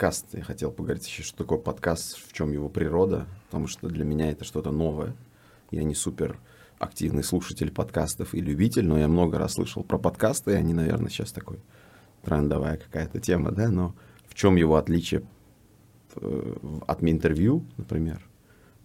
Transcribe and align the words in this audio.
подкаст. 0.00 0.28
Я 0.32 0.42
хотел 0.42 0.72
поговорить 0.72 1.06
еще, 1.06 1.22
что 1.22 1.36
такое 1.36 1.58
подкаст, 1.58 2.16
в 2.26 2.32
чем 2.32 2.52
его 2.52 2.70
природа, 2.70 3.26
потому 3.44 3.66
что 3.66 3.86
для 3.86 4.02
меня 4.06 4.30
это 4.30 4.46
что-то 4.46 4.70
новое. 4.70 5.14
Я 5.70 5.82
не 5.84 5.94
супер 5.94 6.38
активный 6.78 7.22
слушатель 7.22 7.70
подкастов 7.70 8.32
и 8.32 8.40
любитель, 8.40 8.86
но 8.86 8.98
я 8.98 9.08
много 9.08 9.36
раз 9.36 9.54
слышал 9.54 9.84
про 9.84 9.98
подкасты, 9.98 10.52
и 10.52 10.54
они, 10.54 10.72
наверное, 10.72 11.10
сейчас 11.10 11.32
такой 11.32 11.58
трендовая 12.22 12.78
какая-то 12.78 13.20
тема, 13.20 13.50
да, 13.50 13.68
но 13.68 13.94
в 14.26 14.34
чем 14.34 14.56
его 14.56 14.76
отличие 14.76 15.22
э, 16.16 16.56
от 16.86 17.02
интервью, 17.02 17.66
например, 17.76 18.26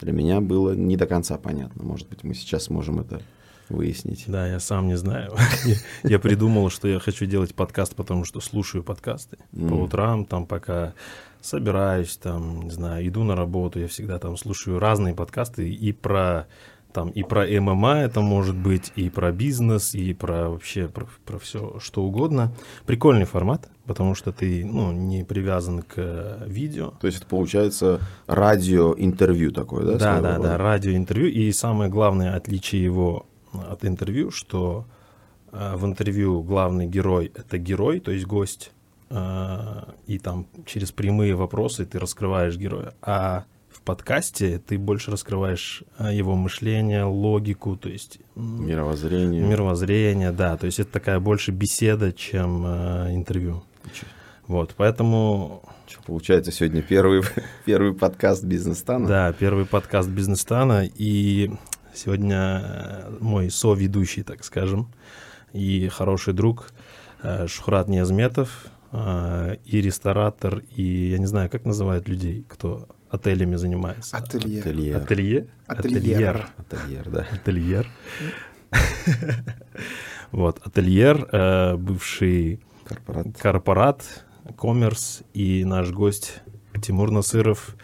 для 0.01 0.11
меня 0.11 0.41
было 0.41 0.73
не 0.73 0.97
до 0.97 1.07
конца 1.07 1.37
понятно. 1.37 1.81
Может 1.81 2.09
быть, 2.09 2.25
мы 2.25 2.33
сейчас 2.33 2.63
сможем 2.63 2.99
это 2.99 3.21
выяснить. 3.69 4.25
Да, 4.27 4.47
я 4.47 4.59
сам 4.59 4.87
не 4.87 4.97
знаю. 4.97 5.33
я 6.03 6.19
придумал, 6.19 6.69
что 6.69 6.87
я 6.87 6.99
хочу 6.99 7.25
делать 7.25 7.55
подкаст, 7.55 7.95
потому 7.95 8.25
что 8.25 8.39
слушаю 8.39 8.83
подкасты 8.83 9.37
по 9.51 9.73
утрам, 9.73 10.25
там 10.25 10.45
пока 10.45 10.93
собираюсь, 11.41 12.17
там, 12.17 12.63
не 12.63 12.71
знаю, 12.71 13.07
иду 13.07 13.23
на 13.23 13.35
работу, 13.35 13.79
я 13.79 13.87
всегда 13.87 14.17
там 14.19 14.35
слушаю 14.37 14.79
разные 14.79 15.13
подкасты 15.13 15.69
и 15.69 15.91
про 15.91 16.47
там 16.95 17.09
и 17.09 17.23
про 17.23 17.45
ММА 17.45 17.97
это 18.03 18.21
может 18.21 18.55
быть, 18.55 18.93
и 18.95 19.09
про 19.09 19.33
бизнес, 19.33 19.93
и 19.93 20.13
про 20.13 20.49
вообще 20.49 20.87
про, 20.87 21.05
про 21.25 21.39
все 21.39 21.77
что 21.79 22.03
угодно. 22.03 22.53
Прикольный 22.85 23.25
формат, 23.25 23.69
потому 23.85 24.15
что 24.15 24.31
ты 24.31 24.63
ну, 24.63 24.93
не 24.93 25.25
привязан 25.25 25.81
к 25.81 26.43
видео. 26.47 26.93
То 27.01 27.07
есть 27.07 27.19
это 27.19 27.27
получается 27.27 27.99
радиоинтервью 28.27 29.51
такое, 29.51 29.83
да? 29.85 29.97
Да, 29.97 30.21
да, 30.21 30.39
да, 30.39 30.57
радиоинтервью. 30.57 31.33
И 31.33 31.51
самое 31.51 31.91
главное 31.91 32.33
отличие 32.33 32.81
его 32.85 33.25
от 33.59 33.85
интервью, 33.85 34.31
что 34.31 34.85
э, 35.51 35.75
в 35.75 35.85
интервью 35.85 36.41
главный 36.41 36.87
герой 36.87 37.31
это 37.35 37.57
герой, 37.57 37.99
то 37.99 38.11
есть 38.11 38.25
гость, 38.25 38.71
э, 39.09 39.83
и 40.07 40.19
там 40.19 40.47
через 40.65 40.91
прямые 40.91 41.35
вопросы 41.35 41.85
ты 41.85 41.99
раскрываешь 41.99 42.57
героя. 42.57 42.93
А 43.01 43.45
подкасте 43.85 44.59
ты 44.59 44.77
больше 44.77 45.11
раскрываешь 45.11 45.83
а, 45.97 46.11
его 46.11 46.35
мышление, 46.35 47.03
логику, 47.03 47.77
то 47.77 47.87
есть... 47.87 48.19
Мировоззрение. 48.35 49.41
Мировоззрение, 49.41 50.31
да. 50.31 50.57
То 50.57 50.65
есть 50.65 50.79
это 50.79 50.91
такая 50.91 51.19
больше 51.19 51.51
беседа, 51.51 52.11
чем 52.11 52.65
э, 52.65 53.13
интервью. 53.13 53.63
Вот, 54.47 54.73
поэтому... 54.75 55.61
Что, 55.87 56.01
получается, 56.01 56.51
сегодня 56.51 56.81
первый, 56.81 57.21
первый 57.65 57.93
подкаст 57.93 58.43
Бизнес-стана? 58.43 59.07
Да, 59.07 59.33
первый 59.33 59.65
подкаст 59.65 60.09
Бизнес-стана. 60.09 60.89
И 60.95 61.51
сегодня 61.95 62.61
э, 62.63 63.17
мой 63.19 63.49
соведущий, 63.49 64.23
так 64.23 64.43
скажем, 64.43 64.91
и 65.53 65.87
хороший 65.87 66.33
друг 66.33 66.71
э, 67.23 67.47
Шухрат 67.47 67.87
Ниязметов, 67.87 68.67
и 68.93 69.81
ресторатор, 69.81 70.61
и 70.73 71.09
я 71.09 71.17
не 71.17 71.25
знаю, 71.25 71.49
как 71.49 71.65
называют 71.65 72.07
людей, 72.07 72.45
кто 72.47 72.87
отелями 73.09 73.55
занимается. 73.55 74.15
Ателье. 74.15 74.61
Ателье. 74.61 74.95
Ателье? 74.95 75.47
Ательер. 75.67 76.49
Ательер, 76.57 77.09
да. 77.09 77.27
Ательер. 77.31 77.87
Вот, 80.31 80.59
ательер, 80.65 81.29
э, 81.31 81.77
бывший 81.77 82.59
корпорат, 83.39 84.25
коммерс 84.57 85.21
и 85.33 85.63
наш 85.63 85.91
гость 85.91 86.41
Тимур 86.81 87.09
Насыров, 87.11 87.69
э, 87.69 87.79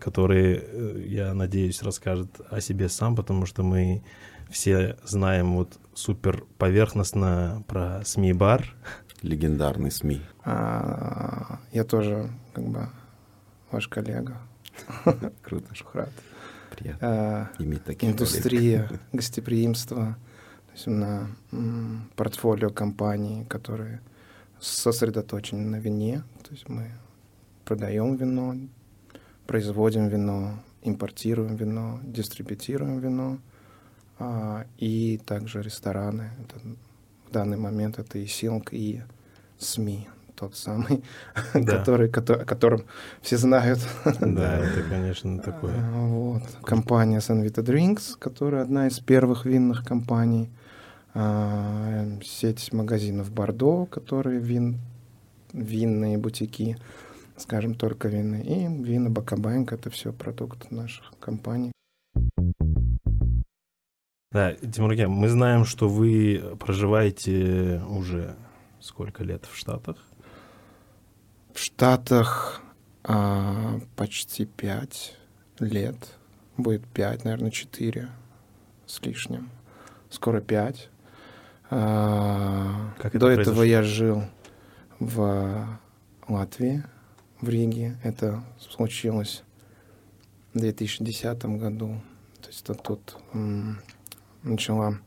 который, 0.00 0.60
э, 0.62 1.04
я 1.06 1.34
надеюсь, 1.34 1.82
расскажет 1.82 2.40
о 2.50 2.60
себе 2.60 2.88
сам, 2.88 3.16
потому 3.16 3.46
что 3.46 3.62
мы 3.62 4.02
все 4.50 4.96
знаем 5.04 5.54
вот 5.54 5.78
супер 5.94 6.44
поверхностно 6.58 7.64
про 7.66 8.02
СМИ-бар. 8.04 8.74
Легендарный 9.22 9.90
СМИ. 9.90 10.20
А, 10.44 11.60
я 11.72 11.84
тоже 11.84 12.30
как 12.52 12.64
бы 12.64 12.88
ваш 13.70 13.88
коллега. 13.88 14.38
Круто. 15.42 15.74
Шухрат. 15.74 16.10
Приятно 16.76 17.08
а, 17.08 17.50
иметь 17.58 17.84
таких 17.84 18.10
Индустрия, 18.10 18.90
гостеприимство. 19.12 20.16
То 20.66 20.72
есть 20.72 20.86
на 20.86 21.28
портфолио 22.16 22.70
компаний, 22.70 23.44
которые 23.44 24.00
сосредоточены 24.58 25.62
на 25.68 25.76
вине. 25.76 26.22
То 26.42 26.52
есть 26.52 26.68
мы 26.68 26.90
продаем 27.64 28.16
вино, 28.16 28.56
производим 29.52 30.08
вино, 30.08 30.54
импортируем 30.82 31.56
вино, 31.56 32.00
дистрибутируем 32.04 33.00
вино, 33.00 33.36
а, 34.18 34.64
и 34.78 35.20
также 35.26 35.60
рестораны. 35.60 36.30
Это, 36.40 36.54
в 37.28 37.32
данный 37.32 37.58
момент 37.58 37.98
это 37.98 38.18
и 38.18 38.26
Силк, 38.26 38.72
и 38.72 39.02
СМИ 39.58 40.08
тот 40.36 40.56
самый, 40.56 41.04
да. 41.52 41.76
который, 41.76 42.08
который, 42.08 42.44
о 42.44 42.46
котором 42.46 42.84
все 43.20 43.36
знают. 43.36 43.80
Да, 44.20 44.58
это, 44.58 44.82
конечно, 44.88 45.38
такое. 45.38 45.74
А, 45.76 46.06
вот. 46.06 46.42
Компания 46.64 47.18
Sanvita 47.18 47.62
Drinks, 47.62 48.16
которая 48.18 48.62
одна 48.62 48.86
из 48.86 49.00
первых 49.00 49.44
винных 49.44 49.84
компаний. 49.84 50.48
А, 51.12 52.06
сеть 52.24 52.72
магазинов 52.72 53.30
Бордо, 53.30 53.84
которые 53.84 54.40
вин, 54.40 54.78
винные 55.52 56.16
бутики, 56.16 56.78
скажем, 57.42 57.74
только 57.74 58.08
винные. 58.08 58.44
И 58.44 58.82
вина 58.82 59.10
Бакабанк— 59.10 59.72
это 59.74 59.90
все 59.90 60.12
продукты 60.12 60.74
наших 60.74 61.12
компаний. 61.20 61.72
Да, 64.30 64.54
Тимурген, 64.54 65.10
мы 65.10 65.28
знаем, 65.28 65.66
что 65.66 65.88
вы 65.88 66.56
проживаете 66.58 67.82
уже 67.86 68.34
сколько 68.80 69.24
лет 69.24 69.44
в 69.44 69.54
Штатах? 69.54 69.96
В 71.52 71.58
Штатах 71.58 72.62
а, 73.04 73.78
почти 73.94 74.46
пять 74.46 75.18
лет. 75.58 76.16
Будет 76.56 76.86
пять, 76.86 77.24
наверное, 77.24 77.50
четыре 77.50 78.08
с 78.86 79.02
лишним. 79.02 79.50
Скоро 80.08 80.40
пять. 80.40 80.88
А, 81.68 82.94
как 82.98 83.18
До 83.18 83.28
это 83.28 83.42
этого 83.42 83.62
я 83.62 83.82
жил 83.82 84.22
в 84.98 85.78
Латвии, 86.28 86.84
в 87.42 87.48
Риге. 87.48 87.98
Это 88.02 88.42
случилось 88.58 89.42
в 90.54 90.60
2010 90.60 91.44
году. 91.44 92.00
То 92.40 92.48
есть 92.48 92.64
тут, 92.64 92.82
тут 92.82 93.18
начала 94.42 94.98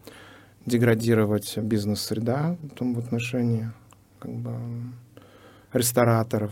деградировать 0.66 1.58
бизнес-среда 1.58 2.58
в 2.80 3.00
отношении 3.00 3.72
как 4.20 4.32
бы 4.32 4.54
рестораторов, 5.74 6.52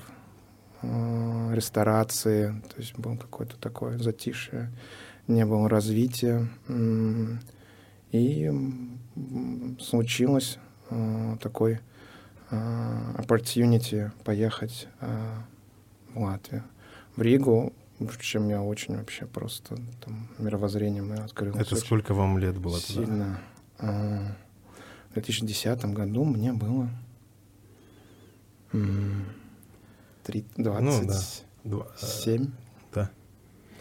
э, 0.82 1.52
ресторации, 1.54 2.62
то 2.70 2.76
есть 2.78 2.98
был 2.98 3.18
какое-то 3.18 3.58
такое 3.58 3.98
затишье, 3.98 4.72
не 5.28 5.46
было 5.46 5.70
развития. 5.70 6.48
И 8.12 8.52
случилось 9.80 10.60
э, 10.92 11.38
такой 11.42 11.80
э, 12.52 13.16
opportunity 13.18 14.12
поехать 14.24 14.88
в 15.00 15.53
Латвию. 16.16 16.64
В 17.16 17.22
Ригу, 17.22 17.74
чем 18.20 18.50
я 18.50 18.62
очень 18.62 18.96
вообще 18.98 19.26
просто 19.26 19.78
там 20.04 20.28
мировоззрением 20.40 21.12
открыл. 21.14 21.56
Это 21.56 21.76
сколько 21.76 22.14
вам 22.14 22.38
лет 22.38 22.58
было 22.58 22.80
Сильно. 22.80 23.40
Туда? 23.78 24.36
В 25.10 25.14
2010 25.14 25.86
году 25.86 26.24
мне 26.24 26.54
было 26.54 26.90
3, 28.72 30.46
27. 30.58 32.42
Ну, 32.44 32.52
да. 32.94 33.12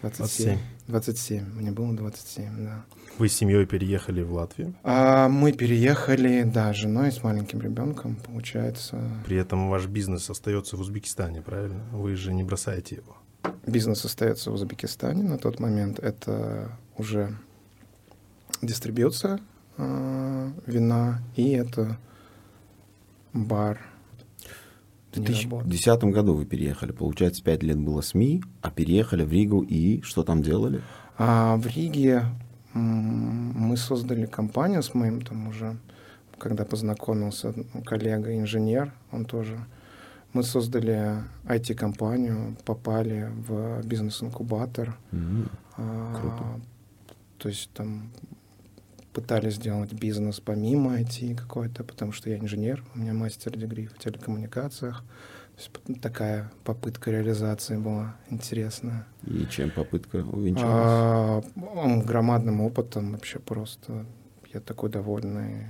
27. 0.01 0.59
27. 0.87 1.45
Мне 1.53 1.71
было 1.71 1.93
27, 1.95 2.65
да. 2.65 2.85
Вы 3.19 3.29
с 3.29 3.33
семьей 3.33 3.65
переехали 3.65 4.23
в 4.23 4.33
Латвию? 4.33 4.73
А, 4.83 5.29
мы 5.29 5.51
переехали, 5.51 6.43
да, 6.43 6.73
с 6.73 6.77
женой, 6.77 7.11
с 7.11 7.23
маленьким 7.23 7.61
ребенком, 7.61 8.15
получается. 8.15 9.01
При 9.25 9.37
этом 9.37 9.69
ваш 9.69 9.85
бизнес 9.85 10.29
остается 10.29 10.77
в 10.77 10.81
Узбекистане, 10.81 11.41
правильно? 11.41 11.83
Вы 11.91 12.15
же 12.15 12.33
не 12.33 12.43
бросаете 12.43 12.95
его. 12.95 13.17
Бизнес 13.67 14.03
остается 14.03 14.51
в 14.51 14.55
Узбекистане. 14.55 15.23
На 15.23 15.37
тот 15.37 15.59
момент 15.59 15.99
это 15.99 16.71
уже 16.97 17.37
дистрибьюция 18.61 19.39
э, 19.77 20.51
вина, 20.65 21.21
и 21.35 21.51
это 21.51 21.97
бар 23.33 23.79
в 25.15 25.21
2010 25.21 26.03
году 26.05 26.33
вы 26.33 26.45
переехали. 26.45 26.91
Получается, 26.91 27.43
5 27.43 27.63
лет 27.63 27.77
было 27.77 28.01
СМИ, 28.01 28.43
а 28.61 28.71
переехали 28.71 29.23
в 29.23 29.31
Ригу 29.31 29.61
и 29.61 30.01
что 30.01 30.23
там 30.23 30.41
делали? 30.41 30.81
А 31.17 31.55
в 31.57 31.67
Риге 31.67 32.25
мы 32.73 33.77
создали 33.77 34.25
компанию 34.25 34.81
с 34.81 34.93
моим 34.93 35.21
там 35.21 35.47
уже, 35.47 35.77
когда 36.37 36.65
познакомился 36.65 37.53
коллега-инженер, 37.85 38.91
он 39.11 39.25
тоже. 39.25 39.57
Мы 40.33 40.41
создали 40.41 41.23
IT-компанию, 41.45 42.57
попали 42.65 43.29
в 43.47 43.85
бизнес-инкубатор. 43.85 44.97
Mm-hmm. 45.11 45.51
А, 45.77 46.19
Круто. 46.19 46.61
То 47.37 47.49
есть 47.49 47.69
там 47.73 48.09
пытались 49.13 49.55
сделать 49.55 49.93
бизнес 49.93 50.39
помимо 50.39 50.99
IT 50.99 51.35
какой-то, 51.35 51.83
потому 51.83 52.11
что 52.11 52.31
я 52.31 52.39
инженер, 52.39 52.83
у 52.95 52.99
меня 52.99 53.13
мастер 53.13 53.55
дегри 53.55 53.85
в 53.85 53.99
телекоммуникациях. 53.99 55.03
Такая 56.01 56.51
попытка 56.63 57.11
реализации 57.11 57.77
была 57.77 58.15
интересная. 58.29 59.05
И 59.25 59.45
чем 59.49 59.69
попытка 59.69 60.17
увенчалась? 60.17 61.45
А, 61.55 62.01
громадным 62.05 62.61
опытом 62.61 63.11
вообще 63.11 63.39
просто. 63.39 64.05
Я 64.53 64.59
такой 64.59 64.89
довольный 64.89 65.67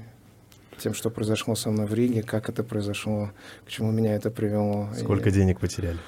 тем, 0.79 0.93
что 0.93 1.09
произошло 1.09 1.55
со 1.55 1.69
мной 1.69 1.85
в 1.85 1.93
Риге, 1.93 2.23
как 2.23 2.49
это 2.49 2.63
произошло, 2.63 3.31
к 3.65 3.69
чему 3.69 3.91
меня 3.91 4.15
это 4.15 4.31
привело. 4.31 4.89
Сколько 4.97 5.29
и... 5.29 5.31
денег 5.31 5.59
потеряли? 5.59 5.99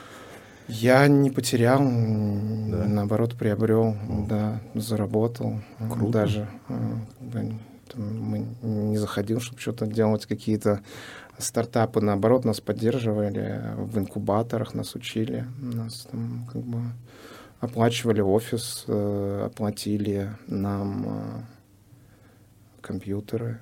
Я 0.68 1.08
не 1.08 1.30
потерял, 1.30 1.80
да? 1.80 2.86
наоборот, 2.86 3.36
приобрел, 3.36 3.96
О. 4.10 4.26
да, 4.28 4.62
заработал. 4.74 5.62
Круто. 5.78 6.12
Даже 6.12 6.48
э, 6.70 7.52
мы 7.94 8.46
не 8.64 8.98
заходил, 8.98 9.40
чтобы 9.40 9.60
что-то 9.60 9.86
делать, 9.86 10.26
какие-то 10.26 10.82
стартапы, 11.38 12.02
наоборот, 12.02 12.46
нас 12.46 12.62
поддерживали 12.62 13.62
в 13.78 13.98
инкубаторах, 13.98 14.74
нас 14.74 14.96
учили, 14.96 15.46
нас 15.58 16.08
там 16.12 16.48
как 16.52 16.62
бы 16.62 16.82
оплачивали 17.60 18.22
офис, 18.22 18.86
э, 18.88 19.44
оплатили 19.46 20.32
нам 20.48 21.06
э, 21.08 21.42
компьютеры, 22.82 23.60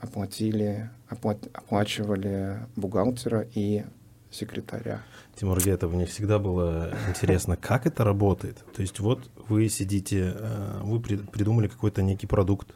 оплатили, 0.00 0.90
оплат, 1.08 1.38
оплачивали 1.52 2.66
бухгалтера 2.76 3.46
и 3.54 3.84
секретаря. 4.30 5.02
Тимур 5.36 5.58
Гетов, 5.62 5.92
мне 5.92 6.06
всегда 6.06 6.38
было 6.38 6.92
интересно, 7.08 7.56
как 7.56 7.86
это 7.86 8.04
работает. 8.04 8.64
То 8.74 8.82
есть 8.82 9.00
вот 9.00 9.30
вы 9.48 9.68
сидите, 9.68 10.34
э, 10.36 10.80
вы 10.82 11.00
придумали 11.00 11.68
какой-то 11.68 12.02
некий 12.02 12.26
продукт. 12.26 12.74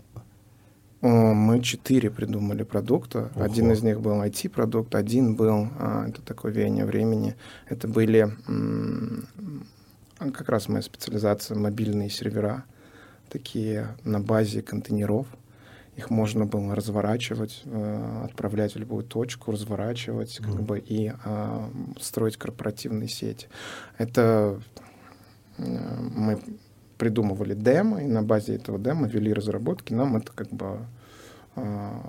Мы 1.03 1.61
четыре 1.61 2.11
придумали 2.11 2.63
продукта. 2.63 3.31
Ого. 3.35 3.45
Один 3.45 3.73
из 3.73 3.83
них 3.83 4.01
был 4.01 4.23
IT-продукт, 4.23 4.95
один 4.95 5.35
был, 5.35 5.69
а, 5.79 6.07
это 6.09 6.23
такое 6.23 6.53
веяние 6.53 6.85
времени, 6.85 7.35
это 7.69 7.89
были 7.89 8.31
как 10.31 10.49
раз 10.49 10.69
моя 10.69 10.83
специализация, 10.83 11.57
мобильные 11.57 12.09
сервера, 12.09 12.65
такие 13.29 13.97
на 14.05 14.21
базе 14.21 14.63
контейнеров. 14.63 15.27
Их 15.97 16.09
можно 16.09 16.47
было 16.47 16.75
разворачивать, 16.75 17.63
э, 17.65 18.25
отправлять 18.25 18.75
в 18.75 18.79
любую 18.79 19.05
точку, 19.05 19.53
разворачивать 19.53 20.41
mm. 20.41 20.45
как 20.45 20.63
бы, 20.63 20.79
и 20.79 21.13
а, 21.25 21.69
строить 22.01 22.39
корпоративные 22.39 23.09
сети. 23.09 23.49
Это 23.99 24.59
э, 25.59 25.65
мы 26.15 26.41
придумывали 27.03 27.55
демо, 27.55 28.01
и 28.01 28.07
на 28.07 28.23
базе 28.23 28.55
этого 28.55 28.79
демо 28.79 29.09
вели 29.09 29.33
разработки. 29.33 29.93
Нам 29.93 30.17
это 30.17 30.31
как 30.33 30.49
бы 30.51 30.79
а, 31.57 32.01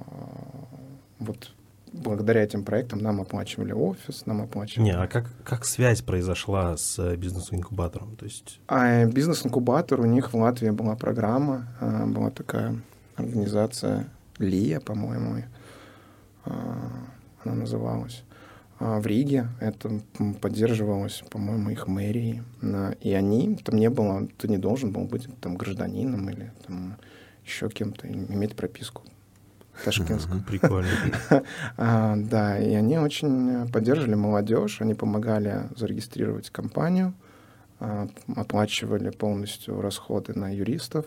вот 1.18 1.50
благодаря 1.92 2.44
этим 2.44 2.63
проектам 2.63 3.00
нам 3.00 3.19
оплачивали 3.19 3.72
офис, 3.72 4.28
нам 4.28 4.44
оплачивали... 4.44 4.86
Не, 4.86 4.95
а 4.95 5.07
как, 5.07 5.31
как 5.44 5.66
связь 5.66 6.04
произошла 6.04 6.78
с 6.78 7.00
э, 7.00 7.16
бизнес-инкубатором? 7.16 8.16
То 8.18 8.25
есть... 8.25 8.60
А 8.68 9.06
бизнес-инкубатор, 9.06 10.00
у 10.00 10.06
них 10.06 10.31
в 10.31 10.38
Латвии 10.38 10.69
была 10.69 10.96
программа, 10.96 11.68
была 11.81 12.30
такая 12.30 12.75
организация 13.16 14.07
ЛИА, 14.38 14.80
по-моему, 14.80 15.42
а, 16.46 16.78
она 17.44 17.56
называлась. 17.56 18.24
А 18.86 19.00
в 19.00 19.08
Риге 19.08 19.48
это 19.62 20.02
поддерживалось, 20.42 21.24
по-моему, 21.30 21.70
их 21.70 21.88
мэрией. 21.88 22.44
И 23.00 23.14
они, 23.14 23.56
там 23.56 23.78
не 23.78 23.90
было, 23.90 24.28
ты 24.38 24.50
не 24.50 24.58
должен 24.58 24.92
был 24.92 25.06
быть 25.06 25.30
там 25.40 25.56
гражданином 25.56 26.30
или 26.30 26.52
там 26.68 26.98
еще 27.46 27.70
кем-то, 27.70 28.10
иметь 28.10 28.58
прописку 28.58 29.04
ташкентскую. 29.86 30.44
Прикольно. 30.44 30.90
а, 31.78 32.18
да, 32.18 32.60
и 32.60 32.74
они 32.74 32.98
очень 32.98 33.70
поддерживали 33.72 34.16
молодежь, 34.16 34.82
они 34.82 34.96
помогали 34.96 35.70
зарегистрировать 35.78 36.50
компанию, 36.50 37.14
а, 37.80 38.10
оплачивали 38.36 39.12
полностью 39.12 39.80
расходы 39.80 40.38
на 40.38 40.54
юристов, 40.54 41.06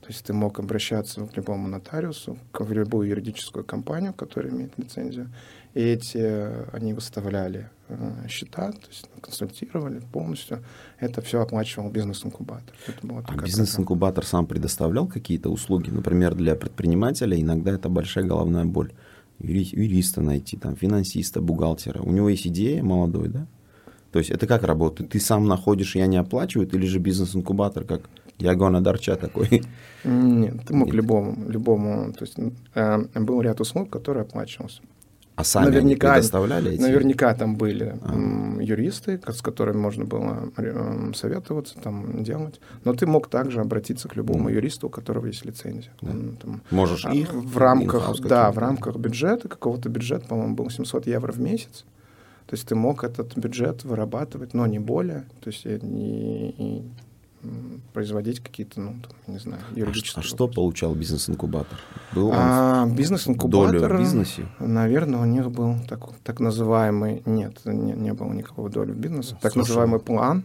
то 0.00 0.08
есть 0.08 0.24
ты 0.24 0.32
мог 0.32 0.58
обращаться 0.60 1.26
к 1.26 1.36
любому 1.36 1.68
нотариусу, 1.68 2.38
в 2.52 2.72
любую 2.72 3.08
юридическую 3.08 3.64
компанию, 3.64 4.12
которая 4.12 4.52
имеет 4.52 4.78
лицензию, 4.78 5.30
и 5.74 5.80
эти, 5.80 6.74
они 6.74 6.94
выставляли 6.94 7.68
э, 7.88 8.28
счета, 8.28 8.72
то 8.72 8.88
есть 8.88 9.10
консультировали 9.20 10.00
полностью. 10.12 10.64
Это 11.00 11.20
все 11.20 11.42
оплачивал 11.42 11.90
бизнес-инкубатор. 11.90 12.74
а 13.26 13.42
бизнес-инкубатор 13.42 14.24
сам 14.24 14.46
предоставлял 14.46 15.06
какие-то 15.06 15.50
услуги? 15.50 15.90
Например, 15.90 16.34
для 16.34 16.54
предпринимателя 16.54 17.38
иногда 17.38 17.72
это 17.72 17.88
большая 17.88 18.24
головная 18.24 18.64
боль. 18.64 18.92
Юри- 19.38 19.76
юриста 19.76 20.22
найти, 20.22 20.56
там, 20.56 20.76
финансиста, 20.76 21.42
бухгалтера. 21.42 22.00
У 22.00 22.10
него 22.10 22.30
есть 22.30 22.46
идея 22.46 22.82
молодой, 22.82 23.28
да? 23.28 23.46
То 24.12 24.18
есть 24.18 24.30
это 24.30 24.46
как 24.46 24.62
работает? 24.62 25.10
Ты 25.10 25.20
сам 25.20 25.46
находишь, 25.46 25.94
я 25.94 26.06
не 26.06 26.16
оплачиваю, 26.16 26.66
или 26.68 26.86
же 26.86 27.00
бизнес-инкубатор 27.00 27.84
как 27.84 28.08
Ягона 28.38 28.80
Дарча 28.80 29.16
такой? 29.16 29.62
Нет, 30.04 30.54
ты 30.66 30.74
мог 30.74 30.86
Нет. 30.86 30.96
любому, 30.96 31.50
любому. 31.50 32.12
То 32.12 32.24
есть 32.24 32.36
э, 32.74 32.98
был 33.14 33.40
ряд 33.40 33.60
услуг, 33.60 33.90
которые 33.90 34.22
оплачивался. 34.22 34.82
А 35.36 35.44
сами 35.44 35.66
наверняка, 35.66 36.08
они 36.08 36.14
предоставляли 36.14 36.72
эти? 36.72 36.80
Наверняка 36.80 37.34
там 37.34 37.56
были 37.56 37.98
а. 38.00 38.62
юристы, 38.62 39.20
с 39.26 39.42
которыми 39.42 39.76
можно 39.76 40.06
было 40.06 40.50
э, 40.56 41.12
советоваться, 41.14 41.74
там, 41.78 42.24
делать. 42.24 42.58
Но 42.84 42.94
ты 42.94 43.06
мог 43.06 43.28
также 43.28 43.60
обратиться 43.60 44.08
к 44.08 44.16
любому 44.16 44.48
mm. 44.48 44.54
юристу, 44.54 44.86
у 44.86 44.90
которого 44.90 45.26
есть 45.26 45.44
лицензия. 45.44 45.92
Да. 46.00 46.12
там, 46.40 46.62
Можешь 46.70 47.04
а, 47.04 47.12
их? 47.12 47.34
В 47.34 47.58
рамках, 47.58 48.18
да, 48.20 48.50
в 48.50 48.56
рамках 48.56 48.96
бюджета, 48.96 49.48
какого-то 49.48 49.90
бюджета, 49.90 50.26
по-моему, 50.26 50.54
был 50.54 50.70
700 50.70 51.06
евро 51.06 51.32
в 51.32 51.38
месяц. 51.38 51.84
То 52.46 52.54
есть 52.54 52.66
ты 52.66 52.74
мог 52.74 53.04
этот 53.04 53.36
бюджет 53.36 53.84
вырабатывать, 53.84 54.54
но 54.54 54.66
не 54.66 54.78
более. 54.78 55.26
То 55.42 55.50
есть 55.50 55.66
и, 55.66 55.74
и 55.76 56.82
производить 57.92 58.40
какие-то, 58.40 58.80
ну, 58.80 58.96
там, 59.02 59.34
не 59.34 59.38
знаю, 59.38 59.62
а 59.70 59.78
юридические. 59.78 60.22
А, 60.22 60.24
а 60.24 60.28
что 60.28 60.48
получал 60.48 60.94
бизнес-инкубатор? 60.94 61.78
Был 62.12 62.30
а, 62.32 62.86
бизнес-инкубатор, 62.86 63.80
долю 63.80 63.94
в 63.94 63.98
бизнесе? 63.98 64.46
Наверное, 64.58 65.20
у 65.20 65.24
них 65.24 65.50
был 65.50 65.76
так, 65.88 66.00
так 66.22 66.40
называемый, 66.40 67.22
нет, 67.26 67.60
не, 67.64 67.92
не 67.92 68.12
было 68.12 68.32
никакого 68.32 68.68
доли 68.68 68.92
в 68.92 68.96
бизнесе, 68.96 69.36
так 69.40 69.54
называемый 69.56 70.00
план, 70.00 70.44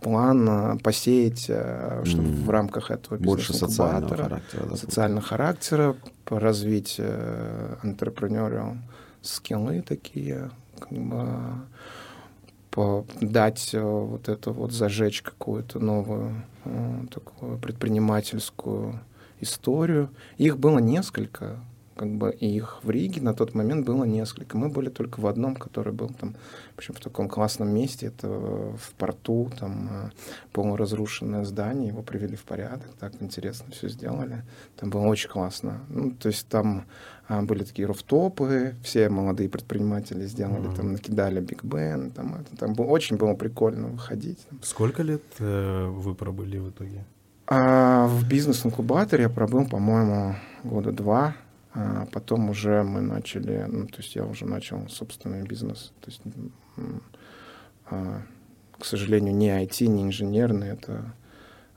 план 0.00 0.48
а, 0.48 0.76
посеять, 0.82 1.46
а, 1.48 2.02
чтобы 2.04 2.28
mm. 2.28 2.44
в 2.44 2.50
рамках 2.50 2.90
этого 2.90 3.18
Больше 3.18 3.52
социального 3.52 4.16
характера, 4.16 4.66
да, 4.68 4.76
социального 4.76 5.22
характера, 5.22 5.96
развить 6.26 6.96
э, 6.98 7.76
entrepreneurial 7.82 8.76
скиллы 9.22 9.82
такие, 9.82 10.50
как 10.78 10.92
бы, 10.92 11.26
дать 13.20 13.74
э, 13.74 13.80
вот 13.80 14.28
это 14.28 14.52
вот, 14.52 14.72
зажечь 14.72 15.22
какую-то 15.22 15.78
новую 15.78 16.42
э, 16.64 17.00
такую 17.10 17.58
предпринимательскую 17.58 19.00
историю. 19.40 20.10
Их 20.38 20.58
было 20.58 20.78
несколько, 20.78 21.60
как 22.00 22.08
бы 22.16 22.30
и 22.30 22.46
их 22.46 22.82
в 22.82 22.88
Риге 22.88 23.20
на 23.20 23.34
тот 23.34 23.52
момент 23.54 23.84
было 23.84 24.04
несколько. 24.04 24.56
Мы 24.56 24.70
были 24.70 24.88
только 24.88 25.20
в 25.20 25.26
одном, 25.26 25.54
который 25.54 25.92
был 25.92 26.08
там, 26.08 26.34
причем 26.74 26.94
в 26.94 27.00
таком 27.00 27.28
классном 27.28 27.68
месте, 27.68 28.06
это 28.06 28.26
в 28.26 28.94
порту, 28.96 29.50
там 29.60 29.88
э, 29.92 30.10
полуразрушенное 30.52 31.44
здание, 31.44 31.88
его 31.88 32.00
привели 32.00 32.36
в 32.36 32.44
порядок, 32.44 32.88
так 32.98 33.12
интересно 33.20 33.66
все 33.72 33.90
сделали. 33.90 34.44
Там 34.76 34.88
было 34.88 35.02
очень 35.02 35.28
классно. 35.28 35.80
Ну, 35.90 36.12
то 36.12 36.28
есть 36.28 36.48
там 36.48 36.86
а, 37.28 37.42
были 37.42 37.64
такие 37.64 37.86
рофтопы, 37.86 38.76
все 38.82 39.10
молодые 39.10 39.50
предприниматели 39.50 40.24
сделали, 40.24 40.70
mm-hmm. 40.70 40.76
там 40.76 40.92
накидали 40.92 41.40
Биг 41.40 41.64
Бен, 41.64 42.12
там, 42.12 42.34
это, 42.36 42.56
там 42.56 42.72
было, 42.72 42.86
очень 42.86 43.18
было 43.18 43.34
прикольно 43.34 43.88
выходить. 43.88 44.38
Сколько 44.62 45.02
лет 45.02 45.22
э, 45.38 45.86
вы 45.86 46.14
пробыли 46.14 46.56
в 46.56 46.70
итоге? 46.70 47.04
А, 47.46 48.06
в 48.06 48.26
бизнес-инкубаторе 48.26 49.24
я 49.24 49.28
пробыл, 49.28 49.66
по-моему, 49.66 50.36
года 50.64 50.92
два. 50.92 51.34
А 51.72 52.06
потом 52.12 52.50
уже 52.50 52.82
мы 52.82 53.00
начали, 53.00 53.64
ну, 53.68 53.86
то 53.86 53.98
есть 53.98 54.16
я 54.16 54.24
уже 54.24 54.44
начал 54.44 54.88
собственный 54.88 55.42
бизнес. 55.42 55.92
То 56.00 56.10
есть, 56.10 56.22
а, 57.86 58.22
к 58.78 58.84
сожалению, 58.84 59.34
не 59.34 59.50
IT, 59.50 59.86
не 59.86 60.02
инженерный, 60.02 60.68
это 60.68 61.14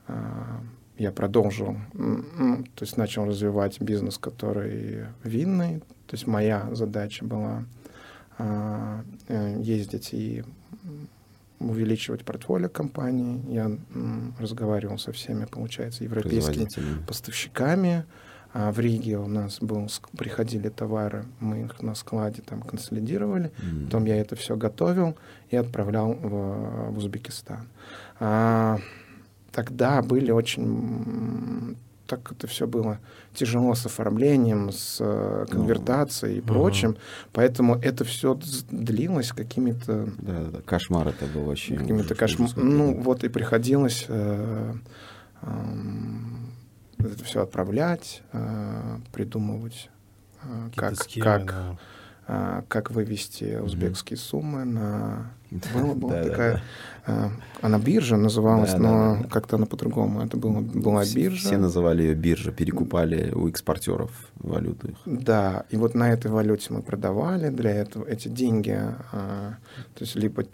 а, 0.08 0.60
я 0.98 1.12
продолжил, 1.12 1.76
ну, 1.92 2.64
то 2.74 2.84
есть 2.84 2.96
начал 2.96 3.24
развивать 3.24 3.80
бизнес, 3.80 4.18
который 4.18 5.06
винный. 5.22 5.80
То 6.06 6.14
есть 6.14 6.26
моя 6.26 6.68
задача 6.72 7.24
была 7.24 7.64
э, 8.38 9.02
ездить 9.60 10.10
и 10.12 10.44
увеличивать 11.58 12.24
портфолио 12.24 12.68
компании. 12.68 13.42
Я 13.48 13.70
разговаривал 14.38 14.98
со 14.98 15.12
всеми, 15.12 15.46
получается, 15.46 16.04
европейскими 16.04 16.68
поставщиками. 17.06 18.04
А 18.56 18.70
в 18.70 18.78
Риге 18.78 19.18
у 19.18 19.26
нас 19.26 19.58
был, 19.60 19.88
приходили 20.16 20.68
товары, 20.68 21.24
мы 21.40 21.62
их 21.62 21.82
на 21.82 21.96
складе 21.96 22.40
там 22.40 22.62
консолидировали. 22.62 23.50
Mm-hmm. 23.50 23.84
Потом 23.86 24.04
я 24.04 24.16
это 24.16 24.36
все 24.36 24.54
готовил 24.56 25.16
и 25.50 25.56
отправлял 25.56 26.12
в, 26.12 26.92
в 26.92 26.98
Узбекистан. 26.98 27.66
А, 28.20 28.78
тогда 29.50 30.02
были 30.02 30.30
очень 30.30 31.76
так 32.06 32.32
это 32.32 32.46
все 32.46 32.66
было 32.66 33.00
тяжело 33.34 33.74
с 33.74 33.86
оформлением, 33.86 34.70
с 34.70 34.98
э, 35.00 35.46
конвертацией 35.50 36.38
и 36.38 36.40
Ну, 36.40 36.46
прочим. 36.46 36.96
Поэтому 37.32 37.76
это 37.76 38.04
все 38.04 38.38
длилось 38.70 39.32
какими-то 39.32 40.08
Да, 40.18 40.32
да, 40.42 40.50
да. 40.52 40.60
Кошмар 40.60 41.08
это 41.08 41.26
был 41.26 41.44
вообще. 41.44 41.76
какими-то 41.76 42.14
какой-то. 42.14 42.60
Ну, 42.60 43.00
вот 43.00 43.24
и 43.24 43.28
приходилось 43.28 44.04
э, 44.08 44.74
это 47.12 47.24
все 47.24 47.42
отправлять, 47.42 48.22
э, 48.32 48.98
придумывать, 49.12 49.90
э, 50.42 50.46
Какие-то 50.74 50.80
как, 50.80 50.94
схемы, 51.02 51.24
как, 51.24 51.46
да. 51.46 51.76
э, 52.28 52.62
как 52.68 52.90
вывести 52.90 53.58
узбекские 53.60 54.16
суммы 54.16 54.64
на... 54.64 55.30
Была, 55.72 55.94
была 55.94 56.12
Да, 56.14 56.22
да, 56.24 56.28
такая... 56.30 56.62
да. 57.06 57.26
э, 57.26 57.30
она 57.62 57.78
биржа 57.78 58.16
называлась, 58.16 58.72
Да, 58.72 58.78
да, 58.78 58.82
но 58.82 59.14
да, 59.16 59.22
да. 59.22 59.28
как-то 59.28 59.56
она 59.56 59.66
по-другому. 59.66 60.20
Это 60.22 60.36
было, 60.36 60.60
была 60.60 61.02
Все- 61.04 61.14
биржа. 61.14 61.46
Все 61.48 61.58
называли 61.58 62.02
ее 62.02 62.14
биржа, 62.14 62.50
перекупали 62.50 63.30
у 63.32 63.48
экспортеров 63.48 64.10
валюту 64.36 64.88
их. 64.88 64.96
Да, 65.06 65.64
и 65.70 65.76
вот 65.76 65.94
на 65.94 66.12
этой 66.12 66.30
валюте 66.30 66.72
мы 66.72 66.82
продавали 66.82 67.50
для 67.50 67.70
этого 67.70 68.04
эти 68.04 68.26
деньги. 68.28 68.76
а, 69.12 69.54
то 69.94 70.02
есть 70.04 70.16
либо 70.16 70.44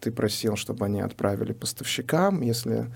ты 0.00 0.10
просил, 0.10 0.56
чтобы 0.56 0.84
они 0.86 1.00
отправили 1.00 1.52
поставщикам, 1.52 2.40
если 2.40 2.86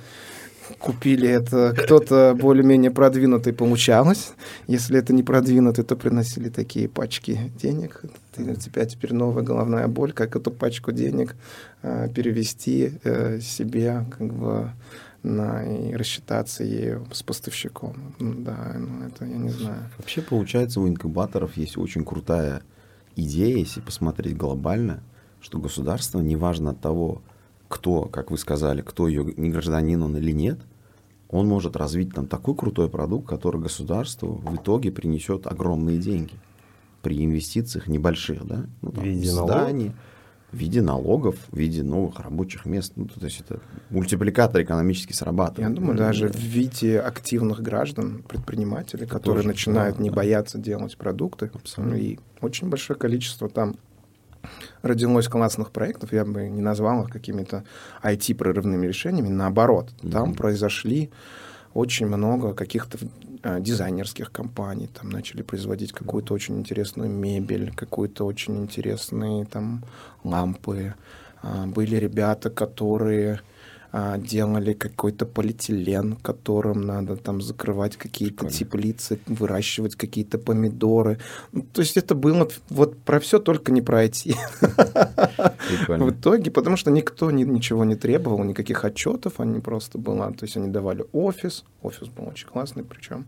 купили 0.79 1.29
это 1.29 1.75
кто-то 1.77 2.37
более-менее 2.39 2.91
продвинутый, 2.91 3.53
получалось. 3.53 4.33
Если 4.67 4.99
это 4.99 5.13
не 5.13 5.23
продвинутый, 5.23 5.85
то 5.85 5.97
приносили 5.97 6.49
такие 6.49 6.89
пачки 6.89 7.53
денег. 7.61 8.03
Ты, 8.35 8.43
у 8.43 8.55
тебя 8.55 8.85
теперь 8.87 9.15
новая 9.15 9.43
головная 9.43 9.89
боль, 9.89 10.13
как 10.13 10.37
эту 10.37 10.51
пачку 10.51 10.93
денег 10.93 11.37
а, 11.83 12.09
перевести 12.09 12.93
э, 13.05 13.41
себе 13.41 14.07
как 14.19 14.33
бы 14.33 14.71
на, 15.23 15.65
и 15.65 15.95
рассчитаться 15.95 16.65
ею 16.65 17.07
с 17.13 17.23
поставщиком. 17.23 18.15
Ну 18.19 18.35
Да, 18.45 18.77
ну 18.79 19.07
это 19.07 19.25
я 19.25 19.37
не 19.37 19.51
знаю. 19.51 19.91
Вообще, 19.99 20.23
получается, 20.23 20.81
у 20.81 20.89
инкубаторов 20.89 21.57
есть 21.57 21.77
очень 21.77 22.05
крутая 22.05 22.63
идея, 23.17 23.57
если 23.57 23.81
посмотреть 23.81 24.37
глобально, 24.37 25.03
что 25.41 25.59
государство, 25.59 26.21
неважно 26.21 26.71
от 26.71 26.81
того, 26.81 27.23
кто, 27.69 28.03
как 28.03 28.31
вы 28.31 28.39
сказали, 28.39 28.83
кто 28.83 29.09
ее 29.09 29.25
не 29.37 29.51
гражданин 29.51 30.03
он 30.03 30.17
или 30.17 30.33
нет, 30.33 30.61
он 31.29 31.49
может 31.49 31.77
развить 31.77 32.15
там 32.15 32.27
такой 32.27 32.55
крутой 32.55 32.89
продукт, 32.89 33.29
который 33.29 33.61
государству 33.61 34.35
в 34.35 34.57
итоге 34.57 34.93
принесет 34.93 35.47
огромные 35.47 35.99
деньги 35.99 36.35
при 37.03 37.25
инвестициях 37.25 37.89
небольших, 37.89 38.45
да? 38.47 38.67
Ну, 38.83 38.91
В 38.91 39.03
виде 39.03 39.29
зданий, 39.29 39.93
в 40.53 40.57
виде 40.57 40.81
налогов, 40.81 41.37
в 41.51 41.57
виде 41.57 41.83
новых 41.83 42.21
рабочих 42.21 42.65
мест. 42.65 42.93
Ну, 42.97 43.07
то 43.07 43.25
есть 43.25 43.41
это 43.41 43.61
мультипликатор 43.91 44.63
экономически 44.63 45.13
срабатывает. 45.13 45.69
Я 45.69 45.75
думаю, 45.75 45.99
Да, 45.99 46.07
даже 46.07 46.29
да. 46.29 46.39
в 46.39 46.41
виде 46.41 47.01
активных 47.01 47.61
граждан, 47.61 48.23
предпринимателей, 48.23 49.07
которые 49.07 49.43
тоже, 49.43 49.49
начинают 49.49 49.97
да, 49.97 50.03
не 50.03 50.11
да. 50.11 50.17
бояться 50.17 50.59
делать 50.59 50.97
продукты. 50.97 51.51
Абсолютно. 51.53 51.97
И 51.97 52.19
очень 52.41 52.69
большое 52.69 52.99
количество 52.99 53.49
там 53.49 53.77
родилось 54.83 55.29
классных 55.29 55.71
проектов, 55.71 56.13
я 56.13 56.25
бы 56.25 56.49
не 56.49 56.63
назвал 56.63 57.03
их 57.05 57.11
какими-то 57.11 57.65
IT-прорывными 58.03 58.87
решениями, 58.87 59.29
наоборот, 59.29 59.91
там 60.13 60.29
Мгм. 60.29 60.35
произошли 60.35 61.11
очень 61.75 62.07
много 62.07 62.55
каких-то 62.55 62.99
э, 63.43 63.61
дизайнерских 63.61 64.33
компаний, 64.33 64.89
там 64.89 65.11
начали 65.11 65.43
производить 65.43 65.93
какую-то 65.93 66.35
очень 66.35 66.57
интересную 66.59 67.11
мебель, 67.11 67.73
какую-то 67.77 68.25
очень 68.27 68.57
интересные 68.57 69.45
там 69.45 69.85
лампы. 70.25 70.95
А, 71.43 71.67
Были 71.67 71.97
ребята, 71.97 72.49
которые 72.51 73.35
а, 73.35 73.56
делали 74.19 74.73
какой-то 74.73 75.27
полиэтилен, 75.27 76.17
которым 76.17 76.83
надо 76.83 77.17
там 77.17 77.41
закрывать 77.41 77.97
какие-то 77.97 78.49
теплицы, 78.49 79.19
выращивать 79.27 79.97
какие-то 79.97 80.39
помидоры. 80.39 81.19
Ну, 81.53 81.63
то 81.73 81.81
есть 81.81 81.97
это 81.97 82.15
было 82.15 82.49
вот 82.69 82.99
про 82.99 83.21
все, 83.21 83.39
только 83.39 83.73
не 83.73 83.83
про 83.83 84.05
IT. 84.05 84.35
В 85.89 86.11
итоге, 86.11 86.51
потому 86.51 86.77
что 86.77 86.91
никто 86.91 87.31
ни- 87.31 87.45
ничего 87.45 87.85
не 87.85 87.97
требовал, 87.97 88.43
никаких 88.45 88.85
отчетов, 88.85 89.41
они 89.41 89.61
просто 89.61 89.99
была, 89.99 90.31
то 90.33 90.45
есть 90.45 90.57
они 90.57 90.69
давали 90.69 91.05
офис, 91.13 91.65
офис 91.83 92.09
был 92.09 92.29
очень 92.29 92.49
классный, 92.49 92.85
причем 92.85 93.27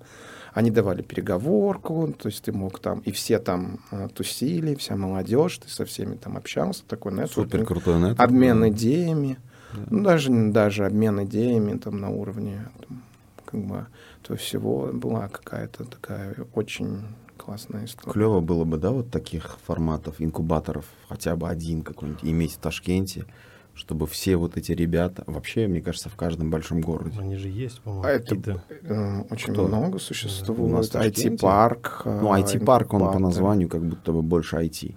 они 0.54 0.70
давали 0.70 1.02
переговорку, 1.02 2.14
то 2.18 2.28
есть 2.28 2.42
ты 2.42 2.52
мог 2.52 2.80
там, 2.80 3.00
и 3.00 3.12
все 3.12 3.38
там 3.38 3.80
а, 3.90 4.08
тусили, 4.08 4.74
вся 4.74 4.96
молодежь, 4.96 5.58
ты 5.58 5.68
со 5.68 5.84
всеми 5.84 6.16
там 6.16 6.36
общался, 6.36 6.84
такой 6.86 7.12
Супер 7.12 7.24
нетворкинг, 7.60 7.68
крутой 7.68 8.00
нет. 8.00 8.20
обмен 8.20 8.68
идеями, 8.70 9.38
Да. 9.74 9.80
ну 9.90 10.02
даже, 10.02 10.30
даже 10.50 10.86
обмен 10.86 11.24
идеями 11.24 11.76
там 11.78 12.00
на 12.00 12.10
уровне 12.10 12.68
там, 12.88 13.02
как 13.44 13.60
бы, 13.60 13.86
то 14.22 14.36
всего 14.36 14.90
была 14.92 15.28
какая-то 15.28 15.84
такая 15.84 16.34
очень 16.54 17.02
классная 17.36 17.84
история. 17.84 18.12
Клево 18.12 18.40
было 18.40 18.64
бы, 18.64 18.76
да, 18.78 18.90
вот 18.90 19.10
таких 19.10 19.58
форматов, 19.66 20.16
инкубаторов, 20.20 20.84
хотя 21.08 21.36
бы 21.36 21.48
один 21.48 21.82
какой-нибудь 21.82 22.24
иметь 22.24 22.52
в 22.54 22.58
Ташкенте, 22.58 23.24
чтобы 23.74 24.06
все 24.08 24.36
вот 24.36 24.56
эти 24.56 24.72
ребята, 24.72 25.22
вообще, 25.26 25.68
мне 25.68 25.80
кажется, 25.80 26.08
в 26.08 26.16
каждом 26.16 26.50
большом 26.50 26.80
городе. 26.80 27.16
Они 27.20 27.36
же 27.36 27.48
есть, 27.48 27.80
по-моему, 27.80 28.04
А 28.04 28.10
это 28.10 28.60
э, 28.82 29.22
очень 29.30 29.52
Кто? 29.52 29.68
много 29.68 29.86
У 29.86 29.92
нас 29.92 30.02
существует. 30.02 30.86
в 30.86 30.90
Ташкенте? 30.90 31.28
IT-парк. 31.28 32.02
э, 32.04 32.20
Ну, 32.20 32.34
IT-парк, 32.34 32.92
он 32.94 33.12
по 33.12 33.18
названию 33.20 33.68
как 33.68 33.84
будто 33.84 34.12
бы 34.12 34.22
больше 34.22 34.56
IT. 34.56 34.96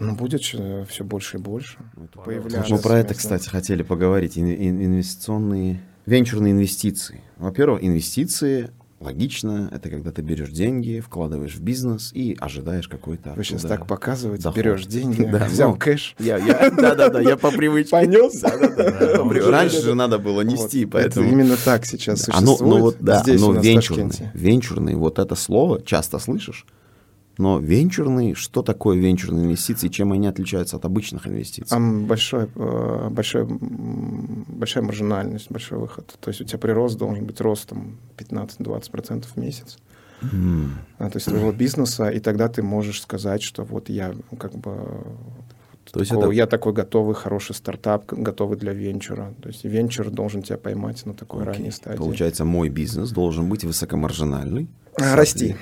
Ну, 0.00 0.14
будет 0.16 0.40
все 0.42 1.04
больше 1.04 1.36
и 1.36 1.40
больше. 1.40 1.78
Это 1.96 2.18
Появляться 2.20 2.72
Мы 2.74 2.80
про 2.80 2.98
это, 2.98 3.14
кстати, 3.14 3.48
хотели 3.48 3.82
поговорить. 3.82 4.36
Ин- 4.38 4.46
ин- 4.48 4.84
Инвестиционные, 4.84 5.80
венчурные 6.06 6.52
инвестиции. 6.52 7.20
Во-первых, 7.36 7.84
инвестиции, 7.84 8.70
логично, 8.98 9.68
это 9.72 9.90
когда 9.90 10.10
ты 10.10 10.22
берешь 10.22 10.50
деньги, 10.50 11.00
вкладываешь 11.00 11.54
в 11.54 11.60
бизнес 11.62 12.12
и 12.14 12.34
ожидаешь 12.40 12.88
какой-то 12.88 13.34
Вы 13.36 13.44
сейчас 13.44 13.62
так 13.62 13.86
показываете, 13.86 14.44
доход. 14.44 14.56
берешь 14.58 14.86
деньги, 14.86 15.22
Да, 15.32 15.44
взял 15.46 15.70
ну, 15.72 15.76
кэш. 15.76 16.14
Да-да-да, 16.18 17.20
я 17.20 17.36
по 17.36 17.50
привычке. 17.50 17.90
Понес? 17.90 18.42
Раньше 19.46 19.82
же 19.82 19.94
надо 19.94 20.18
было 20.18 20.40
нести, 20.40 20.86
поэтому... 20.86 21.26
Это 21.26 21.34
именно 21.34 21.56
так 21.62 21.84
сейчас 21.84 22.24
Да, 22.26 22.34
оно- 22.38 22.46
существует. 22.56 22.74
ну 22.74 22.80
вот, 22.80 22.96
да, 23.00 23.22
но 23.26 23.52
нас 23.52 23.62
в 23.62 23.64
венчурный, 23.66 24.04
Ташкенте. 24.10 24.30
венчурный, 24.34 24.94
вот 24.94 25.18
это 25.18 25.34
слово 25.34 25.82
часто 25.82 26.18
слышишь, 26.18 26.64
но 27.40 27.58
венчурный, 27.58 28.34
что 28.34 28.62
такое 28.62 28.98
венчурные 28.98 29.46
инвестиции, 29.46 29.88
чем 29.88 30.12
они 30.12 30.28
отличаются 30.28 30.76
от 30.76 30.84
обычных 30.84 31.26
инвестиций? 31.26 31.70
Там 31.70 32.04
большой, 32.04 32.48
э, 32.54 33.08
большой, 33.10 33.46
большая 33.48 34.84
маржинальность, 34.84 35.50
большой 35.50 35.78
выход. 35.78 36.16
То 36.20 36.28
есть 36.28 36.42
у 36.42 36.44
тебя 36.44 36.58
прирост 36.58 36.98
должен 36.98 37.24
быть 37.24 37.40
ростом 37.40 37.96
15-20% 38.18 39.24
в 39.34 39.36
месяц. 39.36 39.78
А, 40.98 41.08
то 41.08 41.16
есть 41.16 41.28
твоего 41.28 41.50
бизнеса, 41.50 42.10
и 42.10 42.20
тогда 42.20 42.48
ты 42.48 42.62
можешь 42.62 43.00
сказать, 43.00 43.42
что 43.42 43.64
вот 43.64 43.88
я 43.88 44.12
ну, 44.30 44.36
как 44.36 44.54
бы 44.54 44.76
То 45.92 46.00
есть 46.00 46.10
такого- 46.10 46.26
это- 46.26 46.34
я 46.34 46.46
такой 46.46 46.72
готовый, 46.72 47.14
хороший 47.14 47.54
стартап, 47.54 48.12
готовый 48.12 48.56
для 48.58 48.72
венчура. 48.72 49.34
То 49.42 49.48
есть 49.48 49.64
венчур 49.64 50.10
должен 50.10 50.42
тебя 50.42 50.56
поймать 50.56 51.04
на 51.06 51.14
такой 51.14 51.42
Окей. 51.42 51.54
ранней 51.54 51.70
стадии. 51.72 51.96
Получается, 51.98 52.44
мой 52.44 52.68
бизнес 52.68 53.10
должен 53.10 53.48
быть 53.48 53.64
высокомаржинальный. 53.64 54.68
А, 55.00 55.14
Расти. 55.16 55.54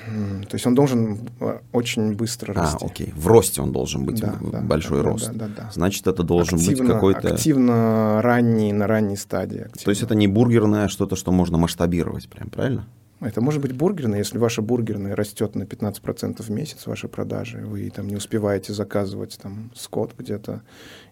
То 0.49 0.55
есть 0.55 0.65
он 0.65 0.75
должен 0.75 1.19
э, 1.39 1.59
очень 1.71 2.13
быстро 2.15 2.51
А, 2.53 2.61
расти. 2.63 2.85
окей. 2.85 3.13
В 3.15 3.27
росте 3.27 3.61
он 3.61 3.71
должен 3.71 4.03
быть 4.05 4.19
да, 4.19 4.37
большой 4.61 5.03
да, 5.03 5.09
рост. 5.09 5.31
Да, 5.31 5.47
да, 5.47 5.53
да. 5.55 5.69
Значит, 5.73 6.07
это 6.07 6.23
должен 6.23 6.57
активно, 6.57 6.83
быть 6.83 6.93
какой-то... 6.93 7.33
активно 7.35 8.21
ранний, 8.21 8.73
на 8.73 8.87
ранней 8.87 9.15
стадии. 9.15 9.59
активно. 9.61 9.83
То 9.85 9.89
есть 9.91 10.01
это 10.03 10.15
не 10.15 10.27
бургерное, 10.27 10.85
а 10.85 10.89
что-то, 10.89 11.15
что 11.15 11.31
можно 11.31 11.57
масштабировать, 11.57 12.27
прям, 12.27 12.49
правильно? 12.49 12.87
Это 13.21 13.41
может 13.41 13.61
быть 13.61 13.73
бургерная, 13.73 14.19
если 14.19 14.37
ваша 14.37 14.61
бургерная 14.61 15.13
растет 15.13 15.53
на 15.55 15.63
15% 15.63 16.41
в 16.41 16.49
месяц, 16.49 16.87
ваши 16.87 17.09
продажи, 17.09 17.57
вы 17.65 17.89
там 17.89 18.07
не 18.07 18.15
успеваете 18.15 18.73
заказывать 18.73 19.37
там 19.41 19.71
скот 19.75 20.13
где-то, 20.17 20.61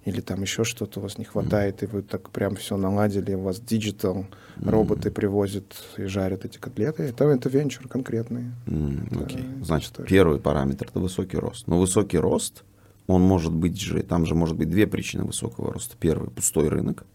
или 0.05 0.21
там 0.21 0.41
еще 0.41 0.63
что-то 0.63 0.99
у 0.99 1.03
вас 1.03 1.17
не 1.17 1.25
хватает, 1.25 1.83
и 1.83 1.85
вы 1.85 2.01
так 2.03 2.29
прям 2.29 2.55
все 2.55 2.77
наладили, 2.77 3.33
у 3.33 3.41
вас 3.41 3.59
digital, 3.59 4.25
роботы 4.63 5.11
привозят 5.11 5.75
и 5.97 6.03
жарят 6.03 6.45
эти 6.45 6.57
котлеты, 6.57 7.03
это, 7.03 7.25
это 7.25 7.49
венчур 7.49 7.89
конкретный. 7.89 8.51
Это 8.65 9.25
Окей. 9.25 9.45
Значит, 9.61 9.91
история. 9.91 10.07
первый 10.07 10.39
параметр 10.39 10.87
это 10.89 10.99
высокий 11.01 11.37
рост. 11.37 11.67
Но 11.67 11.77
высокий 11.77 12.19
рост, 12.19 12.63
он 13.07 13.21
может 13.21 13.53
быть 13.53 13.79
же, 13.81 14.01
там 14.01 14.25
же 14.25 14.33
может 14.33 14.55
быть 14.55 14.69
две 14.69 14.87
причины 14.87 15.25
высокого 15.25 15.73
роста. 15.73 15.97
Первый 15.99 16.29
пустой 16.29 16.69
рынок, 16.69 17.05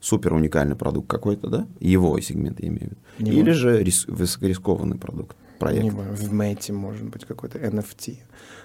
супер 0.00 0.32
уникальный 0.32 0.76
продукт 0.76 1.08
какой-то, 1.08 1.48
да, 1.48 1.66
его 1.80 2.18
сегмент 2.20 2.60
я 2.60 2.68
имею 2.68 2.80
в 2.80 2.84
виду. 2.84 2.96
Не 3.18 3.30
Или 3.32 3.38
может. 3.50 3.56
же 3.56 3.82
рис- 3.82 4.04
высокорискованный 4.08 4.96
продукт, 4.96 5.36
проект. 5.58 5.82
Не 5.84 5.90
в 5.90 6.32
мете 6.32 6.72
может 6.72 7.04
быть 7.04 7.24
какой-то 7.24 7.58
NFT 7.58 8.18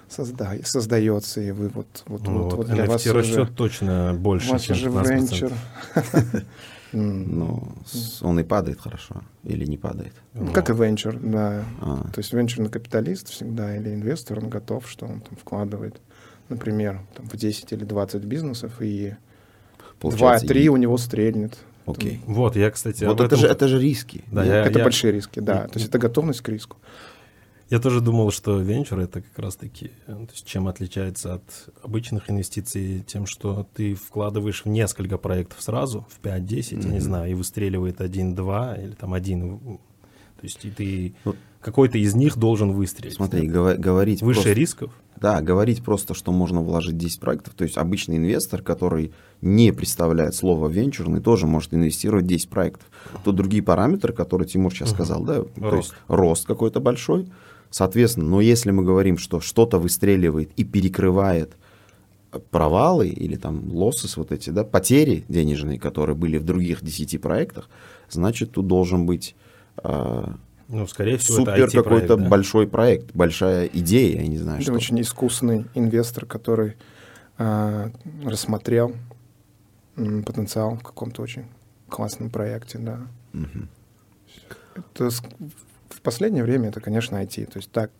созда- 0.08 0.64
создается, 0.64 1.40
и 1.40 1.50
вы 1.50 1.68
вот, 1.68 2.04
вот, 2.06 2.22
Ну, 2.26 2.42
вот, 2.44 2.52
вот 2.54 2.66
для 2.68 2.84
вас 2.86 3.04
NFT 3.06 3.10
уже, 3.10 3.18
растет 3.18 3.56
точно 3.56 4.12
у 4.14 4.16
больше, 4.18 4.50
вас 4.52 4.62
чем 4.62 4.76
уже 4.76 4.88
15%. 4.90 5.10
венчур. 5.10 5.52
Ну, 6.96 7.60
он 8.22 8.38
и 8.38 8.44
падает 8.44 8.78
хорошо, 8.80 9.22
или 9.42 9.64
не 9.64 9.76
падает. 9.76 10.12
Ну, 10.32 10.52
Как 10.52 10.70
и 10.70 10.72
венчур, 10.72 11.16
да. 11.20 11.64
А, 11.80 12.04
То 12.12 12.18
есть 12.20 12.32
венчурный 12.32 12.70
капиталист 12.70 13.30
всегда 13.30 13.76
или 13.76 13.92
инвестор, 13.92 14.38
он 14.38 14.48
готов, 14.48 14.88
что 14.88 15.06
он 15.06 15.20
там 15.20 15.36
вкладывает, 15.36 16.00
например, 16.48 17.00
там, 17.16 17.26
в 17.28 17.36
10 17.36 17.72
или 17.72 17.82
20 17.84 18.22
бизнесов, 18.24 18.74
и 18.80 19.16
получается, 20.10 20.46
2-3 20.46 20.68
у 20.68 20.76
него 20.76 20.96
стрельнет. 20.98 21.58
Окей. 21.86 22.20
Вот, 22.26 22.56
я, 22.56 22.70
кстати, 22.70 23.04
Вот 23.04 23.14
это 23.20 23.24
этом- 23.26 23.38
же, 23.38 23.46
это 23.46 23.68
же 23.68 23.78
риски. 23.80 24.24
Да, 24.32 24.42
я- 24.44 24.64
Это 24.64 24.78
большие 24.82 25.12
риски, 25.12 25.40
да. 25.40 25.62
я- 25.62 25.68
То 25.68 25.78
есть 25.78 25.88
это 25.88 25.98
готовность 25.98 26.40
к 26.40 26.48
риску. 26.48 26.76
Я 27.70 27.78
тоже 27.80 28.00
думал, 28.00 28.30
что 28.30 28.58
венчур 28.60 29.00
это 29.00 29.22
как 29.22 29.38
раз-таки, 29.38 29.90
э, 30.06 30.12
то 30.12 30.28
есть 30.32 30.46
чем 30.46 30.68
отличается 30.68 31.34
от 31.34 31.42
обычных 31.82 32.30
инвестиций, 32.30 33.02
тем, 33.06 33.26
что 33.26 33.66
ты 33.74 33.94
вкладываешь 33.94 34.64
в 34.64 34.68
несколько 34.68 35.18
проектов 35.18 35.60
сразу, 35.62 36.06
в 36.10 36.20
5-10, 36.20 36.84
я 36.84 36.90
не 36.90 37.00
знаю, 37.00 37.30
и 37.30 37.34
выстреливает 37.34 38.00
один-два 38.00 38.74
или 38.76 38.92
там 38.92 39.12
один. 39.14 39.58
То 39.58 40.42
есть 40.42 40.64
и 40.64 40.70
ты 40.70 41.14
Ну, 41.24 41.34
какой-то 41.64 41.96
из 41.96 42.14
них 42.14 42.36
должен 42.36 42.72
выстрелить. 42.72 43.14
Смотри, 43.14 43.48
да? 43.48 43.74
говорить 43.74 44.20
Выше 44.20 44.42
просто- 44.42 44.52
рисков. 44.52 44.92
Да, 45.18 45.40
говорить 45.40 45.82
просто, 45.82 46.12
что 46.12 46.30
можно 46.32 46.60
вложить 46.60 46.98
10 46.98 47.20
проектов, 47.20 47.54
то 47.54 47.64
есть 47.64 47.78
обычный 47.78 48.16
инвестор, 48.18 48.60
который 48.60 49.12
не 49.40 49.72
представляет 49.72 50.34
слово 50.34 50.68
венчурный, 50.68 51.20
тоже 51.20 51.46
может 51.46 51.72
инвестировать 51.72 52.24
в 52.24 52.28
10 52.28 52.50
проектов. 52.50 52.86
Тут 53.24 53.36
другие 53.36 53.62
параметры, 53.62 54.12
которые 54.12 54.46
Тимур 54.46 54.72
сейчас 54.74 54.88
Мгм. 54.90 54.94
сказал, 54.96 55.22
да, 55.24 55.34
то 55.42 55.48
Рост. 55.56 55.76
есть 55.76 55.94
рост 56.08 56.46
какой-то 56.46 56.80
большой, 56.80 57.28
соответственно, 57.70 58.28
но 58.28 58.40
если 58.42 58.70
мы 58.70 58.82
говорим, 58.84 59.16
что 59.16 59.40
что-то 59.40 59.78
выстреливает 59.78 60.50
и 60.56 60.64
перекрывает 60.64 61.56
провалы 62.50 63.08
или 63.08 63.36
там 63.36 63.62
лосses 63.72 64.14
вот 64.16 64.32
эти, 64.32 64.50
да, 64.50 64.64
потери 64.64 65.24
денежные, 65.28 65.78
которые 65.78 66.16
были 66.16 66.36
в 66.36 66.44
других 66.44 66.84
10 66.84 67.18
проектах, 67.18 67.70
значит, 68.10 68.50
тут 68.52 68.66
должен 68.66 69.06
быть 69.06 69.34
а, 69.76 70.34
Ну, 70.68 70.86
скорее 70.86 71.18
всего, 71.18 71.38
супер 71.38 71.52
это 71.54 71.62
IT-проект, 71.64 71.84
какой-то 71.84 72.16
да. 72.16 72.28
большой 72.28 72.66
проект, 72.66 73.14
большая 73.14 73.66
идея, 73.66 74.20
я 74.22 74.26
не 74.26 74.38
знаю, 74.38 74.56
Это 74.56 74.64
что. 74.64 74.72
очень 74.74 75.00
искусный 75.00 75.66
инвестор, 75.74 76.24
который 76.26 76.76
а, 77.36 77.90
рассмотрел 78.24 78.94
м, 79.96 80.22
потенциал 80.24 80.76
в 80.76 80.82
каком-то 80.82 81.22
очень 81.22 81.44
классном 81.88 82.30
проекте, 82.30 82.78
да. 82.78 83.00
Мгм. 83.32 83.68
Это 84.94 85.10
в 85.10 86.00
последнее 86.00 86.42
время 86.42 86.68
это, 86.70 86.80
конечно, 86.80 87.16
IT. 87.22 87.46
То 87.46 87.58
есть 87.58 87.70
так, 87.70 87.90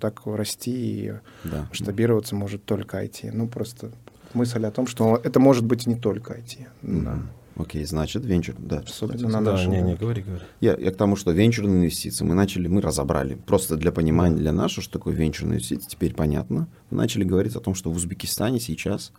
так 0.00 0.22
расти 0.26 0.70
и 1.06 1.12
Да. 1.44 1.66
масштабироваться 1.68 2.34
может 2.34 2.64
только 2.64 3.02
IT. 3.02 3.30
Ну, 3.32 3.46
просто 3.48 3.90
мысль 4.34 4.64
о 4.64 4.70
том, 4.70 4.86
что 4.86 5.20
это 5.22 5.38
может 5.40 5.64
быть 5.64 5.86
не 5.86 5.94
только 5.96 6.34
IT. 6.34 6.66
Да. 6.82 7.18
Окей, 7.56 7.84
значит, 7.84 8.24
венчур, 8.24 8.54
да. 8.58 8.82
Особенно 8.86 9.40
на 9.40 9.56
Да, 9.56 9.64
не, 9.64 9.82
не, 9.82 9.94
говори, 9.94 10.22
говори. 10.22 10.42
Я, 10.60 10.76
я 10.76 10.90
к 10.90 10.96
тому, 10.96 11.16
что 11.16 11.32
венчурные 11.32 11.80
инвестиции 11.80 12.24
мы 12.24 12.34
начали, 12.34 12.68
мы 12.68 12.80
разобрали. 12.80 13.34
Просто 13.34 13.76
для 13.76 13.92
понимания 13.92 14.36
для 14.36 14.52
нашего, 14.52 14.82
что 14.82 14.94
такое 14.94 15.14
венчурные 15.14 15.56
инвестиции, 15.56 15.88
теперь 15.88 16.14
понятно. 16.14 16.68
Мы 16.90 16.96
начали 16.96 17.24
говорить 17.24 17.56
о 17.56 17.60
том, 17.60 17.74
что 17.74 17.90
в 17.90 17.96
Узбекистане 17.96 18.60
сейчас 18.60 19.12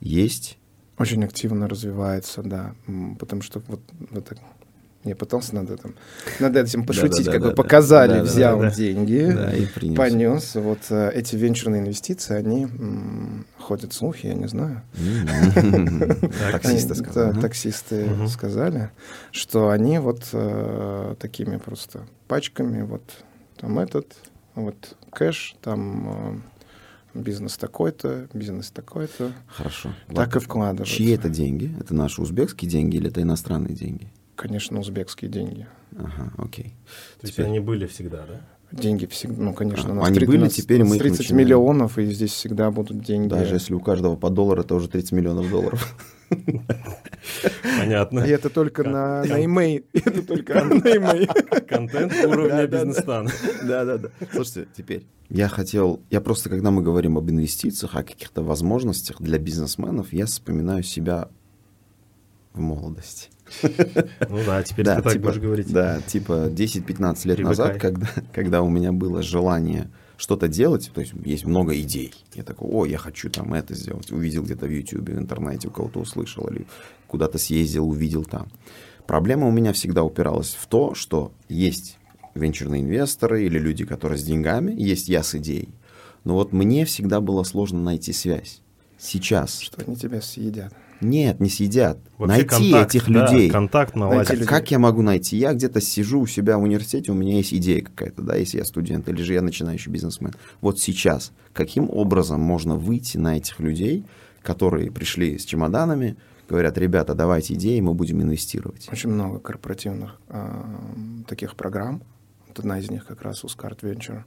есть... 0.00 0.58
Очень 0.98 1.24
активно 1.24 1.68
развивается, 1.68 2.42
да. 2.42 2.74
Потому 3.18 3.42
что 3.42 3.62
вот, 3.66 3.80
вот 4.10 4.24
так- 4.26 4.38
я 5.04 5.16
пытался 5.16 5.54
над 5.54 5.70
этим, 5.70 5.94
над 6.40 6.56
этим 6.56 6.84
пошутить, 6.84 7.26
как 7.26 7.40
бы 7.40 7.52
показали, 7.52 8.20
взял 8.20 8.70
деньги, 8.70 9.96
понес. 9.96 10.54
Вот 10.56 10.78
э, 10.90 11.10
эти 11.14 11.36
венчурные 11.36 11.80
инвестиции, 11.80 12.34
они 12.34 12.64
м, 12.64 13.46
ходят 13.58 13.94
слухи, 13.94 14.26
я 14.26 14.34
не 14.34 14.46
знаю. 14.46 14.82
М. 14.98 16.10
Таксисты 16.52 16.94
сказали. 16.94 17.40
таксисты 17.40 18.08
сказали, 18.28 18.90
что 19.32 19.70
они 19.70 19.98
вот 19.98 20.28
э, 20.32 21.14
такими 21.18 21.56
просто 21.56 22.00
пачками, 22.28 22.82
вот 22.82 23.02
там 23.56 23.78
этот, 23.78 24.14
вот 24.54 24.96
кэш, 25.10 25.56
там 25.62 26.42
э, 27.14 27.20
бизнес 27.20 27.56
такой-то, 27.56 28.28
бизнес 28.34 28.70
такой-то, 28.70 29.32
Хорошо. 29.46 29.94
так 30.14 30.36
и 30.36 30.40
вкладываются. 30.40 30.94
Чьи 30.94 31.12
это 31.12 31.30
деньги? 31.30 31.74
Это 31.80 31.94
наши 31.94 32.20
узбекские 32.20 32.70
деньги 32.70 32.96
или 32.96 33.08
это 33.08 33.22
иностранные 33.22 33.74
деньги? 33.74 34.08
Конечно, 34.40 34.80
узбекские 34.80 35.30
деньги. 35.30 35.66
Ага, 35.98 36.32
окей. 36.38 36.72
То 37.20 37.26
есть 37.26 37.34
Теперь- 37.34 37.44
они 37.46 37.60
были 37.60 37.86
всегда, 37.86 38.24
да? 38.26 38.40
Деньги 38.72 39.04
всегда, 39.04 39.42
ну, 39.42 39.52
конечно, 39.52 39.90
А, 39.90 39.92
у 39.92 39.94
нас 39.96 40.06
они 40.06 40.14
30 40.18 40.28
были, 40.40 40.48
теперь 40.48 40.84
мы 40.84 40.96
их 40.96 41.02
30 41.02 41.18
начинаем. 41.18 41.46
миллионов, 41.46 41.98
и 41.98 42.06
здесь 42.06 42.32
всегда 42.32 42.70
будут 42.70 43.04
деньги. 43.04 43.28
Даже 43.28 43.56
если 43.56 43.74
у 43.74 43.80
каждого 43.80 44.16
по 44.16 44.30
доллару, 44.30 44.62
это 44.62 44.74
уже 44.76 44.88
30 44.88 45.12
миллионов 45.12 45.50
долларов. 45.50 45.94
Понятно. 47.78 48.20
И 48.20 48.30
это 48.30 48.48
только 48.48 48.82
на, 48.84 49.24
имей. 49.26 49.84
Это 49.92 50.22
только 50.22 50.64
на 50.64 50.72
имей. 50.74 51.26
Контент 51.68 52.14
уровня 52.24 52.66
бизнес-стана. 52.66 53.28
Да-да-да. 53.62 54.08
Слушайте, 54.32 54.68
теперь. 54.74 55.06
Я 55.28 55.48
хотел, 55.48 56.00
я 56.08 56.22
просто, 56.22 56.48
когда 56.48 56.70
мы 56.70 56.80
говорим 56.82 57.18
об 57.18 57.28
инвестициях, 57.28 57.94
о 57.94 58.02
каких-то 58.04 58.42
возможностях 58.42 59.20
для 59.20 59.38
бизнесменов, 59.38 60.14
я 60.14 60.24
вспоминаю 60.24 60.82
себя 60.82 61.28
в 62.54 62.60
молодости. 62.60 63.28
Ну 63.62 64.38
да, 64.46 64.62
теперь 64.62 64.84
да, 64.84 64.96
ты 64.96 65.02
так 65.02 65.12
типа, 65.14 65.28
будешь 65.28 65.40
говорить. 65.40 65.72
Да, 65.72 66.00
типа 66.00 66.48
10-15 66.48 67.28
лет 67.28 67.36
Привыкай. 67.36 67.44
назад, 67.44 67.78
когда, 67.78 68.08
когда 68.32 68.62
у 68.62 68.68
меня 68.68 68.92
было 68.92 69.22
желание 69.22 69.90
что-то 70.16 70.48
делать, 70.48 70.90
то 70.94 71.00
есть 71.00 71.14
есть 71.24 71.44
много 71.44 71.78
идей. 71.80 72.12
Я 72.34 72.42
такой, 72.42 72.68
о, 72.70 72.84
я 72.84 72.98
хочу 72.98 73.30
там 73.30 73.54
это 73.54 73.74
сделать. 73.74 74.12
Увидел 74.12 74.42
где-то 74.42 74.66
в 74.66 74.70
YouTube, 74.70 75.08
в 75.08 75.18
интернете, 75.18 75.68
у 75.68 75.70
кого-то 75.70 76.00
услышал 76.00 76.46
или 76.48 76.66
куда-то 77.06 77.38
съездил, 77.38 77.88
увидел 77.88 78.24
там. 78.24 78.48
Проблема 79.06 79.48
у 79.48 79.50
меня 79.50 79.72
всегда 79.72 80.04
упиралась 80.04 80.56
в 80.58 80.66
то, 80.66 80.94
что 80.94 81.32
есть 81.48 81.98
венчурные 82.34 82.82
инвесторы 82.82 83.44
или 83.44 83.58
люди, 83.58 83.84
которые 83.84 84.18
с 84.18 84.22
деньгами, 84.22 84.72
есть 84.72 85.08
я 85.08 85.22
с 85.22 85.34
идеей. 85.34 85.70
Но 86.24 86.34
вот 86.34 86.52
мне 86.52 86.84
всегда 86.84 87.20
было 87.20 87.42
сложно 87.42 87.82
найти 87.82 88.12
связь. 88.12 88.60
Сейчас. 88.98 89.58
Что 89.58 89.82
они 89.86 89.96
тебя 89.96 90.20
съедят. 90.20 90.74
Нет, 91.00 91.40
не 91.40 91.48
съедят. 91.48 91.98
Вообще 92.18 92.36
найти 92.36 92.48
контакт, 92.48 92.94
этих 92.94 93.12
да, 93.12 93.32
людей. 93.32 93.50
контакт 93.50 93.96
наладить. 93.96 94.30
Людей. 94.30 94.46
Как 94.46 94.70
я 94.70 94.78
могу 94.78 95.02
найти? 95.02 95.36
Я 95.36 95.54
где-то 95.54 95.80
сижу 95.80 96.20
у 96.20 96.26
себя 96.26 96.58
в 96.58 96.62
университете, 96.62 97.12
у 97.12 97.14
меня 97.14 97.36
есть 97.36 97.54
идея 97.54 97.82
какая-то, 97.82 98.22
да, 98.22 98.36
если 98.36 98.58
я 98.58 98.64
студент, 98.64 99.08
или 99.08 99.22
же 99.22 99.32
я 99.32 99.42
начинающий 99.42 99.90
бизнесмен. 99.90 100.32
Вот 100.60 100.78
сейчас, 100.78 101.32
каким 101.52 101.88
образом 101.90 102.40
можно 102.40 102.76
выйти 102.76 103.16
на 103.16 103.36
этих 103.36 103.60
людей, 103.60 104.04
которые 104.42 104.90
пришли 104.90 105.38
с 105.38 105.44
чемоданами, 105.44 106.16
говорят, 106.48 106.76
ребята, 106.78 107.14
давайте 107.14 107.54
идеи, 107.54 107.80
мы 107.80 107.94
будем 107.94 108.20
инвестировать. 108.22 108.88
Очень 108.90 109.10
много 109.10 109.38
корпоративных 109.38 110.18
а, 110.28 110.80
таких 111.26 111.54
программ. 111.54 112.02
Вот 112.48 112.58
одна 112.58 112.78
из 112.78 112.90
них 112.90 113.06
как 113.06 113.22
раз 113.22 113.44
Ускарт 113.44 113.84
Venture, 113.84 114.24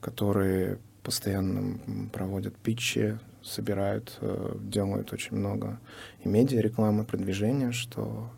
которые 0.00 0.78
постоянно 1.02 1.78
проводят 2.12 2.56
питчи, 2.56 3.18
собирают, 3.42 4.18
э, 4.20 4.56
делают 4.60 5.12
очень 5.12 5.36
много 5.36 5.80
и 6.24 6.28
медиа 6.28 6.60
рекламы, 6.60 7.04
продвижения, 7.04 7.72
что 7.72 8.30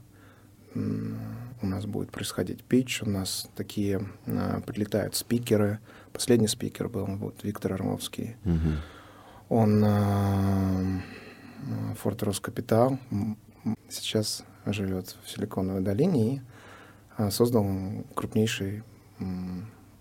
у 0.74 1.66
нас 1.66 1.84
будет 1.86 2.10
происходить 2.10 2.64
питч, 2.64 3.02
у 3.02 3.08
нас 3.08 3.48
такие 3.56 4.06
а, 4.26 4.60
прилетают 4.62 5.14
спикеры. 5.14 5.80
Последний 6.12 6.48
спикер 6.48 6.88
был 6.88 7.04
вот 7.06 7.42
Виктор 7.42 7.74
Орловский. 7.74 8.36
Мгм. 8.44 8.76
Он 9.48 9.84
а, 9.84 11.02
Форт 11.98 12.22
Роскапитал 12.22 12.98
сейчас 13.88 14.44
живет 14.66 15.14
в 15.22 15.30
Силиконовой 15.30 15.82
долине 15.82 16.42
и 17.18 17.30
создал 17.30 17.66
крупнейший 18.14 18.82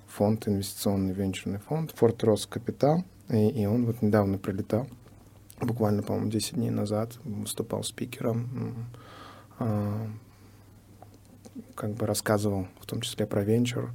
фонд, 0.07 0.47
инвестиционный 0.47 1.13
венчурный 1.13 1.59
фонд 1.59 1.91
Форт 1.95 2.23
Роскапитал. 2.23 3.03
И, 3.31 3.49
и 3.49 3.65
он 3.65 3.85
вот 3.85 4.01
недавно 4.01 4.37
прилетал, 4.37 4.87
буквально, 5.59 6.03
по-моему, 6.03 6.29
10 6.29 6.55
дней 6.55 6.69
назад, 6.69 7.17
выступал 7.23 7.83
спикером, 7.83 8.87
а, 9.59 10.07
как 11.75 11.91
бы 11.93 12.05
рассказывал 12.05 12.67
в 12.79 12.85
том 12.85 13.01
числе 13.01 13.25
про 13.25 13.43
венчур, 13.43 13.91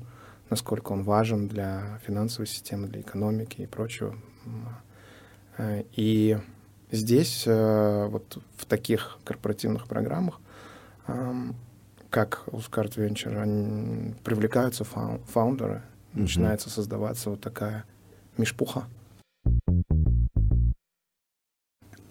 насколько 0.51 0.93
он 0.93 1.03
важен 1.03 1.49
для 1.49 1.99
финансовой 2.07 2.47
системы, 2.47 2.89
для 2.89 3.01
экономики 3.01 3.63
и 3.63 3.67
прочего. 3.67 4.15
Э, 5.59 5.83
И 5.93 6.39
здесь, 6.93 7.45
э, 7.47 8.07
вот 8.09 8.39
в 8.57 8.65
таких 8.67 9.19
корпоративных 9.25 9.87
программах, 9.89 10.41
ам, 11.07 11.55
как 12.11 12.45
Ускарт 12.53 12.97
они- 12.99 14.15
привлекаются 14.25 14.85
фау- 14.85 15.21
фаундеры, 15.29 15.83
Мгм. 16.13 16.23
начинается 16.23 16.71
создаваться 16.71 17.31
вот 17.31 17.41
такая 17.41 17.85
мешпуха 18.39 18.85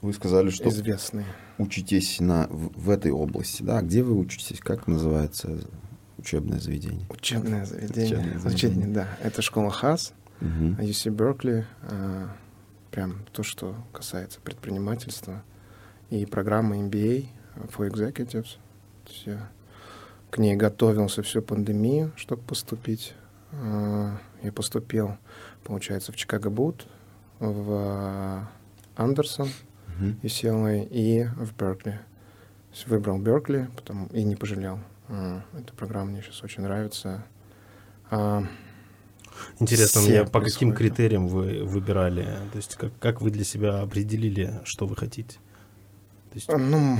Вы 0.05 0.13
сказали, 0.13 0.49
что 0.51 0.69
известные. 0.69 1.25
учитесь 1.57 2.19
на, 2.19 2.47
в, 2.49 2.71
в 2.79 2.89
этой 2.91 3.11
области, 3.11 3.63
да? 3.63 3.81
Где 3.81 4.03
вы 4.03 4.15
учитесь? 4.15 4.59
Как 4.59 4.85
называется 4.87 5.57
учебное 6.19 6.59
заведение? 6.59 7.07
Учебное 7.09 7.65
заведение. 7.65 8.05
Учебное 8.05 8.39
заведение. 8.39 8.55
Учебное, 8.55 8.93
да. 8.93 9.07
Это 9.23 9.41
школа 9.41 9.71
ХАС, 9.71 10.13
Мгм. 10.41 10.75
UC 10.79 11.09
Беркли. 11.11 11.65
а, 11.83 12.29
Прям 12.91 13.25
то, 13.33 13.41
что 13.43 13.75
касается 13.91 14.39
предпринимательства. 14.41 15.43
И 16.11 16.25
программа 16.25 16.77
MBA 16.77 17.25
for 17.75 17.89
Executives. 17.89 18.57
То 19.05 19.11
есть 19.11 19.25
я 19.25 19.49
к 20.29 20.37
ней 20.37 20.55
готовился 20.55 21.23
всю 21.23 21.41
пандемию, 21.41 22.11
чтобы 22.15 22.43
поступить. 22.43 23.13
А, 23.53 24.17
Я 24.43 24.51
поступил, 24.51 25.17
получается, 25.63 26.11
в 26.11 26.15
Чикаго 26.15 26.49
Бут, 26.51 26.85
в 27.39 28.47
Андерсон, 28.95 29.49
Мгм. 29.99 30.19
UCLA 30.23 30.87
и 30.89 31.25
в 31.25 31.55
Беркли. 31.55 31.99
выбрал 32.87 33.19
Беркли, 33.19 33.69
потом 33.75 34.07
и 34.07 34.23
не 34.23 34.35
пожалел. 34.35 34.79
А, 35.07 35.41
эта 35.57 35.73
программа 35.73 36.11
мне 36.11 36.21
сейчас 36.21 36.43
очень 36.43 36.63
нравится. 36.63 37.25
А, 38.09 38.43
Интересно 39.59 40.01
все 40.01 40.09
мне, 40.21 40.25
по 40.25 40.41
каким 40.41 40.73
критериям 40.73 41.27
вы 41.27 41.63
выбирали? 41.63 42.23
То 42.51 42.57
есть 42.57 42.75
как, 42.75 42.97
как 42.99 43.21
вы 43.21 43.31
для 43.31 43.43
себя 43.43 43.81
определили, 43.81 44.61
что 44.63 44.85
вы 44.85 44.95
хотите? 44.95 45.37
То 46.29 46.35
есть, 46.35 46.49
Ну, 46.49 46.99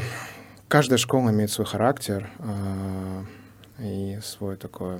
каждая 0.68 0.98
школа 0.98 1.30
имеет 1.30 1.52
свой 1.52 1.68
характер 1.68 2.30
а, 2.40 3.26
и 3.80 4.20
свой 4.24 4.58
такой, 4.58 5.00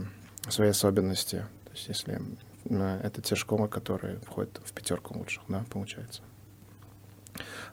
свои 0.50 0.70
особенности. 0.70 1.46
То 1.66 1.72
есть 1.72 1.88
если 1.88 2.22
а, 2.70 3.00
это 3.02 3.22
те 3.22 3.36
школы, 3.36 3.68
которые 3.68 4.20
входят 4.20 4.62
в 4.64 4.72
пятерку 4.74 5.18
лучших, 5.18 5.44
да, 5.48 5.64
получается. 5.70 6.22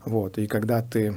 Вот, 0.05 0.39
и 0.39 0.47
когда 0.47 0.83
ты 0.83 1.17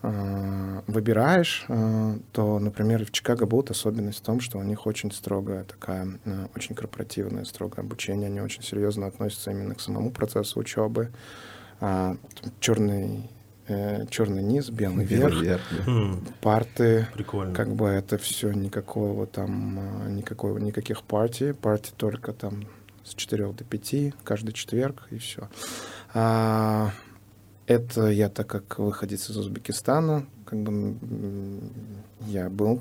а, 0.00 0.84
выбираешь, 0.86 1.64
а, 1.68 2.18
то, 2.32 2.58
например, 2.60 3.04
в 3.04 3.10
Чикаго 3.10 3.46
будет 3.46 3.70
особенность 3.70 4.18
в 4.20 4.22
том, 4.22 4.40
что 4.40 4.58
у 4.58 4.62
них 4.62 4.86
очень 4.86 5.10
строгая 5.10 5.64
такая, 5.64 6.06
а, 6.24 6.48
очень 6.54 6.76
корпоративное, 6.76 7.44
строгое 7.44 7.84
обучение, 7.84 8.28
они 8.28 8.40
очень 8.40 8.62
серьезно 8.62 9.06
относятся 9.08 9.50
именно 9.50 9.74
к 9.74 9.80
самому 9.80 10.10
процессу 10.10 10.60
учебы. 10.60 11.10
Черный, 12.58 13.30
э, 13.68 14.06
черный 14.10 14.42
низ, 14.42 14.68
белый 14.70 15.04
верх, 15.04 15.40
Вверх, 15.40 15.62
да. 15.70 15.84
хм, 15.84 16.24
парты, 16.40 17.06
прикольно. 17.14 17.54
как 17.54 17.72
бы 17.72 17.86
это 17.86 18.18
все 18.18 18.50
никакого 18.50 19.28
там, 19.28 20.16
никакого, 20.16 20.58
никаких 20.58 21.04
партий, 21.04 21.52
партий 21.52 21.92
только 21.96 22.32
там 22.32 22.64
с 23.04 23.14
4 23.14 23.52
до 23.52 23.62
5, 23.62 24.14
каждый 24.24 24.52
четверг 24.52 25.06
и 25.12 25.18
все. 25.18 25.48
Это 26.12 28.06
я, 28.10 28.28
так 28.28 28.46
как 28.46 28.78
выходец 28.78 29.28
из 29.30 29.36
Узбекистана, 29.36 30.26
как 30.44 30.58
бы 30.60 30.96
я 32.26 32.48
был, 32.48 32.80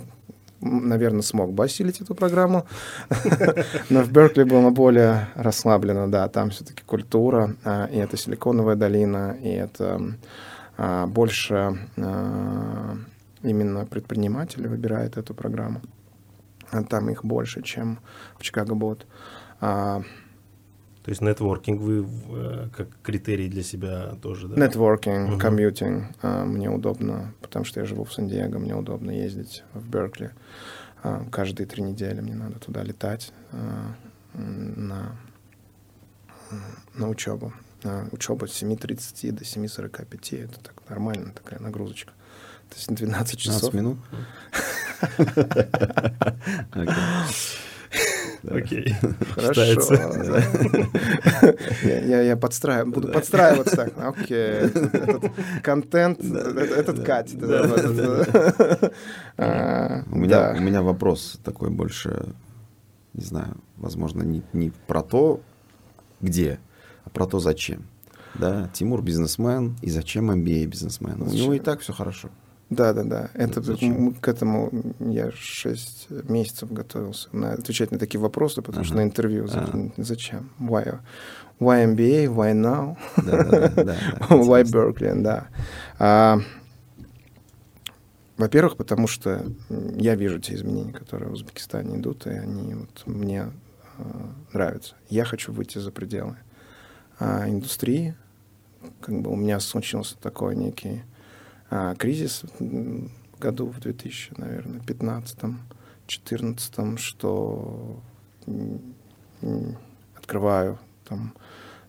наверное, 0.61 1.21
смог 1.21 1.53
бы 1.53 1.65
осилить 1.65 2.01
эту 2.01 2.15
программу, 2.15 2.65
но 3.89 4.01
в 4.01 4.11
Беркли 4.11 4.43
было 4.43 4.69
более 4.69 5.27
расслаблено, 5.35 6.07
да, 6.07 6.27
там 6.29 6.49
все-таки 6.49 6.83
культура, 6.83 7.55
а, 7.63 7.85
и 7.85 7.97
это 7.97 8.17
Силиконовая 8.17 8.75
долина, 8.75 9.37
и 9.41 9.49
это 9.49 10.01
а, 10.77 11.07
больше 11.07 11.77
а, 11.97 12.97
именно 13.43 13.85
предприниматели 13.85 14.67
выбирают 14.67 15.17
эту 15.17 15.33
программу. 15.33 15.81
А 16.71 16.83
Там 16.83 17.09
их 17.09 17.23
больше, 17.23 17.61
чем 17.61 17.99
в 18.37 18.43
Чикаго 18.43 18.75
Бот. 18.75 19.05
То 21.07 21.11
есть 21.11 21.21
нетворкинг 21.21 21.79
вы 21.79 22.05
э, 22.05 22.67
как 22.75 22.89
критерий 23.01 23.47
для 23.47 23.63
себя 23.63 24.17
тоже, 24.21 24.49
да? 24.49 24.61
Нетворкинг, 24.65 25.39
комьютинг. 25.39 26.11
а, 26.21 26.43
Мне 26.43 26.69
удобно, 26.69 27.33
потому 27.41 27.63
что 27.63 27.79
я 27.79 27.85
живу 27.85 28.03
в 28.03 28.11
Сан-Диего, 28.13 28.59
мне 28.59 28.75
удобно 28.75 29.11
ездить 29.11 29.63
в 29.73 29.87
Беркли. 29.87 30.31
А, 31.03 31.23
Каждые 31.31 31.65
три 31.65 31.81
недели 31.81 32.19
мне 32.19 32.35
надо 32.35 32.59
туда 32.59 32.83
летать 32.83 33.31
а, 33.53 33.95
на, 34.33 35.15
на 36.93 37.07
учебу. 37.07 37.53
Учеба 38.11 38.47
с 38.47 38.61
7.30 38.61 39.31
до 39.31 39.45
7.45. 39.45 40.43
Это 40.43 40.59
так 40.59 40.73
нормально, 40.89 41.31
такая 41.31 41.61
нагрузочка. 41.61 42.11
То 42.69 42.75
есть 42.75 42.93
12 42.93 43.39
часов. 43.39 43.71
15 43.71 43.73
минут. 43.73 43.97
Окей. 48.49 48.95
Хорошо. 49.35 49.61
Я, 51.83 51.99
я, 52.05 52.21
я 52.21 52.35
подстраив- 52.35 52.85
буду 52.91 53.07
подстраиваться 53.09 53.75
так. 53.75 53.93
Окей. 53.97 54.61
Этот 54.65 55.31
контент, 55.63 56.19
этот. 56.23 56.99
А, 59.37 60.03
У 60.11 60.17
меня, 60.17 60.53
да. 60.53 60.55
у 60.57 60.61
меня 60.61 60.81
вопрос 60.81 61.39
такой 61.43 61.69
больше, 61.69 62.33
не 63.13 63.23
знаю, 63.23 63.57
возможно, 63.77 64.23
не, 64.23 64.41
не 64.53 64.71
про 64.87 65.01
то, 65.01 65.41
где, 66.21 66.59
а 67.05 67.09
про 67.09 67.25
то, 67.25 67.39
зачем. 67.39 67.83
Да, 68.35 68.69
Тимур 68.73 69.01
бизнесмен, 69.01 69.75
и 69.81 69.89
зачем 69.89 70.29
MBA 70.31 70.65
бизнесмен? 70.65 71.21
У 71.21 71.25
него 71.29 71.53
и 71.53 71.59
так 71.59 71.79
все 71.81 71.93
хорошо. 71.93 72.29
Да, 72.69 72.91
да, 72.93 73.03
да. 73.03 73.29
Это 73.33 73.61
Зачем? 73.61 74.13
к 74.15 74.27
этому 74.27 74.69
я 74.99 75.31
6 75.31 76.07
месяцев 76.29 76.71
готовился 76.71 77.29
на, 77.31 77.53
отвечать 77.53 77.91
на 77.91 77.97
такие 77.99 78.19
вопросы, 78.19 78.61
потому 78.61 78.83
что 78.83 78.95
Ага. 78.95 79.03
на 79.03 79.07
интервью 79.07 79.47
закинуть. 79.47 79.93
зачем? 79.95 80.49
Why? 80.59 80.99
Why 81.59 81.95
MBA? 81.95 82.25
Why 82.27 82.53
now? 82.53 82.97
Да, 83.15 83.43
да, 83.43 83.67
да, 83.69 83.83
да, 83.83 83.95
Why. 84.29 84.63
Berkeley, 84.63 85.21
да. 85.21 85.47
А, 85.97 86.39
во-первых, 88.37 88.75
потому 88.77 89.07
что 89.07 89.45
я 89.95 90.15
вижу 90.15 90.39
те 90.39 90.53
изменения, 90.55 90.93
которые 90.93 91.29
в 91.29 91.33
Узбекистане 91.33 91.97
идут, 91.97 92.27
и 92.27 92.31
они 92.31 92.75
вот 92.75 93.03
мне 93.07 93.49
а, 93.97 94.29
нравятся. 94.53 94.95
Я 95.09 95.23
хочу 95.25 95.51
выйти 95.53 95.79
за 95.79 95.91
пределы 95.91 96.35
а, 97.17 97.49
индустрии. 97.49 98.13
Как 99.01 99.19
бы 99.21 99.31
у 99.31 99.35
меня 99.35 99.59
случился 99.59 100.17
такой 100.17 100.55
некий 100.55 101.03
а, 101.69 101.95
кризис 101.95 102.43
году 103.39 103.67
в 103.67 103.79
2000, 103.79 104.33
наверное, 104.37 104.79
15-14, 106.07 106.97
что 106.97 107.99
м, 108.47 108.81
м, 109.41 109.77
открываю 110.17 110.79
там, 111.07 111.33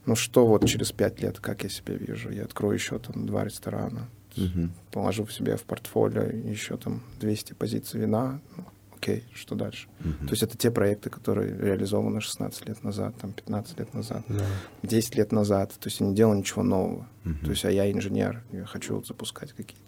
ну 0.06 0.14
что 0.16 0.46
вот 0.46 0.66
через 0.66 0.92
пять 0.92 1.20
лет, 1.22 1.38
как 1.40 1.62
я 1.64 1.68
себя 1.68 1.94
вижу, 1.94 2.30
я 2.30 2.44
открою 2.44 2.74
еще 2.74 2.98
там 2.98 3.26
два 3.26 3.44
ресторана, 3.44 4.08
Мгм. 4.36 4.72
положу 4.92 5.24
в 5.24 5.32
себе 5.32 5.56
в 5.56 5.62
портфолио 5.64 6.22
еще 6.24 6.76
там 6.76 7.02
200 7.20 7.54
позиций 7.54 8.00
вина, 8.00 8.40
ну, 8.56 8.64
окей, 8.98 9.24
что 9.34 9.54
дальше? 9.54 9.88
Мгм. 10.00 10.26
То 10.26 10.32
есть 10.32 10.42
это 10.42 10.56
те 10.58 10.70
проекты, 10.70 11.08
которые 11.10 11.56
реализованы 11.56 12.20
16 12.20 12.66
лет 12.66 12.82
назад, 12.84 13.14
там 13.20 13.32
15 13.32 13.78
лет 13.78 13.94
назад, 13.94 14.22
Да. 14.28 14.44
10 14.82 15.14
лет 15.16 15.32
назад, 15.32 15.72
то 15.78 15.86
есть 15.88 16.00
я 16.00 16.06
не 16.06 16.14
делал 16.14 16.34
ничего 16.34 16.62
нового. 16.62 17.06
Мгм. 17.24 17.38
То 17.44 17.50
есть, 17.50 17.64
а 17.64 17.70
я 17.70 17.90
инженер, 17.90 18.42
я 18.52 18.64
хочу 18.64 18.96
вот 18.96 19.06
запускать 19.06 19.52
какие-то 19.52 19.82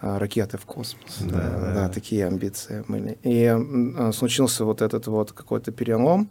а, 0.00 0.18
ракеты 0.18 0.58
в 0.58 0.64
космос. 0.64 1.18
Да, 1.20 1.26
Да, 1.40 1.60
да. 1.60 1.74
да, 1.74 1.88
такие 1.88 2.24
амбиции 2.26 2.84
были. 2.86 3.18
И 3.24 3.44
а, 3.46 4.12
случился 4.12 4.64
вот 4.64 4.80
этот 4.80 5.06
вот 5.08 5.32
какой-то 5.32 5.72
перелом. 5.72 6.30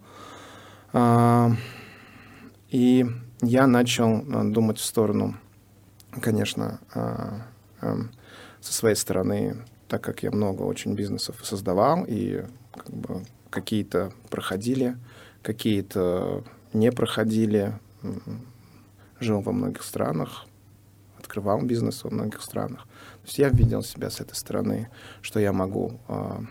А, 0.94 1.52
И 2.70 3.06
я 3.42 3.68
начал 3.68 4.22
думать 4.52 4.78
в 4.78 4.84
сторону, 4.86 5.36
конечно, 6.22 6.80
эм, 7.82 8.10
со 8.62 8.74
своей 8.74 8.96
стороны, 8.96 9.56
так 9.88 10.02
как 10.04 10.24
я 10.24 10.32
много 10.32 10.64
очень 10.64 10.96
бизнесов 10.96 11.36
создавал, 11.44 12.06
и 12.08 12.44
как 12.74 12.90
бы 12.90 13.24
какие-то 13.50 14.12
проходили, 14.30 14.98
какие-то 15.42 16.44
не 16.74 16.92
проходили, 16.92 17.74
м, 18.04 18.22
жил 19.20 19.42
во 19.42 19.52
многих 19.52 19.84
странах, 19.84 20.46
открывал 21.20 21.62
бизнес 21.62 22.04
во 22.04 22.10
многих 22.10 22.42
странах. 22.42 22.84
То 22.84 23.26
есть 23.28 23.40
я 23.40 23.50
видел 23.50 23.82
себя 23.84 24.10
с 24.10 24.20
этой 24.22 24.36
стороны, 24.36 24.90
что 25.22 25.40
я 25.40 25.52
могу 25.54 26.00
а, 26.08 26.42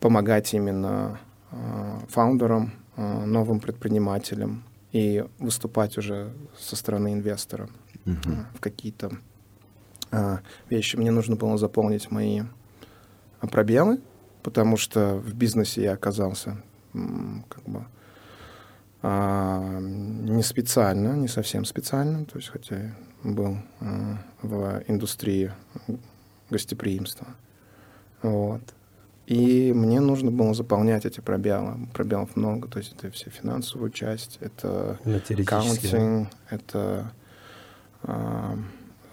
помогать 0.00 0.54
именно 0.54 1.18
а, 1.50 2.00
фаундерам, 2.08 2.72
а, 2.96 3.24
новым 3.26 3.60
предпринимателям 3.60 4.64
и 4.92 5.24
выступать 5.38 5.98
уже 5.98 6.32
со 6.58 6.76
стороны 6.76 7.12
инвестора 7.12 7.68
Мгм. 8.04 8.20
а, 8.26 8.56
в 8.56 8.60
какие-то 8.60 9.10
вещи. 10.70 10.96
Мне 10.96 11.10
нужно 11.10 11.36
было 11.36 11.56
заполнить 11.58 12.10
мои 12.10 12.42
а, 13.40 13.46
пробелы, 13.46 14.00
потому 14.42 14.76
что 14.76 15.16
в 15.16 15.34
бизнесе 15.34 15.82
я 15.82 15.92
оказался 15.92 16.56
как 16.92 17.64
бы 17.64 17.84
а, 19.02 19.78
не 19.80 20.42
специально, 20.42 21.14
не 21.14 21.28
совсем 21.28 21.64
специально, 21.64 22.24
то 22.24 22.36
есть 22.36 22.48
хотя 22.48 22.76
я 22.76 22.94
был 23.22 23.58
а, 23.80 24.18
в 24.42 24.82
индустрии 24.88 25.52
гостеприимства. 26.50 27.26
Вот. 28.22 28.62
И 29.26 29.72
мне 29.74 30.00
нужно 30.00 30.30
было 30.30 30.52
заполнять 30.54 31.06
эти 31.06 31.20
пробелы. 31.20 31.86
Пробелов 31.94 32.36
много, 32.36 32.68
то 32.68 32.78
есть 32.78 32.94
это 32.96 33.10
все 33.10 33.30
финансовую 33.30 33.90
часть, 33.90 34.38
это 34.40 34.98
аккаунтинг, 35.04 36.28
это 36.50 37.12
а, 38.02 38.58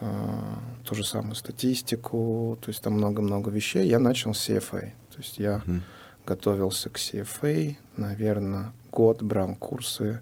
а, 0.02 0.58
то 0.84 0.96
же 0.96 1.04
самое 1.04 1.36
статистику, 1.36 2.58
то 2.62 2.70
есть 2.70 2.82
там 2.82 2.94
много-много 2.94 3.52
вещей. 3.52 3.88
Я 3.88 4.00
начал 4.00 4.34
с 4.34 4.50
CFA, 4.50 4.92
то 5.12 5.18
есть 5.18 5.38
я 5.38 5.62
Мгм. 5.66 5.84
готовился 6.26 6.90
к 6.90 6.98
CFA, 6.98 7.76
наверное, 7.98 8.74
год 8.92 9.22
брал 9.22 9.56
курсы 9.56 10.22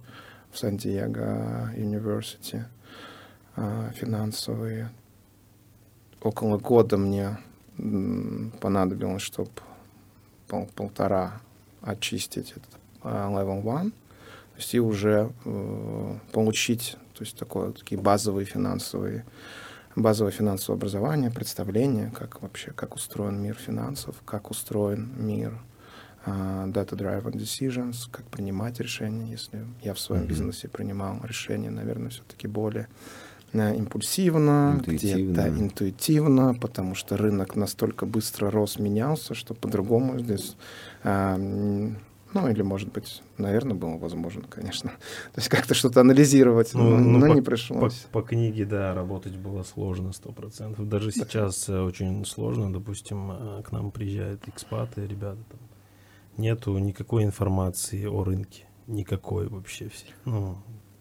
в 0.52 0.60
Сан-Диего 0.60 1.72
University 1.76 2.64
а, 3.56 3.92
финансовые. 3.92 4.92
Около 6.22 6.58
года 6.58 6.98
мне 6.98 7.38
понадобилось, 8.60 9.22
чтобы 9.22 9.50
полтора 10.76 11.40
очистить 11.82 12.52
этот 12.52 12.70
а, 13.02 13.30
level 13.32 13.64
one, 13.64 13.92
то 13.92 14.58
есть 14.58 14.74
и 14.74 14.80
уже 14.82 15.32
э, 15.46 16.16
получить, 16.34 16.98
то 17.14 17.24
есть 17.24 17.38
такое, 17.38 17.72
такие 17.72 18.00
базовые 18.02 18.46
финансовые 18.46 19.24
базовое 19.96 20.32
финансовое 20.32 20.78
образование, 20.78 21.32
представление, 21.32 22.12
как 22.12 22.42
вообще, 22.42 22.72
как 22.72 22.96
устроен 22.96 23.42
мир 23.42 23.56
финансов, 23.56 24.16
как 24.26 24.52
устроен 24.52 25.12
мир 25.18 25.60
uh, 26.26 26.72
data-driven 26.72 27.34
decisions, 27.34 28.08
как 28.12 28.26
принимать 28.26 28.80
решения, 28.80 29.30
если 29.30 29.66
я 29.82 29.94
в 29.94 30.00
своем 30.00 30.24
mm-hmm. 30.24 30.28
бизнесе 30.28 30.68
принимал 30.68 31.20
решения, 31.24 31.70
наверное, 31.70 32.10
все-таки 32.10 32.48
более 32.48 32.88
uh, 33.54 33.76
импульсивно, 33.76 34.76
интуитивно. 34.78 35.32
где-то 35.32 35.50
интуитивно, 35.50 36.56
потому 36.56 36.96
что 36.96 37.18
рынок 37.18 37.56
настолько 37.56 38.06
быстро 38.06 38.52
рос, 38.52 38.80
менялся, 38.80 39.34
что 39.34 39.54
по-другому 39.54 40.20
здесь 40.20 40.56
uh, 41.04 41.96
ну, 42.34 42.48
или, 42.48 42.62
может 42.62 42.92
быть, 42.92 43.24
наверное, 43.38 43.76
было 43.76 43.98
возможно, 43.98 44.44
конечно. 44.48 44.90
То 45.34 45.38
есть 45.38 45.50
как-то 45.50 45.74
что-то 45.74 46.02
анализировать, 46.02 46.74
ну, 46.74 46.84
но, 46.84 46.98
ну, 46.98 47.20
но 47.20 47.28
по, 47.28 47.34
не 47.34 47.42
пришлось. 47.42 47.96
По, 48.12 48.22
по 48.22 48.28
книге, 48.28 48.66
да, 48.66 48.94
работать 48.94 49.36
было 49.36 49.64
сложно, 49.64 50.14
сто 50.14 50.32
процентов. 50.32 50.88
Даже 50.88 51.12
сейчас 51.12 51.66
да. 51.68 51.84
очень 51.84 52.26
сложно. 52.26 52.72
Допустим, 52.72 53.32
э, 53.32 53.64
к 53.64 53.72
нам 53.72 53.92
приезжают 53.92 54.48
экспаты, 54.48 55.08
ребята, 55.08 55.40
там 55.50 55.60
нету 56.38 56.78
никакой 56.78 57.24
информации 57.24 58.06
о 58.06 58.24
рынке. 58.24 58.66
Никакой 58.88 59.48
вообще. 59.48 59.90
Все. 59.90 60.06
Ну, 60.26 60.58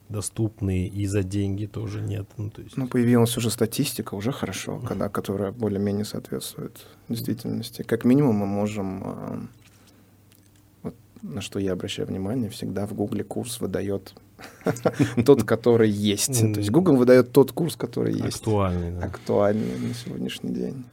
доступные 0.08 0.88
и 0.88 1.06
за 1.06 1.22
деньги 1.22 1.66
тоже 1.66 2.00
нет. 2.00 2.28
Ну, 2.36 2.50
то 2.50 2.62
есть... 2.62 2.76
ну 2.76 2.88
появилась 2.88 3.36
уже 3.36 3.50
статистика, 3.50 4.14
уже 4.14 4.32
хорошо, 4.32 4.80
когда, 4.80 5.08
которая 5.08 5.52
более-менее 5.52 6.04
соответствует 6.04 6.86
действительности. 7.08 7.82
Как 7.82 8.04
минимум 8.04 8.36
мы 8.36 8.46
можем 8.46 9.02
э, 9.04 9.40
на 11.22 11.40
что 11.40 11.58
я 11.58 11.72
обращаю 11.72 12.08
внимание, 12.08 12.50
всегда 12.50 12.86
в 12.86 12.94
Гугле 12.94 13.24
курс 13.24 13.60
выдает 13.60 14.14
тот, 15.24 15.44
который 15.44 15.90
есть. 15.90 16.40
То 16.40 16.60
есть 16.60 16.70
Google 16.70 16.96
выдает 16.96 17.32
тот 17.32 17.52
курс, 17.52 17.76
который 17.76 18.14
есть. 18.14 18.38
Актуальный. 18.38 18.92
Да. 18.92 19.06
Актуальный 19.06 19.78
на 19.78 19.94
сегодняшний 19.94 20.50
день. 20.50 20.84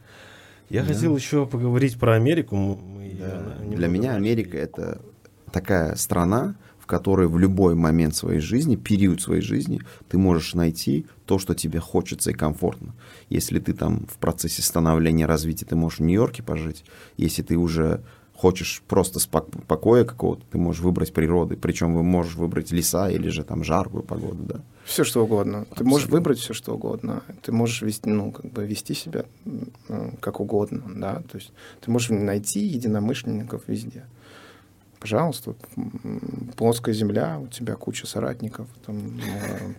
Я 0.68 0.82
да. 0.82 0.92
хотел 0.92 1.16
еще 1.16 1.46
поговорить 1.46 1.98
про 1.98 2.14
Америку. 2.14 2.78
Да. 3.20 3.56
Для 3.64 3.88
меня 3.88 4.14
Америка— 4.14 4.58
это 4.58 5.00
такая 5.52 5.94
страна, 5.94 6.56
в 6.86 6.86
которой 6.86 7.26
в 7.26 7.36
любой 7.36 7.74
момент 7.74 8.14
своей 8.14 8.38
жизни, 8.38 8.76
период 8.76 9.20
своей 9.20 9.42
жизни, 9.42 9.80
ты 10.08 10.18
можешь 10.18 10.54
найти 10.54 11.06
то, 11.24 11.40
что 11.40 11.52
тебе 11.54 11.80
хочется 11.80 12.30
и 12.30 12.32
комфортно. 12.32 12.94
Если 13.28 13.58
ты 13.58 13.72
там 13.72 14.06
в 14.06 14.18
процессе 14.18 14.62
становления, 14.62 15.26
развития, 15.26 15.66
ты 15.66 15.74
можешь 15.74 15.98
в 15.98 16.02
Нью-Йорке 16.02 16.44
пожить. 16.44 16.84
Если 17.16 17.42
ты 17.42 17.56
уже 17.56 18.02
хочешь 18.36 18.82
просто 18.86 19.18
покоя 19.66 20.04
какого-то, 20.04 20.44
ты 20.50 20.58
можешь 20.58 20.82
выбрать 20.82 21.12
природы. 21.12 21.56
Причем 21.56 21.94
вы 21.94 22.02
можешь 22.02 22.34
выбрать 22.34 22.70
леса 22.70 23.10
или 23.10 23.28
же 23.28 23.44
там 23.44 23.64
жаркую 23.64 24.02
погоду, 24.02 24.42
да. 24.42 24.60
Все 24.84 25.04
что 25.04 25.24
угодно. 25.24 25.60
Абсолютно. 25.60 25.76
Ты 25.76 25.84
можешь 25.84 26.08
выбрать 26.08 26.38
все 26.38 26.54
что 26.54 26.74
угодно. 26.74 27.22
Ты 27.42 27.52
можешь 27.52 27.82
вести, 27.82 28.08
ну, 28.08 28.30
как 28.32 28.52
бы 28.52 28.66
вести 28.66 28.94
себя 28.94 29.24
как 30.20 30.40
угодно, 30.40 30.82
да. 30.94 31.22
То 31.30 31.38
есть 31.38 31.52
ты 31.80 31.90
можешь 31.90 32.10
найти 32.10 32.60
единомышленников 32.60 33.62
везде. 33.66 34.04
Пожалуйста, 35.00 35.54
плоская 36.56 36.94
земля, 36.94 37.38
у 37.38 37.48
тебя 37.48 37.74
куча 37.74 38.06
соратников, 38.06 38.66
там, 38.84 39.18
э, 39.18 39.74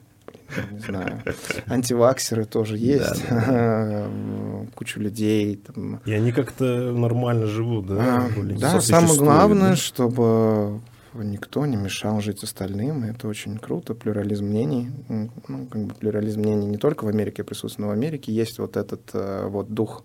не 0.71 0.79
знаю, 0.79 1.23
антиваксеры 1.67 2.45
тоже 2.45 2.77
есть, 2.77 3.23
кучу 4.75 4.99
людей. 4.99 5.61
И 6.05 6.11
они 6.11 6.31
как-то 6.31 6.91
нормально 6.91 7.47
живут, 7.47 7.87
да? 7.87 8.25
А, 8.25 8.29
да, 8.59 8.81
самое 8.81 9.17
главное, 9.17 9.75
чтобы 9.75 10.81
никто 11.13 11.65
не 11.65 11.75
мешал 11.75 12.21
жить 12.21 12.43
остальным, 12.43 13.05
и 13.05 13.09
это 13.09 13.27
очень 13.27 13.57
круто, 13.57 13.93
плюрализм 13.93 14.45
мнений, 14.45 14.91
ну, 15.09 15.65
как 15.67 15.85
бы 15.85 15.93
плюрализм 15.93 16.41
мнений 16.41 16.67
не 16.67 16.77
только 16.77 17.05
в 17.05 17.07
Америке 17.07 17.43
присутствует, 17.43 17.79
но 17.79 17.87
в 17.87 17.91
Америке 17.91 18.31
есть 18.31 18.59
вот 18.59 18.77
этот 18.77 19.01
э, 19.13 19.47
вот 19.47 19.73
дух 19.73 20.03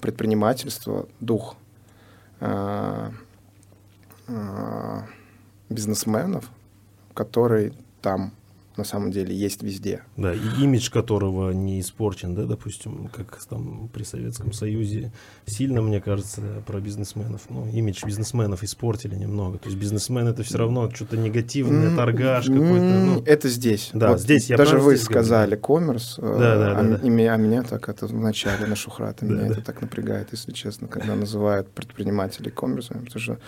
предпринимательства, 0.00 1.06
дух 1.20 1.56
э, 2.40 3.10
э, 4.28 5.00
бизнесменов, 5.68 6.50
который 7.14 7.72
там 8.00 8.32
на 8.76 8.84
самом 8.84 9.10
деле 9.10 9.34
есть 9.34 9.62
везде. 9.62 10.02
Да, 10.16 10.34
и 10.34 10.62
имидж 10.62 10.90
которого 10.90 11.52
не 11.52 11.80
испорчен, 11.80 12.34
да, 12.34 12.44
допустим, 12.44 13.08
как 13.08 13.42
там 13.44 13.88
при 13.92 14.02
Советском 14.02 14.52
Союзе 14.52 15.12
сильно, 15.46 15.82
мне 15.82 16.00
кажется, 16.00 16.62
про 16.66 16.80
бизнесменов. 16.80 17.42
Ну, 17.48 17.68
имидж 17.70 18.04
бизнесменов 18.04 18.62
испортили 18.62 19.14
немного. 19.14 19.58
То 19.58 19.68
есть 19.68 19.78
бизнесмен 19.80 20.28
это 20.28 20.42
все 20.42 20.58
равно 20.58 20.90
что-то 20.90 21.16
негативное, 21.16 21.94
торгаш 21.94 22.46
какой-то. 22.46 22.84
Ну. 22.84 23.22
Это 23.24 23.48
здесь. 23.48 23.90
Да, 23.92 24.10
вот 24.10 24.20
здесь 24.20 24.50
я 24.50 24.56
Даже 24.56 24.78
вы 24.78 24.96
сказали 24.96 25.56
коммерс, 25.56 26.16
да, 26.18 26.38
да, 26.38 26.54
а, 26.54 26.82
да, 26.82 26.98
да. 26.98 27.00
а 27.02 27.36
меня 27.36 27.62
так 27.62 27.88
это 27.88 28.06
вначале 28.06 28.66
на 28.66 28.76
Шухрата, 28.76 29.24
меня 29.24 29.46
это 29.46 29.60
так 29.60 29.80
напрягает, 29.80 30.28
если 30.32 30.52
честно, 30.52 30.88
когда 30.88 31.14
называют 31.14 31.68
предпринимателей 31.68 32.50
коммерсами, 32.50 33.04
потому 33.04 33.20
что 33.20 33.38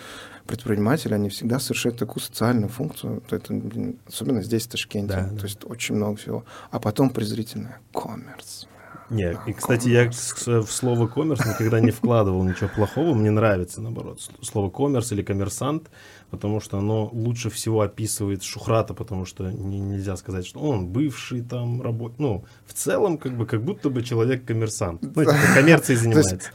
предприниматели, 0.47 1.13
они 1.13 1.29
всегда 1.29 1.59
совершают 1.59 1.97
такую 1.97 2.23
социальную 2.23 2.69
функцию, 2.69 3.21
это, 3.29 3.61
особенно 4.07 4.41
здесь, 4.41 4.65
в 4.65 4.69
Ташкенте. 4.69 5.13
Да, 5.13 5.37
То 5.37 5.43
есть 5.43 5.59
очень 5.65 5.95
много 5.95 6.15
всего. 6.17 6.45
А 6.71 6.79
потом 6.79 7.09
презрительное 7.09 7.79
коммерс. 7.93 8.67
Нет, 9.09 9.37
и, 9.45 9.53
кстати, 9.53 9.87
я 9.87 10.09
в 10.09 10.71
слово 10.71 11.07
коммерс 11.07 11.45
никогда 11.45 11.79
не 11.79 11.91
вкладывал 11.91 12.43
ничего 12.43 12.69
плохого. 12.69 13.13
Мне 13.13 13.31
нравится, 13.31 13.81
наоборот, 13.81 14.19
слово 14.41 14.69
коммерс 14.69 15.11
или 15.13 15.21
коммерсант 15.21 15.89
потому 16.29 16.59
что 16.59 16.77
оно 16.77 17.09
лучше 17.13 17.49
всего 17.49 17.81
описывает 17.81 18.43
Шухрата, 18.43 18.93
потому 18.93 19.25
что 19.25 19.49
не, 19.51 19.79
нельзя 19.79 20.15
сказать, 20.17 20.45
что 20.45 20.59
он 20.59 20.87
бывший 20.87 21.41
там 21.41 21.81
работ... 21.81 22.13
Ну, 22.17 22.43
в 22.65 22.73
целом, 22.73 23.17
как 23.17 23.37
бы, 23.37 23.45
как 23.45 23.63
будто 23.63 23.89
бы 23.89 24.03
человек-коммерсант. 24.03 25.01
Ну, 25.01 25.23
типа, 25.23 25.35
коммерцией 25.55 25.97
занимается. 26.01 26.51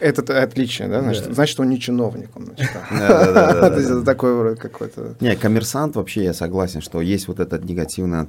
Это 0.00 0.42
отличие, 0.42 0.88
да? 0.88 1.14
Значит, 1.14 1.60
он 1.60 1.70
не 1.70 1.78
чиновник, 1.80 2.30
он, 2.36 2.46
такой 4.04 4.56
какой-то... 4.56 5.16
Не, 5.20 5.36
коммерсант 5.36 5.96
вообще, 5.96 6.24
я 6.24 6.34
согласен, 6.34 6.80
что 6.80 7.00
есть 7.00 7.28
вот 7.28 7.40
этот 7.40 7.64
негативный 7.64 8.26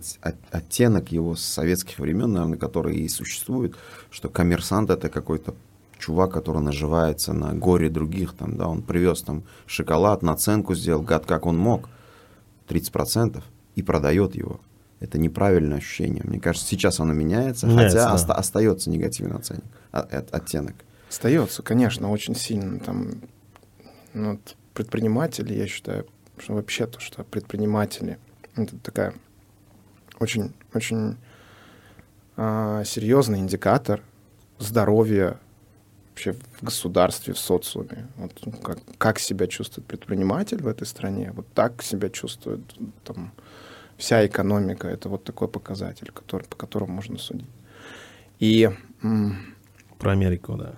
оттенок 0.51 1.11
его 1.11 1.35
с 1.35 1.43
советских 1.43 1.99
времен, 1.99 2.31
наверное, 2.31 2.57
который 2.57 2.95
и 2.95 3.09
существует, 3.09 3.75
что 4.11 4.29
коммерсант 4.29 4.89
это 4.89 5.09
какой-то 5.09 5.55
чувак, 5.99 6.31
который 6.31 6.62
наживается 6.62 7.34
на 7.34 7.53
горе 7.53 7.89
других, 7.89 8.34
там, 8.34 8.58
да, 8.58 8.67
он 8.67 8.81
привез 8.81 9.21
там 9.21 9.43
шоколад, 9.65 10.21
наценку 10.21 10.75
сделал, 10.75 11.01
гад 11.01 11.25
как 11.25 11.45
он 11.45 11.58
мог, 11.58 11.89
30%, 12.67 13.43
и 13.75 13.81
продает 13.81 14.36
его. 14.36 14.60
Это 14.99 15.17
неправильное 15.17 15.77
ощущение. 15.77 16.23
Мне 16.25 16.39
кажется, 16.39 16.67
сейчас 16.67 16.99
оно 16.99 17.13
меняется, 17.13 17.67
меняется 17.67 17.97
хотя 17.97 18.10
да. 18.10 18.15
оста- 18.15 18.34
остается 18.34 18.89
негативный 18.89 19.36
оценок, 19.36 19.65
а, 19.91 20.01
оттенок. 20.31 20.75
Остается, 21.10 21.62
конечно, 21.62 22.10
очень 22.10 22.36
сильно. 22.36 22.79
Там, 22.79 23.21
ну, 24.13 24.31
вот 24.31 24.55
предприниматели, 24.73 25.53
я 25.53 25.67
считаю, 25.67 26.05
что 26.38 26.53
вообще 26.53 26.88
то, 26.88 26.99
что 26.99 27.23
предприниматели, 27.23 28.17
это 28.55 28.77
такая 28.79 29.13
очень, 30.19 30.53
очень 30.73 31.17
а, 32.38 32.84
серьезный 32.86 33.39
индикатор 33.39 34.01
здоровья 34.60 35.39
вообще 36.15 36.32
в 36.32 36.63
государстве, 36.63 37.34
в 37.34 37.38
социуме. 37.38 38.08
Вот, 38.15 38.32
ну, 38.45 38.54
как, 38.54 38.78
как 38.97 39.19
себя 39.19 39.47
чувствует 39.47 39.86
предприниматель 39.86 40.62
в 40.62 40.67
этой 40.67 40.88
стране, 40.88 41.34
вот 41.36 41.45
так 41.54 41.84
себя 41.84 42.10
чувствует 42.10 42.62
там, 43.04 43.34
вся 43.97 44.25
экономика. 44.25 44.88
Это 44.88 45.10
вот 45.10 45.25
такой 45.25 45.49
показатель, 45.49 46.12
который, 46.13 46.43
по 46.43 46.56
которому 46.56 46.93
можно 46.93 47.17
судить. 47.17 47.49
И... 48.39 48.69
Про 49.99 50.12
Америку, 50.12 50.56
да. 50.56 50.75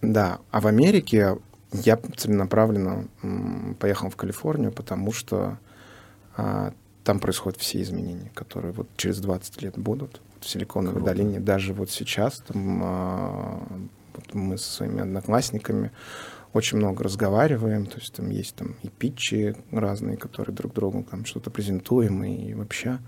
Да, 0.00 0.38
а 0.50 0.60
в 0.62 0.66
Америке 0.66 1.36
я 1.72 1.98
целенаправленно 2.16 3.06
поехал 3.78 4.08
в 4.08 4.16
Калифорнию, 4.16 4.72
потому 4.72 5.12
что 5.12 5.58
а, 6.38 6.72
там 7.04 7.20
происходят 7.20 7.58
все 7.60 7.80
изменения, 7.82 8.30
которые 8.34 8.72
вот 8.72 8.88
через 8.96 9.20
20 9.20 9.62
лет 9.62 9.78
будут 9.78 10.20
в 10.40 10.48
Силиконовой 10.48 10.96
Круто. 10.96 11.14
долине. 11.14 11.40
Даже 11.40 11.72
вот 11.72 11.90
сейчас 11.90 12.38
там, 12.40 12.80
а, 12.82 13.62
вот 14.14 14.34
мы 14.34 14.58
со 14.58 14.70
своими 14.70 15.00
одноклассниками 15.02 15.92
очень 16.52 16.78
много 16.78 17.04
разговариваем, 17.04 17.86
то 17.86 17.98
есть 17.98 18.12
там 18.14 18.28
есть 18.30 18.56
там 18.56 18.74
и 18.82 18.88
питчи 18.88 19.54
разные, 19.70 20.16
которые 20.16 20.54
друг 20.54 20.74
другу 20.74 21.06
там 21.08 21.24
что-то 21.24 21.50
презентуем, 21.50 22.24
и 22.24 22.54
вообще 22.54 22.98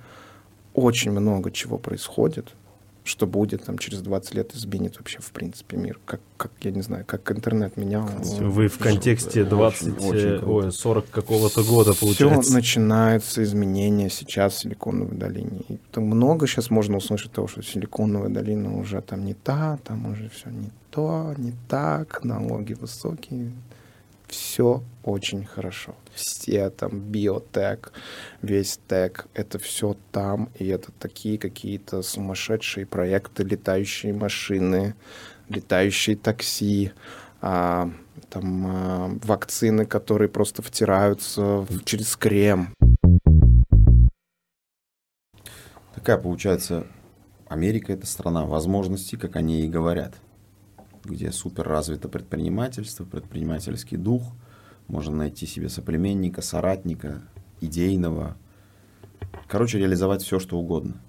очень 0.75 1.11
много 1.11 1.51
чего 1.51 1.79
происходит 1.79 2.55
что 3.05 3.27
будет 3.27 3.65
там 3.65 3.79
через 3.79 4.01
20 4.01 4.35
лет 4.35 4.55
изменит 4.55 4.97
вообще 4.99 5.19
в 5.21 5.33
принципе 5.33 5.77
мир. 5.77 5.99
Как, 6.05 6.21
как 6.37 6.53
я 6.61 6.71
не 6.71 6.83
знаю, 6.83 7.05
как 7.07 7.31
интернет 7.33 7.77
менял. 7.77 8.07
Вы 8.07 8.69
в 8.69 8.79
контексте 8.79 9.45
20, 9.45 9.99
очень, 9.99 10.09
очень 10.09 10.29
э, 10.29 10.45
ой, 10.45 10.73
40 10.73 11.11
какого-то 11.11 11.65
года 11.65 11.95
получается. 11.95 12.43
Все 12.43 12.53
начинаются 12.53 13.43
изменения 13.43 14.09
сейчас 14.09 14.55
в 14.55 14.59
Силиконовой 14.61 15.17
долине. 15.17 15.63
И 15.69 15.79
там 15.91 16.05
много 16.05 16.47
сейчас 16.47 16.71
можно 16.71 16.99
услышать 16.99 17.33
того, 17.33 17.49
что 17.49 17.63
Силиконовая 17.63 18.29
долина 18.31 18.79
уже 18.79 19.01
там 19.01 19.25
не 19.25 19.35
та, 19.35 19.79
там 19.85 20.07
уже 20.07 20.29
все 20.29 20.51
не 20.51 20.71
то, 20.91 21.35
не 21.39 21.55
так, 21.69 22.23
налоги 22.23 22.75
высокие. 22.75 23.51
все 24.29 24.83
очень 25.05 25.45
хорошо. 25.45 25.95
Все 26.15 26.71
там 26.71 27.01
биотек, 27.01 27.93
весь 28.41 28.79
тек, 28.89 29.27
это 29.35 29.59
все 29.59 29.97
там, 30.11 30.51
и 30.59 30.67
это 30.67 30.93
такие 30.93 31.39
какие-то 31.39 32.03
сумасшедшие 32.03 32.87
проекты, 32.87 33.43
летающие 33.43 34.13
машины, 34.13 34.95
летающие 35.49 36.17
такси, 36.17 36.93
а, 37.41 37.91
там 38.31 38.67
а, 38.67 39.11
вакцины, 39.23 39.85
которые 39.87 40.29
просто 40.29 40.63
втираются 40.63 41.43
в, 41.43 41.85
через 41.85 42.17
крем. 42.17 42.73
Такая 45.95 46.19
получается, 46.19 46.87
Америка 47.49 47.93
это 47.93 48.07
страна 48.07 48.47
возможностей, 48.47 49.17
как 49.17 49.37
они 49.37 49.63
и 49.63 49.69
говорят, 49.69 50.15
где 51.05 51.31
супер 51.33 51.69
развито 51.69 52.09
предпринимательство, 52.09 53.05
предпринимательский 53.05 53.97
дух, 53.97 54.33
можно 54.93 55.17
найти 55.17 55.47
себе 55.47 55.69
соплеменника, 55.71 56.43
соратника, 56.43 57.23
идейного, 57.61 58.37
короче, 59.49 59.79
реализовать 59.79 60.23
все, 60.23 60.39
что 60.39 60.59
угодно. 60.59 61.01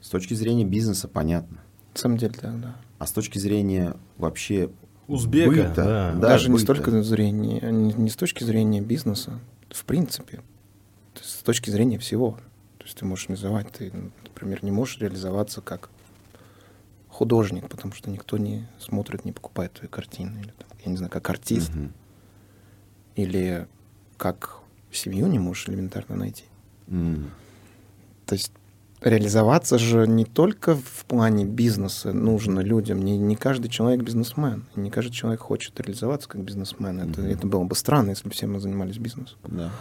С 0.00 0.10
точки 0.10 0.34
зрения 0.34 0.64
бизнеса 0.64 1.06
понятно. 1.08 1.58
На 1.94 2.00
самом 2.00 2.18
деле, 2.18 2.34
да, 2.42 2.52
да. 2.52 2.76
А 2.98 3.06
с 3.06 3.12
точки 3.12 3.38
зрения 3.38 3.94
вообще 4.16 4.70
Узбека, 5.06 5.48
быта, 5.50 5.74
да. 5.76 6.12
да, 6.12 6.18
Даже 6.18 6.48
не 6.48 6.54
быта. 6.54 6.64
столько 6.64 7.02
зрения, 7.02 7.60
не, 7.70 7.92
не 7.92 8.10
с 8.10 8.16
точки 8.16 8.42
зрения 8.42 8.80
бизнеса, 8.80 9.38
в 9.70 9.84
принципе, 9.84 10.38
То 11.14 11.20
есть 11.20 11.38
с 11.38 11.42
точки 11.42 11.70
зрения 11.70 11.98
всего. 11.98 12.32
То 12.78 12.84
есть 12.84 12.98
ты 12.98 13.04
можешь 13.04 13.28
называть, 13.28 13.70
ты, 13.70 13.92
например, 14.24 14.64
не 14.64 14.70
можешь 14.72 14.98
реализоваться 14.98 15.60
как 15.60 15.90
художник, 17.08 17.68
потому 17.68 17.92
что 17.94 18.10
никто 18.10 18.38
не 18.38 18.66
смотрит, 18.78 19.24
не 19.24 19.32
покупает 19.32 19.72
твои 19.74 19.88
картины, 19.88 20.38
или, 20.40 20.52
там, 20.58 20.68
я 20.84 20.90
не 20.90 20.96
знаю, 20.96 21.10
как 21.12 21.28
артист, 21.30 21.70
Мгм. 21.74 21.92
Или 23.18 23.66
как 24.16 24.58
семью 24.92 25.26
не 25.26 25.38
можешь 25.40 25.68
элементарно 25.68 26.14
найти. 26.16 26.44
М. 26.86 27.30
То 28.26 28.34
есть 28.34 28.52
реализоваться 29.00 29.76
же 29.78 30.06
не 30.06 30.24
только 30.24 30.76
в 30.76 31.04
плане 31.06 31.44
бизнеса 31.44 32.12
нужно 32.12 32.60
людям. 32.60 33.02
Не, 33.02 33.18
не 33.18 33.34
каждый 33.34 33.68
человек 33.68 34.02
бизнесмен. 34.02 34.66
Не 34.76 34.90
каждый 34.90 35.12
человек 35.12 35.40
хочет 35.40 35.78
реализоваться 35.80 36.28
как 36.28 36.42
бизнесмен. 36.42 37.00
Это, 37.00 37.20
Мгм. 37.20 37.30
это 37.30 37.46
было 37.46 37.64
бы 37.64 37.74
странно, 37.74 38.10
если 38.10 38.28
бы 38.28 38.30
все 38.34 38.46
мы 38.46 38.60
занимались 38.60 38.98
бизнесом. 38.98 39.38
Да. 39.48 39.72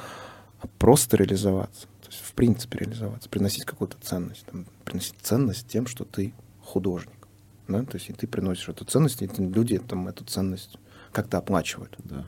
А 0.62 0.68
просто 0.80 1.18
реализоваться. 1.18 1.84
То 2.02 2.08
есть 2.10 2.24
в 2.24 2.34
принципе 2.34 2.80
реализоваться. 2.80 3.30
Приносить 3.30 3.66
какую-то 3.66 3.98
ценность. 4.02 4.46
Там, 4.46 4.66
приносить 4.84 5.16
ценность 5.22 5.68
тем, 5.68 5.86
что 5.86 6.06
ты 6.06 6.34
художник. 6.64 7.28
Да? 7.68 7.84
То 7.84 7.98
есть 7.98 8.10
и 8.10 8.14
ты 8.14 8.26
приносишь 8.28 8.70
эту 8.70 8.86
ценность, 8.86 9.22
и 9.22 9.30
люди 9.38 9.78
там, 9.78 10.08
эту 10.08 10.24
ценность 10.26 10.78
как-то 11.12 11.38
оплачивают 11.38 11.96
Да. 12.04 12.26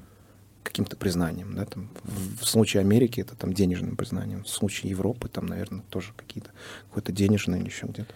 Каким-то 0.70 0.96
признанием. 0.96 1.56
Да? 1.56 1.66
Там, 1.66 1.90
в, 2.04 2.46
случае 2.46 2.82
Америки 2.82 3.22
это 3.22 3.36
там 3.36 3.54
денежным 3.54 3.96
признанием, 3.96 4.44
в 4.44 4.50
случае 4.50 4.92
Европы 4.92 5.28
там, 5.28 5.48
наверное, 5.48 5.82
тоже 5.90 6.14
какие-то 6.16 6.52
какое-то 6.90 7.12
денежное 7.12 7.60
или 7.60 7.66
еще 7.68 7.88
где-то. 7.88 8.14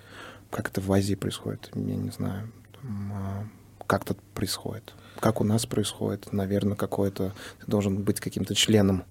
Как 0.52 0.70
это 0.70 0.80
в 0.82 0.94
Азии 0.94 1.16
происходит, 1.16 1.72
я 1.74 1.96
не 1.96 2.12
знаю. 2.12 2.52
Там, 2.80 3.12
а, 3.14 3.48
как 3.88 4.04
это 4.04 4.16
происходит. 4.36 4.94
Как 5.20 5.42
у 5.42 5.44
нас 5.44 5.66
происходит, 5.66 6.32
наверное, 6.32 6.76
какое-то... 6.76 7.34
Ты 7.60 7.66
должен 7.68 8.04
быть 8.04 8.20
каким-то 8.20 8.54
членом, 8.54 9.04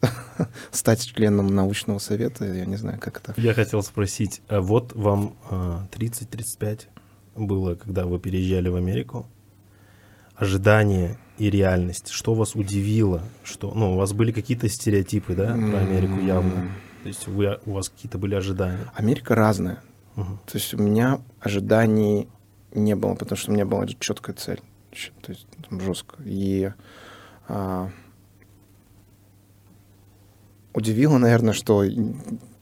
стать 0.70 1.04
членом 1.04 1.54
научного 1.54 1.98
совета, 1.98 2.46
я 2.46 2.64
не 2.64 2.76
знаю, 2.76 2.98
как 3.00 3.18
это. 3.18 3.38
Я 3.40 3.52
хотел 3.52 3.82
спросить, 3.82 4.40
а 4.48 4.60
вот 4.60 4.94
вам 4.94 5.36
а, 5.50 5.86
30-35 5.92 6.86
было, 7.36 7.74
когда 7.74 8.06
вы 8.06 8.18
переезжали 8.18 8.68
в 8.68 8.76
Америку? 8.76 9.26
Ожидание 10.36 11.16
и 11.38 11.50
реальность. 11.50 12.08
Что 12.08 12.34
вас 12.34 12.54
удивило? 12.54 13.22
Что, 13.42 13.72
ну, 13.74 13.94
у 13.94 13.96
вас 13.96 14.12
были 14.12 14.32
какие-то 14.32 14.68
стереотипы, 14.68 15.34
да, 15.34 15.48
про 15.48 15.78
Америку 15.78 16.20
явно? 16.20 16.70
То 17.02 17.08
есть 17.08 17.26
вы, 17.26 17.58
у 17.66 17.72
вас 17.72 17.88
какие-то 17.88 18.18
были 18.18 18.34
ожидания? 18.34 18.90
Америка 18.94 19.34
разная. 19.34 19.82
Мгм. 20.16 20.38
То 20.46 20.58
есть 20.58 20.74
у 20.74 20.78
меня 20.78 21.20
ожиданий 21.40 22.28
не 22.74 22.96
было, 22.96 23.14
потому 23.14 23.38
что 23.38 23.50
у 23.50 23.54
меня 23.54 23.64
была 23.64 23.86
четкая 23.86 24.34
цель. 24.34 24.60
То 25.22 25.32
есть 25.32 25.46
там 25.68 25.80
жестко. 25.80 26.16
И 26.24 26.72
а, 27.48 27.90
удивило, 30.72 31.18
наверное, 31.18 31.52
что 31.52 31.84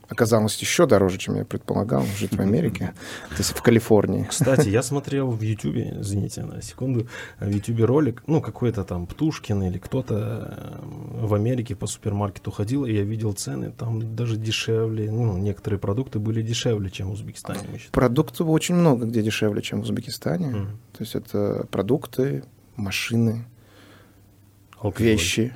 оказалось 0.08 0.56
еще 0.58 0.86
дороже, 0.86 1.18
чем 1.18 1.36
я 1.36 1.44
предполагал, 1.44 2.04
жить 2.18 2.34
в 2.34 2.40
Америке, 2.40 2.94
то 3.30 3.36
есть 3.38 3.50
в 3.50 3.62
Калифорнии. 3.62 4.24
Кстати, 4.24 4.68
я 4.68 4.82
смотрел 4.82 5.30
в 5.30 5.40
Ютубе, 5.40 5.96
извините 6.00 6.42
на 6.42 6.62
секунду, 6.62 7.08
в 7.40 7.48
Ютубе 7.48 7.84
ролик, 7.84 8.22
ну, 8.26 8.40
какой-то 8.40 8.84
там 8.84 9.06
Птушкин 9.06 9.62
или 9.62 9.78
кто-то 9.78 10.56
э, 10.56 11.26
в 11.26 11.34
Америке 11.34 11.74
по 11.74 11.86
супермаркету 11.86 12.50
ходил, 12.50 12.84
и 12.84 12.92
я 12.92 13.02
видел 13.02 13.32
цены, 13.32 13.72
там 13.72 14.14
даже 14.14 14.36
дешевле, 14.36 15.10
ну, 15.10 15.36
некоторые 15.38 15.78
продукты 15.78 16.18
были 16.18 16.42
дешевле, 16.42 16.90
чем 16.90 17.08
в 17.08 17.12
Узбекистане. 17.12 17.60
Продуктов 17.92 18.48
очень 18.48 18.74
много 18.74 19.06
где 19.06 19.22
дешевле, 19.22 19.62
чем 19.62 19.80
в 19.80 19.84
Узбекистане. 19.84 20.46
Мгм. 20.48 20.66
То 20.92 21.02
есть 21.02 21.14
это 21.14 21.66
продукты, 21.70 22.44
машины, 22.76 23.46
Алкоголь. 24.78 25.06
вещи. 25.06 25.52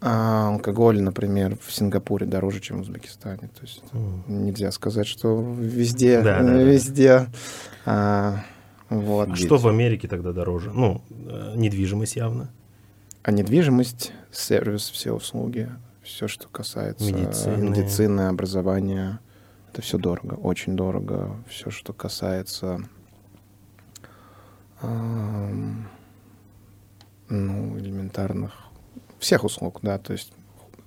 А 0.00 0.48
алкоголь, 0.50 1.00
например, 1.02 1.58
в 1.60 1.72
Сингапуре 1.72 2.24
дороже, 2.24 2.60
чем 2.60 2.78
в 2.78 2.80
Узбекистане. 2.82 3.48
То 3.54 3.62
есть 3.62 3.82
Мгм. 3.92 4.44
нельзя 4.44 4.70
сказать, 4.70 5.06
что 5.08 5.40
везде, 5.58 6.22
Да, 6.22 6.38
да, 6.40 6.44
да. 6.44 6.62
везде. 6.62 7.26
а, 7.84 8.44
вот. 8.90 9.36
Что 9.36 9.56
в 9.58 9.66
Америке 9.66 10.06
тогда 10.06 10.32
дороже? 10.32 10.70
Ну, 10.72 11.02
э, 11.10 11.54
недвижимость 11.56 12.14
явно. 12.16 12.48
А 13.24 13.32
недвижимость, 13.32 14.12
сервис, 14.30 14.88
все 14.88 15.12
услуги, 15.12 15.68
все, 16.02 16.28
что 16.28 16.48
касается 16.48 17.04
Медицины. 17.12 17.68
медицины, 17.70 18.20
образования, 18.28 19.18
это 19.72 19.82
все 19.82 19.98
дорого, 19.98 20.34
очень 20.34 20.76
дорого. 20.76 21.36
Все, 21.48 21.70
что 21.70 21.92
касается 21.92 22.80
ам, 24.80 25.88
ну, 27.28 27.76
элементарных 27.78 28.52
всех 29.18 29.44
услуг, 29.44 29.80
да, 29.82 29.98
то 29.98 30.12
есть 30.12 30.32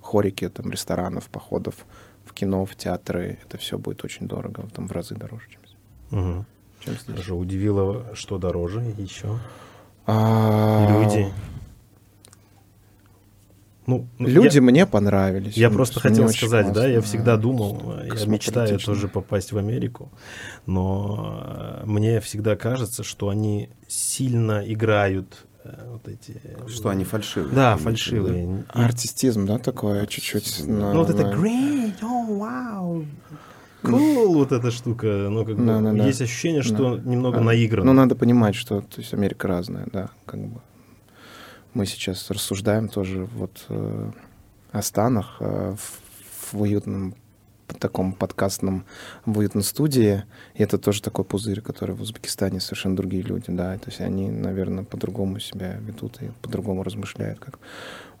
хорики, 0.00 0.48
там, 0.48 0.70
ресторанов, 0.70 1.28
походов 1.28 1.74
в 2.24 2.32
кино, 2.32 2.64
в 2.64 2.74
театры, 2.76 3.38
это 3.44 3.58
все 3.58 3.78
будет 3.78 4.04
очень 4.04 4.26
дорого, 4.28 4.68
там 4.74 4.88
в 4.88 4.92
разы 4.92 5.14
дороже, 5.14 5.44
чем, 5.50 5.60
здесь- 5.64 5.76
Мгм. 6.10 6.46
чем 6.84 6.94
здесь. 6.94 7.06
Хорошо, 7.06 7.36
удивило, 7.38 8.06
что 8.14 8.38
дороже 8.38 8.80
еще? 8.98 9.38
А, 10.06 10.88
Люди. 11.04 11.32
Ну, 13.84 14.06
ну, 14.18 14.28
Люди 14.28 14.56
я- 14.56 14.62
мне 14.62 14.86
понравились. 14.86 15.56
Я 15.56 15.68
просто 15.68 15.98
хотел 15.98 16.28
сказать, 16.28 16.72
да, 16.72 16.86
я 16.86 16.94
классно. 17.00 17.08
всегда 17.08 17.36
думал, 17.36 17.94
э, 18.00 18.10
я 18.16 18.26
мечтаю 18.26 18.78
тоже 18.78 19.08
попасть 19.08 19.50
в 19.50 19.58
Америку, 19.58 20.08
но 20.66 21.80
э, 21.82 21.86
мне 21.86 22.20
всегда 22.20 22.54
кажется, 22.54 23.02
что 23.02 23.28
они 23.28 23.70
сильно 23.88 24.62
играют 24.72 25.46
вот 25.88 26.08
эти... 26.08 26.40
Что 26.68 26.88
они 26.90 27.04
фальшивые. 27.04 27.54
Да, 27.54 27.76
фальшивые. 27.76 28.64
Артистизм, 28.68 29.46
да, 29.46 29.58
такое 29.58 30.06
чуть-чуть. 30.06 30.42
Артистизм, 30.42 30.78
на- 30.78 30.92
Ну 30.94 31.00
вот 31.04 31.10
это 31.10 31.22
great, 31.22 31.94
oh 32.00 32.28
wow, 32.28 33.06
cool, 33.82 34.26
вот 34.34 34.52
эта 34.52 34.70
штука, 34.70 35.06
ну 35.30 35.44
как 35.44 35.56
бы 35.56 35.64
Да, 35.64 35.80
да, 35.80 35.92
да. 35.92 36.06
есть 36.06 36.20
ощущение, 36.22 36.62
что 36.62 36.96
Да. 36.96 37.10
немного 37.10 37.38
Да. 37.38 37.44
наиграно. 37.44 37.86
Ну, 37.86 37.92
надо 37.92 38.14
понимать, 38.14 38.54
что 38.54 38.80
то 38.80 39.00
есть 39.00 39.12
Америка 39.14 39.48
разная, 39.48 39.86
да, 39.92 40.10
как 40.26 40.40
бы. 40.40 40.60
Мы 41.74 41.86
сейчас 41.86 42.30
рассуждаем 42.30 42.88
тоже 42.88 43.24
вот 43.34 43.64
э, 43.70 44.10
о 44.72 44.82
Станах 44.82 45.36
э, 45.40 45.74
в, 45.78 46.54
в 46.54 46.60
уютном 46.60 47.14
таком 47.78 48.12
подкастном, 48.12 48.84
в 49.26 49.38
уютной 49.38 49.62
студии. 49.64 50.24
И 50.54 50.62
это 50.62 50.78
тоже 50.78 51.02
такой 51.02 51.24
пузырь, 51.24 51.60
который 51.60 51.94
в 51.94 52.00
Узбекистане 52.02 52.60
совершенно 52.60 52.96
другие 52.96 53.22
люди, 53.22 53.46
да. 53.48 53.76
То 53.78 53.88
есть 53.90 54.00
они, 54.00 54.30
наверное, 54.30 54.84
по-другому 54.84 55.40
себя 55.40 55.76
ведут 55.80 56.20
и 56.22 56.30
по-другому 56.42 56.82
размышляют. 56.82 57.38
Как... 57.40 57.58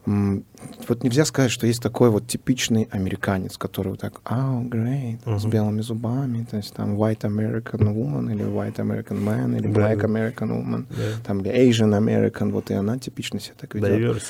Вот 0.04 1.04
нельзя 1.04 1.24
сказать, 1.24 1.52
что 1.52 1.66
есть 1.68 1.80
такой 1.80 2.10
вот 2.10 2.26
типичный 2.26 2.88
американец, 2.90 3.56
который 3.56 3.90
вот 3.90 4.00
так, 4.00 4.20
oh, 4.24 4.68
great, 4.68 5.18
с 5.38 5.44
Мгм. 5.44 5.50
белыми 5.52 5.80
зубами, 5.80 6.44
то 6.50 6.56
есть 6.56 6.74
там 6.74 6.96
white 7.00 7.20
American 7.20 7.94
woman 7.94 8.32
или 8.32 8.44
white 8.44 8.76
American 8.76 9.24
man 9.24 9.56
или 9.56 9.68
black. 9.68 10.00
American 10.00 10.48
woman, 10.50 10.86
Да. 10.90 11.22
там 11.24 11.40
или 11.40 11.50
Asian 11.70 11.96
American, 11.96 12.50
вот 12.50 12.72
и 12.72 12.74
она 12.74 12.98
типично 12.98 13.38
себя 13.38 13.54
так 13.60 13.76
ведет. 13.76 13.90
Diversity. 14.16 14.22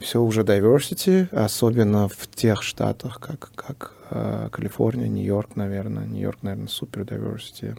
Все 0.00 0.20
уже 0.20 0.42
diversity, 0.42 1.28
особенно 1.34 2.08
в 2.08 2.26
тех 2.28 2.62
штатах, 2.62 3.18
как, 3.20 3.50
как 3.54 3.92
э, 4.10 4.48
Калифорния, 4.52 5.08
Нью-Йорк, 5.08 5.56
наверное. 5.56 6.04
Нью-Йорк, 6.06 6.38
наверное, 6.42 6.68
супер 6.68 7.02
diversity. 7.02 7.76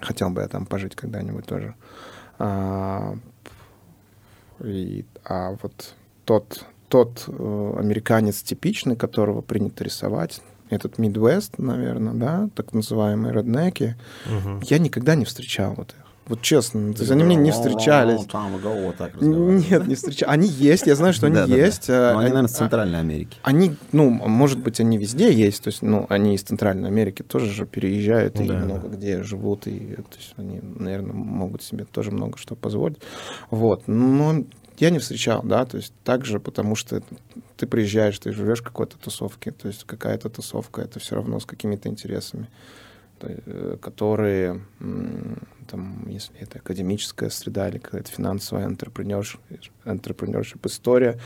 Хотел 0.00 0.30
бы 0.30 0.42
я 0.42 0.48
там 0.48 0.64
пожить 0.66 0.94
когда-нибудь 0.94 1.44
тоже. 1.46 1.74
А, 2.38 3.16
и, 4.60 5.04
а 5.24 5.56
вот 5.60 5.94
тот, 6.24 6.64
тот 6.88 7.24
э, 7.26 7.74
американец 7.78 8.42
типичный, 8.42 8.96
которого 8.96 9.40
принято 9.40 9.84
рисовать, 9.84 10.40
этот 10.70 10.98
Midwest, 10.98 11.54
наверное, 11.58 12.14
да, 12.14 12.48
так 12.54 12.72
называемые 12.74 13.32
реднеки, 13.34 13.96
Мгм. 14.26 14.60
я 14.64 14.78
никогда 14.78 15.14
не 15.14 15.24
встречал 15.24 15.74
вот 15.74 15.94
их. 15.98 16.04
Вот 16.28 16.42
честно. 16.42 16.92
То 16.92 17.00
есть 17.00 17.10
они 17.10 17.24
мне 17.24 17.36
не 17.36 17.50
встречались. 17.50 18.20
Так. 18.98 19.20
Нет, 19.70 19.86
не 19.86 19.94
встречались. 19.94 20.30
Они 20.32 20.46
есть, 20.46 20.86
я 20.86 20.94
знаю, 20.94 21.14
что 21.14 21.26
они 21.26 21.36
есть. 21.56 21.88
а, 21.88 22.12
Но 22.12 22.18
они, 22.18 22.26
они- 22.26 22.28
наверное, 22.34 22.48
с 22.48 22.52
Центральной 22.56 23.00
Америки. 23.00 23.38
Они, 23.42 23.74
ну, 23.92 24.10
может 24.10 24.58
быть, 24.58 24.78
они 24.80 24.98
везде 24.98 25.32
есть, 25.32 25.62
то 25.64 25.68
есть, 25.68 25.82
ну, 25.82 26.06
они 26.08 26.34
из 26.34 26.42
Центральной 26.42 26.88
Америки 26.88 27.22
тоже 27.22 27.50
же 27.52 27.64
переезжают 27.66 28.38
и 28.40 28.46
Да, 28.46 28.54
много 28.58 28.88
где 28.88 29.22
живут, 29.22 29.66
и, 29.66 29.78
то 29.96 30.16
есть, 30.18 30.34
они, 30.36 30.60
наверное, 30.62 31.14
могут 31.14 31.62
себе 31.62 31.84
тоже 31.84 32.10
много 32.10 32.36
что 32.38 32.54
позволить. 32.54 32.98
Вот, 33.50 33.84
но 33.88 34.44
я 34.78 34.90
не 34.90 34.98
встречал, 34.98 35.42
да, 35.42 35.64
то 35.64 35.78
есть, 35.78 35.92
также, 36.04 36.40
потому 36.40 36.76
что 36.76 37.02
ты 37.56 37.66
приезжаешь, 37.66 38.18
ты 38.18 38.32
живешь 38.32 38.60
в 38.60 38.64
какой-то 38.64 38.98
тусовке, 38.98 39.50
то 39.50 39.66
есть, 39.68 39.84
какая-то 39.84 40.28
тусовка, 40.28 40.82
это 40.82 41.00
все 41.00 41.14
равно 41.16 41.40
с 41.40 41.46
какими-то 41.46 41.88
интересами, 41.88 42.44
э, 42.44 42.87
которые, 43.80 44.60
м, 44.80 45.38
там, 45.70 46.06
если 46.08 46.38
это 46.38 46.58
академическая 46.58 47.30
среда 47.30 47.68
или 47.68 47.78
какая-то 47.78 48.10
финансовая 48.10 48.68
entrepreneurship, 48.68 50.60
история, 50.64 51.18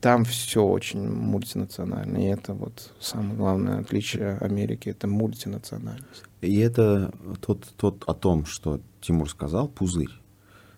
там 0.00 0.24
все 0.24 0.62
очень 0.64 1.08
мультинационально. 1.08 2.18
И 2.18 2.26
это 2.26 2.54
вот 2.54 2.92
самое 3.00 3.34
главное 3.34 3.80
отличие 3.80 4.38
Америки— 4.38 4.88
это 4.90 5.08
мультинациональность. 5.08 6.24
И 6.40 6.58
это 6.58 7.12
тот, 7.40 7.66
тот 7.76 8.04
о 8.06 8.14
том, 8.14 8.44
что 8.46 8.80
Тимур 9.00 9.28
сказал, 9.28 9.68
пузырь. 9.68 10.12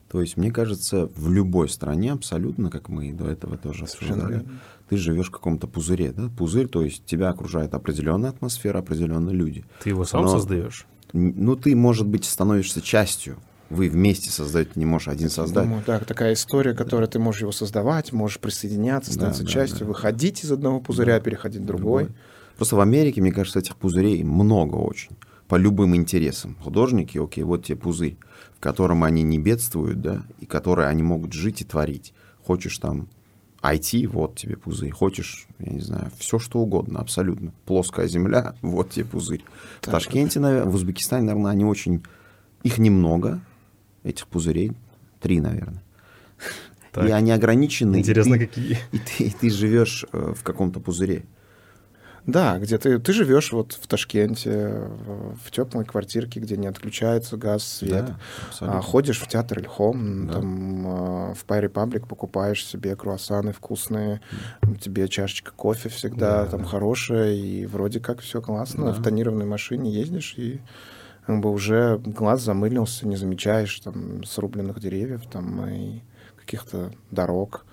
То 0.09 0.21
есть, 0.21 0.37
мне 0.37 0.51
кажется, 0.51 1.07
в 1.15 1.31
любой 1.31 1.69
стране 1.69 2.13
абсолютно, 2.13 2.71
как 2.71 2.89
мы 2.89 3.11
и 3.11 3.13
до 3.13 3.29
этого 3.29 3.57
тоже 3.57 3.85
обсуждали. 3.85 4.45
Ты 4.91 4.97
живешь 4.97 5.29
в 5.29 5.31
каком-то 5.31 5.69
пузыре. 5.69 6.13
Да? 6.13 6.29
Пузырь, 6.37 6.67
то 6.67 6.83
есть 6.83 7.05
тебя 7.07 7.31
окружает 7.31 7.75
определенная 7.75 8.31
атмосфера, 8.31 8.79
определенные 8.81 9.35
люди. 9.35 9.65
Ты 9.83 9.91
его 9.91 10.05
сам 10.05 10.25
Но- 10.25 10.29
создаешь. 10.29 10.85
Ну, 11.13 11.55
ты, 11.57 11.75
может 11.77 12.07
быть, 12.09 12.25
становишься 12.25 12.83
частью. 12.83 13.37
Вы 13.69 13.89
вместе 13.89 14.31
создаете, 14.31 14.73
не 14.75 14.85
можешь 14.85 15.07
один 15.07 15.31
создать. 15.31 15.65
Думаю, 15.65 15.85
да, 15.87 16.01
такая 16.01 16.33
история, 16.33 16.75
которая 16.75 17.07
ты 17.09 17.21
можешь 17.21 17.43
его 17.43 17.53
создавать, 17.53 18.13
можешь 18.13 18.41
присоединяться, 18.41 19.11
Да, 19.11 19.15
становиться 19.15 19.45
да, 19.45 19.49
частью, 19.49 19.81
да. 19.81 19.87
выходить 19.87 20.43
из 20.45 20.51
одного 20.51 20.81
пузыря, 20.81 21.21
переходить 21.21 21.63
в 21.63 21.67
другой. 21.67 22.09
Просто 22.57 22.75
в 22.75 22.81
Америке, 22.81 23.21
мне 23.21 23.31
кажется, 23.31 23.61
этих 23.61 23.77
пузырей 23.77 24.25
много 24.25 24.75
очень. 24.75 25.13
По 25.47 25.55
любым 25.55 25.95
интересам. 25.95 26.57
Художники, 26.61 27.17
окей, 27.19 27.45
вот 27.45 27.65
тебе 27.65 27.77
пузырь, 27.79 28.17
в 28.57 28.61
котором 28.61 29.05
они 29.05 29.23
не 29.23 29.39
бедствуют, 29.39 30.01
да, 30.01 30.23
и 30.41 30.47
который 30.47 30.89
они 30.89 31.03
могут 31.05 31.33
жить 31.33 31.61
и 31.61 31.65
творить. 31.65 32.13
Хочешь 32.45 32.77
там 32.79 33.09
IT, 33.63 34.07
вот 34.09 34.37
тебе 34.37 34.57
пузырь. 34.57 34.91
Хочешь, 34.91 35.47
я 35.59 35.73
не 35.73 35.81
знаю, 35.81 36.11
все 36.19 36.39
что 36.39 36.61
угодно, 36.61 37.01
абсолютно. 37.01 37.53
Плоская 37.67 38.09
земля, 38.09 38.55
вот 38.63 38.91
тебе 38.91 39.05
пузырь. 39.05 39.45
В 39.81 39.85
Так. 39.85 39.93
Ташкенте, 39.95 40.41
наверное, 40.41 40.71
в 40.71 40.75
Узбекистане, 40.75 41.27
наверное, 41.27 41.53
они 41.53 41.65
очень... 41.65 42.03
Их 42.63 42.77
немного, 42.79 43.41
этих 44.03 44.27
пузырей. 44.27 44.73
Три, 45.21 45.41
наверное. 45.41 45.83
Так. 46.93 47.09
И 47.09 47.13
они 47.13 47.31
ограничены. 47.31 47.97
и 47.97 48.01
Интересно, 48.01 48.35
ты- 48.35 48.47
какие. 48.47 48.79
и 48.93 48.99
ты, 48.99 49.25
и 49.25 49.31
ты 49.31 49.51
живешь 49.51 50.05
э, 50.13 50.35
в 50.37 50.43
каком-то 50.43 50.81
пузыре. 50.81 51.25
Да, 52.27 52.59
где 52.59 52.79
ты, 52.79 52.99
ты 52.99 53.13
живешь 53.13 53.53
вот 53.53 53.73
в 53.73 53.87
Ташкенте, 53.87 54.83
в, 55.45 55.51
теплой 55.51 55.85
квартирке, 55.85 56.39
где 56.41 56.57
не 56.57 56.67
отключается 56.67 57.37
газ, 57.37 57.65
свет. 57.65 58.07
Да, 58.07 58.17
А, 58.41 58.47
абсолютно. 58.49 58.83
ходишь 58.83 59.21
в 59.21 59.27
театр 59.29 59.59
Ильхом, 59.61 60.27
Да. 60.27 60.33
там 60.35 60.87
а, 60.87 61.35
в 61.35 61.45
Pie 61.47 61.71
Republic 61.71 62.07
покупаешь 62.07 62.65
себе 62.65 62.95
круассаны 62.97 63.53
вкусные, 63.53 64.21
тебе 64.81 65.09
чашечка 65.09 65.53
кофе 65.53 65.89
всегда 65.89 66.45
Да. 66.45 66.51
там 66.51 66.65
хорошая, 66.65 67.33
и 67.33 67.67
вроде 67.67 68.01
как 68.01 68.21
все 68.21 68.41
классно. 68.43 68.87
Да. 68.87 68.93
В 68.93 69.03
тонированной 69.03 69.47
машине 69.47 69.91
ездишь, 69.91 70.35
и 70.37 70.61
как 71.27 71.41
бы 71.41 71.51
уже 71.51 71.99
глаз 72.05 72.43
замылился, 72.43 73.07
не 73.07 73.17
замечаешь 73.17 73.79
там 73.81 74.25
срубленных 74.25 74.81
деревьев 74.81 75.23
там 75.31 75.67
и 75.69 76.01
каких-то 76.37 76.93
дорог. 77.11 77.65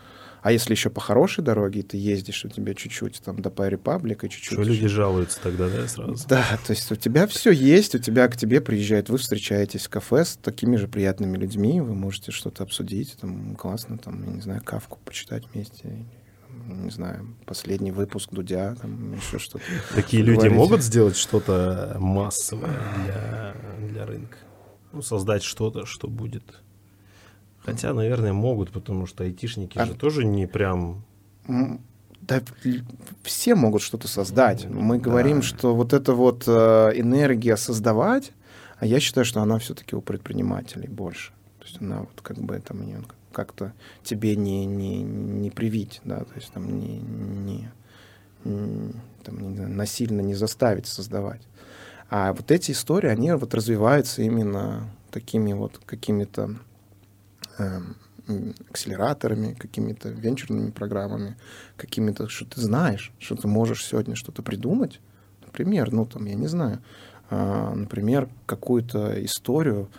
А 0.48 0.52
если 0.54 0.72
еще 0.72 0.90
по 0.90 1.02
хорошей 1.02 1.44
дороге 1.44 1.84
ты 1.84 1.98
ездишь, 1.98 2.46
у 2.46 2.48
тебя 2.48 2.74
чуть-чуть 2.74 3.20
там 3.20 3.42
до 3.42 3.50
и 3.50 4.30
чуть-чуть... 4.30 4.54
Что 4.54 4.62
люди 4.62 4.88
жалуются 4.88 5.42
тогда, 5.42 5.68
да, 5.68 5.86
сразу? 5.90 6.26
Да, 6.26 6.58
то 6.66 6.72
есть 6.72 6.90
у 6.90 6.96
тебя 6.96 7.28
все 7.28 7.52
есть, 7.52 7.96
у 7.96 8.00
тебя 8.00 8.30
к 8.30 8.38
тебе 8.38 8.62
приезжает, 8.62 9.10
вы 9.10 9.18
встречаетесь 9.18 9.88
в 9.88 9.90
кафе 9.90 10.24
с 10.24 10.38
такими 10.38 10.78
же 10.78 10.88
приятными 10.88 11.36
людьми, 11.38 11.82
вы 11.82 11.94
можете 11.96 12.32
что-то 12.32 12.64
обсудить, 12.64 13.18
там 13.20 13.58
классно, 13.58 13.98
там, 13.98 14.24
я 14.24 14.32
не 14.32 14.40
знаю, 14.40 14.62
кавку 14.64 15.00
почитать 15.04 15.44
вместе, 15.52 16.06
не 16.66 16.92
знаю, 16.92 17.36
последний 17.46 17.92
выпуск 17.92 18.30
Дудя, 18.32 18.76
там 18.76 19.16
еще 19.16 19.40
что-то. 19.40 19.66
Такие 19.96 20.24
люди 20.24 20.38
Говорите. 20.38 20.56
могут 20.56 20.82
сделать 20.82 21.18
что-то 21.18 21.98
массовое 22.00 22.80
для, 23.04 23.54
для 23.90 24.06
рынка? 24.06 24.38
Ну, 24.94 25.02
создать 25.02 25.44
что-то, 25.44 25.86
что 25.86 26.08
будет. 26.08 26.64
Хотя, 27.68 27.94
наверное, 27.94 28.32
могут, 28.32 28.72
потому 28.72 29.06
что 29.08 29.26
айтишники 29.26 29.78
А- 29.78 29.86
же 29.86 29.94
тоже 29.94 30.24
не 30.24 30.48
прям... 30.48 31.04
Да, 32.22 32.42
все 33.24 33.56
могут 33.56 33.82
что-то 33.82 34.08
создать. 34.08 34.66
Мы 34.70 34.98
Да. 34.98 35.04
говорим, 35.04 35.42
что 35.42 35.76
вот 35.76 35.92
эта 35.94 36.14
вот 36.14 36.44
э, 36.48 36.92
энергия 36.96 37.58
создавать, 37.58 38.32
а 38.80 38.86
я 38.86 39.00
считаю, 39.02 39.26
что 39.26 39.42
она 39.42 39.58
все-таки 39.60 39.96
у 39.98 40.02
предпринимателей 40.02 40.88
больше. 40.88 41.32
То 41.60 41.66
есть 41.66 41.82
она 41.82 42.00
вот 42.00 42.22
как 42.22 42.38
бы 42.38 42.58
там 42.60 42.82
её 42.88 43.02
как-то 43.34 43.74
тебе 44.04 44.36
не, 44.38 44.66
не, 44.66 45.04
не 45.04 45.52
привить, 45.52 46.00
да, 46.06 46.20
то 46.20 46.34
есть 46.36 46.52
там 46.54 46.80
не, 46.80 47.00
не, 47.00 47.70
там, 48.44 49.40
не 49.50 49.56
знаю, 49.56 49.70
насильно 49.72 50.22
не 50.22 50.36
заставить 50.36 50.88
создавать. 50.88 51.42
А 52.10 52.32
вот 52.34 52.50
эти 52.52 52.72
истории, 52.72 53.10
они 53.10 53.32
вот 53.34 53.54
развиваются 53.54 54.22
именно 54.22 54.90
такими 55.12 55.52
вот 55.54 55.80
какими-то 55.86 56.56
акселераторами, 58.70 59.54
какими-то 59.54 60.10
венчурными 60.10 60.72
программами, 60.72 61.38
какими-то, 61.78 62.28
что 62.28 62.46
ты 62.46 62.62
знаешь, 62.62 63.12
что 63.20 63.36
ты 63.36 63.48
можешь 63.48 63.86
сегодня 63.86 64.16
что-то 64.16 64.42
придумать. 64.44 65.00
Например, 65.46 65.92
ну 65.92 66.06
там, 66.06 66.26
я 66.26 66.36
не 66.36 66.48
знаю, 66.48 66.80
а, 67.30 67.74
например, 67.74 68.30
какую-то 68.46 69.24
историю, 69.24 69.90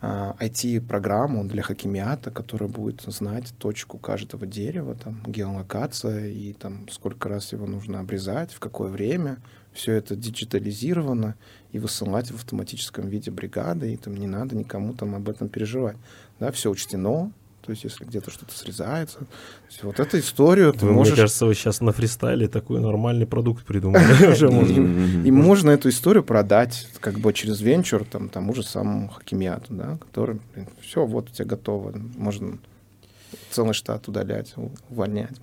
а, 0.00 0.36
IT-программу 0.38 1.44
для 1.44 1.62
хакимиата, 1.62 2.30
которая 2.30 2.68
будет 2.68 3.02
знать 3.02 3.54
точку 3.58 3.98
каждого 3.98 4.46
дерева, 4.46 4.94
там, 4.94 5.22
геолокация 5.26 6.28
и 6.28 6.52
там 6.52 6.88
сколько 6.90 7.28
раз 7.28 7.52
его 7.52 7.66
нужно 7.66 8.00
обрезать, 8.00 8.52
в 8.52 8.60
какое 8.60 8.90
время. 8.90 9.38
Все 9.74 9.92
это 9.92 10.16
диджитализировано 10.16 11.34
и 11.72 11.78
высылать 11.78 12.30
в 12.30 12.36
автоматическом 12.36 13.08
виде 13.08 13.30
бригады, 13.30 13.92
и 13.92 13.96
там 13.96 14.16
не 14.16 14.26
надо 14.26 14.56
никому 14.56 14.94
там 14.94 15.14
об 15.14 15.28
этом 15.28 15.48
переживать. 15.48 15.96
Да, 16.38 16.52
все 16.52 16.70
учтено, 16.70 17.32
то 17.64 17.72
есть 17.72 17.82
если 17.82 18.04
где-то 18.04 18.30
что-то 18.30 18.56
срезается. 18.56 19.18
То 19.18 19.26
есть 19.68 19.82
вот 19.82 19.98
эту 19.98 20.18
историю 20.18 20.72
ты 20.72 20.86
Вы, 20.86 20.92
можешь... 20.92 21.14
Мне 21.14 21.22
кажется, 21.22 21.46
вы 21.46 21.54
сейчас 21.54 21.80
на 21.80 21.92
фристайле 21.92 22.46
такой 22.46 22.80
нормальный 22.80 23.26
продукт 23.26 23.64
придумали. 23.64 24.26
Уже 24.32 24.50
можно. 24.50 24.82
Мгм. 24.82 25.24
И 25.24 25.30
можно 25.30 25.70
эту 25.70 25.88
историю 25.88 26.22
продать 26.22 26.86
как 27.00 27.18
бы 27.18 27.32
через 27.32 27.60
венчур 27.60 28.04
там, 28.04 28.28
тому 28.28 28.54
же 28.54 28.62
самому 28.62 29.08
Хакимиату, 29.08 29.74
да, 29.74 29.96
который, 29.98 30.40
все, 30.82 31.06
вот 31.06 31.30
у 31.30 31.32
тебя 31.32 31.46
готово, 31.46 31.94
можно 32.16 32.58
целый 33.50 33.72
штат 33.72 34.08
удалять, 34.08 34.54
увольнять. 34.90 35.36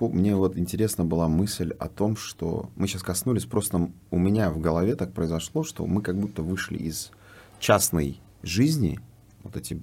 Мне 0.00 0.36
вот 0.36 0.56
интересна 0.56 1.04
была 1.04 1.28
мысль 1.28 1.72
о 1.78 1.88
том, 1.88 2.16
что 2.16 2.70
мы 2.76 2.86
сейчас 2.86 3.02
коснулись, 3.02 3.44
просто 3.44 3.90
у 4.10 4.18
меня 4.18 4.50
в 4.50 4.60
голове 4.60 4.96
так 4.96 5.12
произошло, 5.12 5.64
что 5.64 5.86
мы 5.86 6.02
как 6.02 6.16
будто 6.16 6.42
вышли 6.42 6.78
из 6.78 7.10
частной 7.58 8.20
жизни, 8.42 9.00
вот 9.42 9.56
эти 9.56 9.82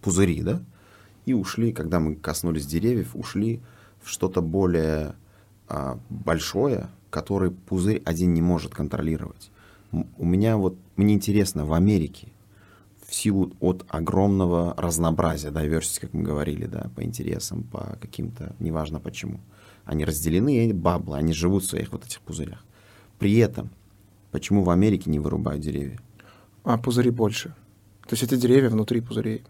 пузыри, 0.00 0.42
да, 0.42 0.62
и 1.26 1.34
ушли, 1.34 1.72
когда 1.72 2.00
мы 2.00 2.14
коснулись 2.14 2.66
деревьев, 2.66 3.14
ушли 3.14 3.60
в 4.02 4.08
что-то 4.08 4.40
более 4.40 5.14
а, 5.68 5.98
большое, 6.08 6.88
который 7.10 7.50
пузырь 7.50 8.02
один 8.04 8.34
не 8.34 8.42
может 8.42 8.74
контролировать. 8.74 9.50
У 9.92 10.24
меня 10.24 10.56
вот, 10.56 10.76
мне 10.96 11.14
интересно, 11.14 11.64
в 11.64 11.72
Америке, 11.72 12.28
в 13.08 13.14
силу 13.14 13.52
от 13.60 13.86
огромного 13.88 14.74
разнообразия, 14.76 15.48
diversity, 15.48 16.00
как 16.02 16.12
мы 16.12 16.22
говорили, 16.22 16.66
да, 16.66 16.90
по 16.94 17.02
интересам, 17.02 17.62
по 17.62 17.96
каким-то, 18.00 18.54
неважно 18.60 19.00
почему. 19.00 19.40
Они 19.86 20.04
разделены, 20.04 20.68
и 20.68 20.72
баблы, 20.74 21.16
они 21.16 21.32
живут 21.32 21.64
в 21.64 21.66
своих 21.68 21.90
вот 21.92 22.04
этих 22.04 22.20
пузырях. 22.20 22.62
При 23.18 23.36
этом, 23.38 23.70
почему 24.30 24.62
в 24.62 24.68
Америке 24.68 25.08
не 25.10 25.18
вырубают 25.18 25.62
деревья? 25.62 25.98
А 26.64 26.76
пузыри 26.76 27.08
больше. 27.10 27.54
То 28.06 28.12
есть 28.12 28.22
эти 28.24 28.36
деревья 28.36 28.68
внутри 28.68 29.00
пузырей. 29.00 29.42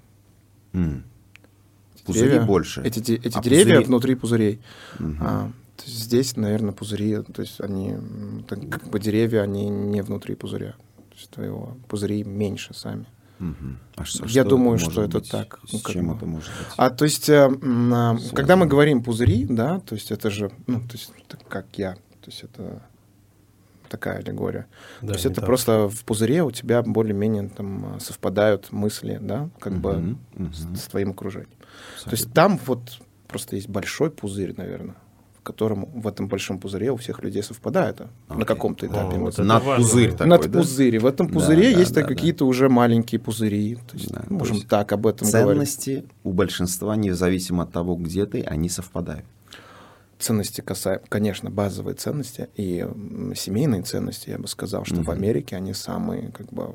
Эти 0.73 2.05
Пузыри 2.05 2.29
деревья- 2.31 2.47
больше. 2.47 2.83
Эти, 2.83 3.01
эти 3.13 3.37
А 3.37 3.43
деревья 3.43 3.81
пузыри- 3.81 3.85
внутри 3.87 4.15
пузырей. 4.15 4.61
Мгм. 5.01 5.19
А, 5.21 5.51
то 5.77 5.85
есть 5.85 5.99
здесь, 5.99 6.37
наверное, 6.37 6.73
пузыри, 6.73 7.17
то 7.23 7.43
есть 7.43 7.61
они, 7.61 7.97
так 8.49 8.61
как 8.71 8.89
бы 8.89 9.01
деревья, 9.01 9.43
они 9.43 9.69
не 9.69 10.01
внутри 10.03 10.37
пузыря. 10.37 10.73
То 11.11 11.15
есть 11.17 11.31
твоего 11.31 11.77
пузыри 11.89 12.23
меньше 12.23 12.73
сами. 12.73 13.07
Мгм. 13.39 13.79
А 13.97 14.05
ш- 14.05 14.25
Я 14.27 14.43
что 14.43 14.51
думаю, 14.51 14.71
может 14.73 14.93
что 14.93 15.03
это 15.03 15.19
быть? 15.21 15.31
так, 15.31 15.61
С 15.67 15.73
ну, 15.73 15.79
как 15.81 15.93
чем 15.93 16.09
бы. 16.09 16.17
это 16.17 16.27
может 16.27 16.49
быть? 16.51 16.67
А 16.77 16.91
то 16.91 17.05
есть, 17.05 17.29
э, 17.29 17.49
а, 17.93 18.17
когда 18.35 18.57
мы 18.57 18.67
говорим 18.67 19.03
пузыри, 19.03 19.47
да, 19.49 19.81
то 19.81 19.95
есть 19.95 20.11
это 20.11 20.29
же, 20.31 20.51
ну, 20.67 20.81
то 20.81 20.93
есть 20.95 21.13
это 21.29 21.39
как 21.49 21.67
я, 21.75 21.95
то 21.95 22.27
есть 22.27 22.43
это 22.43 22.83
такая 23.89 24.19
аллегория. 24.19 24.67
Да, 25.01 25.09
То 25.09 25.13
есть 25.15 25.21
это 25.25 25.31
метафора. 25.41 25.47
просто 25.47 25.89
в 25.89 26.05
пузыре 26.05 26.43
у 26.43 26.51
тебя 26.51 26.83
более-менее 26.83 27.49
там 27.49 27.95
а, 27.97 28.01
совпадают 28.01 28.71
мысли, 28.73 29.19
да, 29.23 29.49
как 29.61 29.75
бы 29.81 29.95
Мгм, 29.97 30.19
мгм. 30.35 30.53
с, 30.53 30.81
с 30.83 30.87
твоим 30.89 31.11
окружением. 31.11 31.51
То 32.05 32.11
есть 32.11 32.27
Абсолютно. 32.27 32.35
там 32.35 32.61
вот 32.67 32.99
просто 33.29 33.57
есть 33.57 33.69
большой 33.69 34.11
пузырь, 34.11 34.55
наверное, 34.57 34.97
в 35.49 35.51
котором 35.51 35.87
в 35.95 36.07
этом 36.07 36.29
большом 36.29 36.59
пузыре 36.59 36.91
у 36.93 36.97
всех 36.97 37.23
людей 37.23 37.43
совпадает 37.43 38.03
а, 38.29 38.35
на 38.35 38.45
каком-то 38.45 38.85
О, 38.85 38.89
этапе. 38.91 39.17
вот 39.17 39.39
мысли. 39.39 39.43
это 39.43 39.45
Над 39.45 39.65
пузырь 39.77 40.13
такой, 40.13 40.27
Над 40.27 40.51
да? 40.51 40.59
пузырь. 40.59 40.99
В 40.99 41.07
этом 41.07 41.27
Да, 41.29 41.33
пузыре 41.33 41.73
да, 41.73 41.79
есть 41.81 41.95
да, 41.95 42.03
какие-то 42.03 42.45
уже 42.47 42.69
маленькие 42.69 43.19
пузыри. 43.19 43.77
То 43.91 43.97
есть, 43.97 44.13
Да, 44.13 44.21
то 44.21 44.33
можем 44.35 44.57
есть 44.57 44.69
так 44.69 44.93
об 44.93 45.07
этом 45.07 45.27
говорить. 45.31 45.49
Ценности 45.71 46.05
у 46.23 46.33
большинства, 46.35 46.97
независимо 46.97 47.63
от 47.63 47.73
того, 47.73 47.95
где 47.97 48.27
ты, 48.27 48.43
они 48.43 48.69
совпадают. 48.69 49.25
Ценности 50.19 50.61
касаемо, 50.61 51.01
конечно, 51.09 51.49
базовые 51.49 51.95
ценности 51.95 52.51
и 52.55 52.87
семейные 53.35 53.83
ценности, 53.83 54.29
я 54.29 54.39
бы 54.39 54.49
сказал, 54.49 54.85
что 54.85 54.97
в 54.97 54.99
Мгм. 55.01 55.11
Америке 55.13 55.57
они 55.57 55.73
самые, 55.73 56.31
как 56.33 56.53
бы, 56.53 56.67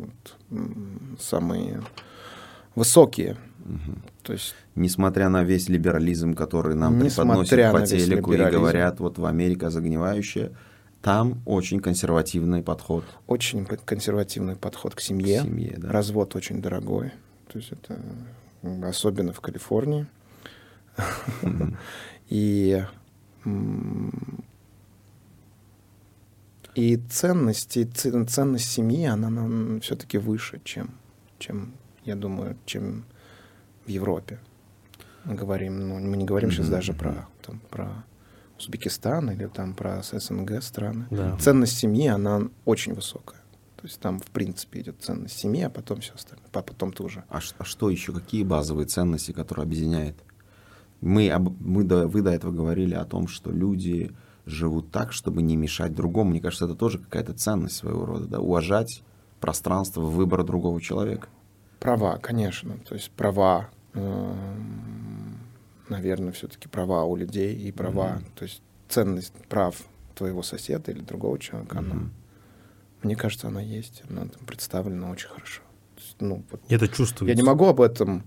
вот, 0.50 1.20
самые 1.20 1.84
высокие. 2.74 3.38
Мгм. 3.64 4.04
То 4.24 4.34
есть 4.34 4.56
Несмотря 4.76 5.30
на 5.30 5.44
весь 5.44 5.70
либерализм, 5.70 6.34
который 6.34 6.76
нам 6.76 7.00
преподносят 7.00 7.72
по 7.72 7.86
телеку 7.86 8.34
и 8.34 8.38
говорят, 8.38 9.00
вот 9.00 9.18
в 9.18 9.26
Америка 9.26 9.70
загнивающая, 9.70 10.52
там 11.02 11.42
очень 11.46 11.80
консервативный 11.82 12.64
подход 12.64 13.04
очень 13.28 13.66
консервативный 13.66 14.56
подход 14.56 14.96
к 14.96 15.00
к 15.00 15.02
семье. 15.02 15.42
семье. 15.42 15.76
да. 15.78 15.92
Развод 15.92 16.36
очень 16.36 16.62
дорогой. 16.62 17.12
То 17.52 17.60
есть 17.60 17.72
это 17.72 18.00
особенно 18.84 19.34
в 19.34 19.42
Калифорнии. 19.42 20.06
И 22.30 22.84
и 26.76 26.98
ценности, 26.98 27.84
ценность 27.84 28.72
семьи, 28.72 29.06
она 29.06 29.80
все-таки 29.82 30.18
выше, 30.18 30.60
чем, 30.64 30.92
чем, 31.38 31.74
я 32.04 32.16
думаю, 32.16 32.58
чем 32.66 33.06
в 33.86 33.90
Европе. 33.90 34.40
Мы 35.26 35.36
говорим, 35.36 35.88
ну, 35.88 36.00
мы 36.00 36.18
не 36.18 36.26
говорим 36.26 36.52
сейчас 36.52 36.66
Мгм, 36.68 36.76
даже 36.76 36.94
про, 36.94 37.28
там, 37.42 37.62
про 37.70 38.04
Узбекистан 38.60 39.32
или 39.32 39.48
там 39.48 39.74
про 39.74 40.02
СНГ 40.04 40.62
страны. 40.62 41.06
Да. 41.12 41.38
Ценность 41.38 41.78
семьи, 41.78 42.08
она 42.08 42.50
очень 42.66 42.94
высокая. 42.94 43.40
То 43.78 43.88
есть 43.88 44.00
там, 44.00 44.20
в 44.20 44.28
принципе, 44.28 44.82
идет 44.82 45.02
ценность 45.02 45.38
семьи, 45.38 45.62
а 45.64 45.70
потом 45.70 46.00
все 46.02 46.14
остальное. 46.14 46.48
А 46.54 46.62
потом 46.62 46.94
ты 46.94 47.04
уже. 47.04 47.24
А, 47.30 47.40
а 47.58 47.64
что 47.66 47.90
еще? 47.90 48.14
Какие 48.14 48.44
базовые 48.44 48.86
ценности, 48.86 49.32
которые 49.34 49.64
объединяют? 49.64 50.18
Мы, 51.02 51.30
об- 51.30 51.60
мы 51.62 51.84
до, 51.84 52.08
вы 52.08 52.22
до 52.22 52.32
этого 52.32 52.52
говорили 52.52 52.94
о 52.94 53.04
том, 53.04 53.28
что 53.28 53.52
люди 53.52 54.12
живут 54.46 54.92
так, 54.92 55.12
чтобы 55.12 55.42
не 55.42 55.58
мешать 55.58 55.94
другому. 55.94 56.32
Мне 56.32 56.40
кажется, 56.42 56.66
это 56.66 56.76
тоже 56.76 57.00
какая-то 57.00 57.34
ценность 57.34 57.76
своего 57.76 58.06
рода. 58.06 58.26
Да? 58.28 58.40
Уважать 58.40 59.04
пространство 59.42 60.02
выбора 60.02 60.44
другого 60.44 60.80
человека. 60.82 61.28
Права, 61.84 62.18
конечно. 62.18 62.78
То 62.88 62.96
есть 62.96 63.12
права, 63.12 63.70
наверное, 65.90 66.32
все-таки 66.32 66.70
права 66.70 67.04
у 67.04 67.18
людей 67.18 67.54
и 67.58 67.74
права, 67.74 68.14
Мгм. 68.16 68.26
то 68.36 68.44
есть 68.46 68.62
ценность 68.88 69.34
прав 69.50 69.76
твоего 70.16 70.44
соседа 70.44 70.92
или 70.92 71.02
другого 71.02 71.38
человека, 71.40 71.80
она, 71.80 71.96
Мгм. 71.96 72.14
мне 73.04 73.18
кажется, 73.18 73.48
она 73.48 73.60
есть, 73.62 74.02
она 74.10 74.22
там 74.28 74.46
представлена 74.46 75.12
очень 75.12 75.28
хорошо. 75.28 75.62
Есть, 75.98 76.16
ну, 76.22 76.46
вот 76.52 76.62
Это 76.70 76.88
чувствуется. 76.88 77.26
я 77.26 77.36
не 77.36 77.44
могу 77.44 77.66
об 77.66 77.82
этом 77.82 78.24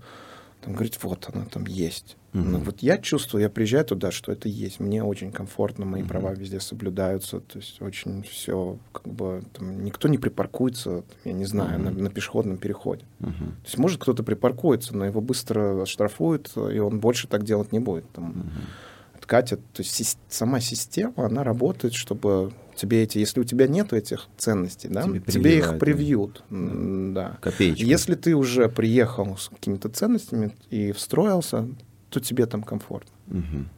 там, 0.67 0.75
говорить, 0.75 0.99
вот 1.01 1.29
она 1.33 1.45
там 1.45 1.65
есть. 1.65 2.17
Мгм. 2.33 2.51
Но 2.51 2.57
вот 2.59 2.81
я 2.81 2.97
чувствую, 2.97 3.41
я 3.41 3.49
приезжаю 3.49 3.85
туда, 3.85 4.11
что 4.11 4.31
это 4.31 4.49
есть. 4.49 4.79
Мне 4.79 5.01
очень 5.03 5.31
комфортно, 5.31 5.85
мои 5.85 6.01
Мгм. 6.01 6.09
права 6.09 6.33
везде 6.33 6.59
соблюдаются. 6.59 7.39
То 7.39 7.57
есть 7.59 7.81
очень 7.81 8.23
все, 8.23 8.77
как 8.91 9.07
бы, 9.07 9.43
там, 9.53 9.83
никто 9.83 10.07
не 10.07 10.17
припаркуется, 10.17 11.01
там, 11.01 11.17
я 11.23 11.31
не 11.33 11.45
знаю, 11.45 11.79
на, 11.79 11.91
Мгм. 11.91 12.03
на 12.03 12.09
пешеходном 12.09 12.57
переходе. 12.57 13.05
Мгм. 13.19 13.33
То 13.33 13.65
есть 13.65 13.77
может 13.77 14.01
кто-то 14.01 14.23
припаркуется, 14.23 14.95
но 14.95 15.05
его 15.05 15.21
быстро 15.21 15.81
оштрафуют, 15.81 16.51
и 16.57 16.79
он 16.79 16.99
больше 16.99 17.27
так 17.27 17.43
делать 17.43 17.71
не 17.71 17.79
будет. 17.79 18.09
Там, 18.11 18.25
Мгм. 18.25 18.51
Откатят. 19.27 19.59
То 19.73 19.83
есть 19.83 20.17
сама 20.29 20.59
система, 20.61 21.25
она 21.25 21.43
работает, 21.43 21.93
чтобы 21.93 22.53
тебе 22.75 23.03
эти, 23.03 23.17
если 23.17 23.41
у 23.41 23.43
тебя 23.43 23.67
нет 23.67 23.91
этих 23.91 24.27
ценностей, 24.37 24.87
да, 24.87 25.03
Тебе 25.03 25.19
тебе, 25.19 25.57
их 25.57 25.79
привьют. 25.79 26.43
Да. 26.49 27.37
Копеечку. 27.41 27.83
Если 27.83 28.15
ты 28.15 28.35
уже 28.35 28.69
приехал 28.69 29.37
с 29.37 29.49
какими-то 29.49 29.89
ценностями 29.89 30.55
и 30.69 30.91
встроился, 30.91 31.67
то 32.09 32.19
тебе 32.19 32.45
там 32.45 32.63
комфортно. 32.63 33.11
Мгм. 33.27 33.69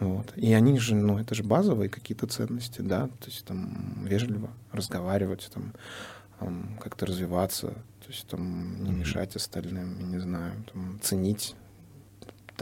Вот. 0.00 0.32
И 0.36 0.52
они 0.52 0.78
же, 0.78 0.94
ну, 0.94 1.18
это 1.18 1.34
же 1.34 1.44
базовые 1.44 1.88
какие-то 1.88 2.26
ценности, 2.26 2.80
да, 2.80 3.06
то 3.06 3.26
есть 3.26 3.44
там 3.44 4.04
вежливо 4.04 4.50
разговаривать, 4.72 5.48
там, 5.54 5.72
ам, 6.40 6.76
как-то 6.82 7.06
развиваться, 7.06 7.68
то 7.68 8.08
есть 8.08 8.26
там 8.26 8.82
не 8.82 8.90
мешать 8.90 9.36
остальным, 9.36 9.96
я 10.00 10.06
не 10.06 10.18
знаю, 10.18 10.52
там, 10.72 10.98
ценить 11.00 11.54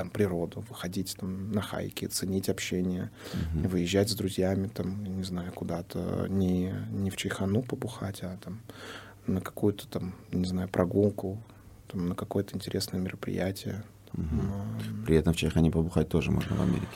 там 0.00 0.08
природу, 0.08 0.64
выходить 0.70 1.14
там 1.20 1.52
на 1.52 1.60
хайки, 1.60 2.06
ценить 2.06 2.48
общение, 2.48 3.10
Мгм. 3.34 3.68
выезжать 3.68 4.08
с 4.08 4.14
друзьями, 4.14 4.68
там, 4.68 5.04
не 5.04 5.24
знаю, 5.24 5.52
куда-то, 5.52 6.26
не, 6.28 6.72
не 6.90 7.10
в 7.10 7.16
чайхану 7.16 7.60
побухать, 7.62 8.22
а 8.22 8.38
там 8.42 8.62
на 9.26 9.42
какую-то 9.42 9.86
там, 9.88 10.14
не 10.32 10.46
знаю, 10.46 10.68
прогулку, 10.70 11.42
там, 11.92 12.08
на 12.08 12.14
какое-то 12.14 12.56
интересное 12.56 12.98
мероприятие. 12.98 13.82
Мгм. 14.14 14.40
Ам, 14.40 15.04
При 15.06 15.16
этом 15.16 15.34
в 15.34 15.36
Чайхане 15.36 15.70
побухать 15.70 16.08
тоже 16.08 16.30
можно 16.30 16.56
в 16.56 16.62
Америке. 16.62 16.86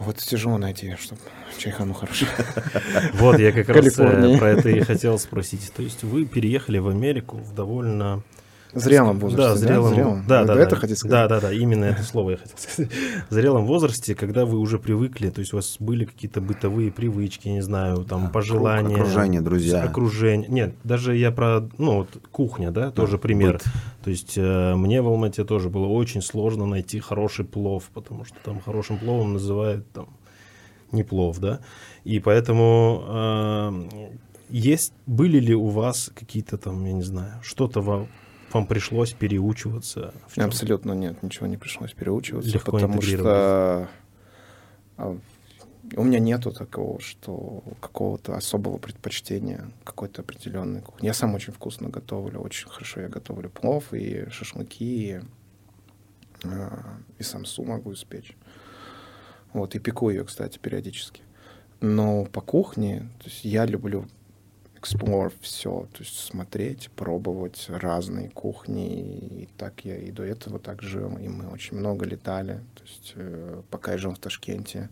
Вот 0.00 0.16
тяжело 0.16 0.58
найти, 0.58 0.96
чтобы 0.96 1.20
чайхану 1.58 1.94
хорошо. 1.94 2.26
Вот, 3.14 3.38
я 3.38 3.52
как 3.52 3.68
раз 3.68 3.98
э, 3.98 4.38
про 4.38 4.48
это 4.50 4.68
и 4.68 4.80
хотел 4.80 5.18
спросить. 5.18 5.72
То 5.76 5.82
есть 5.82 6.02
вы 6.02 6.24
переехали 6.26 6.78
в 6.78 6.88
Америку 6.88 7.36
в 7.36 7.54
довольно... 7.54 8.22
Зрелом 8.74 9.18
возрасте, 9.18 9.36
Да, 9.42 9.48
да? 9.48 9.54
в 9.54 9.58
зрелом. 9.58 9.94
Зрелом. 9.94 10.24
Да, 10.28 10.40
Вы 10.42 10.46
да, 10.48 10.54
это 10.60 10.70
да. 10.70 10.76
хотите 10.76 10.98
сказать? 10.98 11.28
Да, 11.28 11.28
да, 11.28 11.40
да, 11.48 11.52
именно 11.52 11.84
это 11.86 12.02
слово 12.02 12.30
я 12.32 12.36
хотел 12.36 12.56
сказать. 12.58 12.90
В 13.30 13.34
зрелом 13.34 13.66
возрасте, 13.66 14.14
когда 14.14 14.44
вы 14.44 14.58
уже 14.58 14.78
привыкли, 14.78 15.30
то 15.30 15.40
есть 15.40 15.52
у 15.52 15.56
вас 15.56 15.76
были 15.78 16.04
какие-то 16.04 16.40
бытовые 16.40 16.90
привычки, 16.92 17.48
не 17.48 17.62
знаю, 17.62 18.04
там, 18.04 18.24
Да, 18.24 18.28
пожелания. 18.30 18.94
окружение, 18.94 19.40
друзья. 19.40 19.82
Окружение. 19.82 20.48
Нет, 20.50 20.74
даже 20.84 21.16
я 21.16 21.30
про, 21.32 21.68
ну, 21.78 21.96
вот 21.98 22.08
кухня, 22.30 22.70
да, 22.70 22.90
тоже 22.90 23.16
пример. 23.18 23.54
быт. 23.54 23.64
То 24.04 24.10
есть 24.10 24.34
э, 24.36 24.74
мне 24.74 25.00
в 25.02 25.08
Алмате 25.08 25.44
тоже 25.44 25.68
было 25.70 25.86
очень 25.86 26.22
сложно 26.22 26.66
найти 26.66 27.00
хороший 27.00 27.44
плов, 27.44 27.84
потому 27.94 28.24
что 28.24 28.36
там 28.44 28.60
хорошим 28.60 28.98
пловом 28.98 29.32
называют 29.34 29.90
там 29.92 30.08
не 30.92 31.02
плов, 31.02 31.38
да. 31.38 31.60
И 32.04 32.20
поэтому 32.20 33.02
э, 33.06 34.08
есть, 34.50 34.92
были 35.06 35.38
ли 35.40 35.54
у 35.54 35.66
вас 35.68 36.10
какие-то 36.14 36.56
там, 36.56 36.84
я 36.86 36.92
не 36.92 37.02
знаю, 37.02 37.34
что-то 37.42 37.80
вам, 37.82 38.08
вам 38.52 38.66
пришлось 38.66 39.12
переучиваться? 39.12 40.14
Абсолютно 40.36 40.92
нет, 40.92 41.22
ничего 41.22 41.46
не 41.46 41.56
пришлось 41.56 41.92
переучиваться, 41.92 42.50
Легко 42.50 42.72
потому 42.72 43.00
что 43.00 43.88
а, 44.96 45.18
у 45.96 46.04
меня 46.04 46.18
нету 46.18 46.52
такого, 46.52 47.00
что 47.00 47.62
какого-то 47.80 48.36
особого 48.36 48.78
предпочтения 48.78 49.70
какой-то 49.84 50.22
определенной 50.22 50.82
кухни. 50.82 51.06
Я 51.06 51.14
сам 51.14 51.34
очень 51.34 51.52
вкусно 51.52 51.88
готовлю, 51.88 52.40
очень 52.40 52.68
хорошо 52.68 53.00
я 53.00 53.08
готовлю 53.08 53.48
плов 53.48 53.92
и 53.92 54.28
шашлыки, 54.30 55.08
и, 55.08 55.20
а, 56.44 56.98
и 57.18 57.22
самсу 57.22 57.64
могу 57.64 57.92
испечь. 57.92 58.36
Вот, 59.52 59.74
и 59.74 59.78
пеку 59.78 60.10
ее, 60.10 60.24
кстати, 60.24 60.58
периодически. 60.58 61.22
Но 61.80 62.24
по 62.24 62.40
кухне, 62.40 63.08
то 63.18 63.26
есть 63.26 63.44
я 63.44 63.64
люблю 63.64 64.06
explore 64.80 65.32
все, 65.40 65.86
то 65.92 66.00
есть 66.00 66.18
смотреть, 66.18 66.90
пробовать 66.96 67.66
разные 67.68 68.28
кухни. 68.30 69.42
И 69.42 69.48
так 69.56 69.84
я 69.84 69.96
и 69.96 70.10
до 70.10 70.22
этого 70.22 70.58
так 70.58 70.82
жил, 70.82 71.16
и 71.18 71.28
мы 71.28 71.48
очень 71.48 71.76
много 71.76 72.04
летали. 72.06 72.60
То 72.74 72.82
есть 72.84 73.12
э, 73.16 73.62
пока 73.70 73.92
я 73.92 73.98
жил 73.98 74.14
в 74.14 74.18
Ташкенте, 74.18 74.88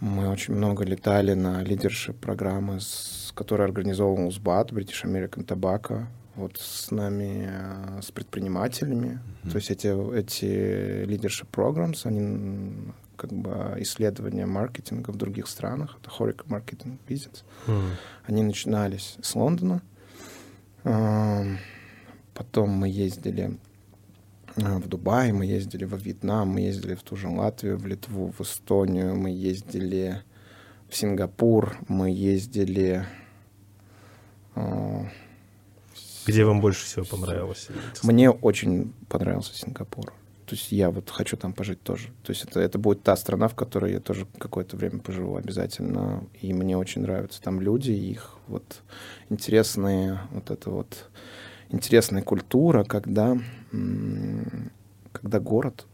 мы 0.00 0.28
очень 0.28 0.54
много 0.54 0.84
летали 0.84 1.34
на 1.34 1.62
лидершип 1.62 2.16
программы, 2.16 2.80
с, 2.80 3.32
которые 3.34 3.66
организовывал 3.66 4.28
УСБАТ, 4.28 4.72
British 4.72 5.04
American 5.04 5.46
Tobacco, 5.46 6.06
вот 6.34 6.58
с 6.58 6.90
нами, 6.90 7.48
э, 7.50 8.02
с 8.02 8.10
предпринимателями. 8.10 9.20
Мгм. 9.42 9.50
То 9.52 9.56
есть 9.56 9.70
эти, 9.70 9.86
эти 10.18 11.04
leadership 11.04 11.46
programs, 11.52 12.06
они 12.06 12.92
как 13.24 13.32
бы 13.32 13.74
исследования 13.78 14.44
маркетинга 14.44 15.10
в 15.10 15.16
других 15.16 15.46
странах, 15.48 15.96
это 16.00 16.10
Horeca 16.10 16.44
Marketing 16.46 16.98
Visits, 17.08 17.42
М. 17.66 17.92
они 18.26 18.42
начинались 18.42 19.16
с 19.22 19.34
Лондона. 19.34 19.80
Потом 20.82 22.70
мы 22.70 22.88
ездили 22.88 23.58
а, 24.56 24.78
в 24.78 24.88
Дубай, 24.88 25.32
мы 25.32 25.46
ездили 25.46 25.84
во 25.86 25.96
Вьетнам, 25.96 26.48
мы 26.48 26.60
ездили 26.60 26.94
в 26.94 27.02
ту 27.02 27.16
же 27.16 27.28
Латвию, 27.28 27.78
в 27.78 27.86
Литву, 27.86 28.34
в 28.36 28.40
Эстонию, 28.42 29.16
мы 29.16 29.30
ездили 29.30 30.22
в 30.90 30.96
Сингапур, 30.96 31.76
мы 31.88 32.10
ездили... 32.10 33.06
а, 34.54 35.06
Где 36.26 36.44
вам 36.44 36.60
больше 36.60 36.84
всего 36.84 37.04
понравилось? 37.06 37.68
Мне 38.02 38.30
очень 38.30 38.92
понравился 39.08 39.54
Сингапур. 39.54 40.12
То 40.46 40.54
есть 40.54 40.72
я 40.72 40.90
вот 40.90 41.10
хочу 41.10 41.36
там 41.36 41.52
пожить 41.52 41.82
тоже. 41.82 42.08
То 42.22 42.30
есть 42.30 42.44
это, 42.44 42.60
это 42.60 42.78
будет 42.78 43.02
та 43.02 43.16
страна, 43.16 43.48
в 43.48 43.54
которой 43.54 43.92
я 43.92 44.00
тоже 44.00 44.26
какое-то 44.38 44.76
время 44.76 44.98
поживу 44.98 45.36
обязательно. 45.36 46.24
И 46.40 46.52
мне 46.52 46.76
очень 46.76 47.02
нравятся 47.02 47.40
там 47.42 47.60
люди, 47.60 47.90
их 47.92 48.36
вот 48.46 48.82
интересные, 49.30 50.20
вот 50.32 50.50
это 50.50 50.70
вот 50.70 51.08
интересная 51.70 52.22
культура, 52.22 52.84
когда, 52.84 53.38
когда 55.12 55.40
город 55.40 55.86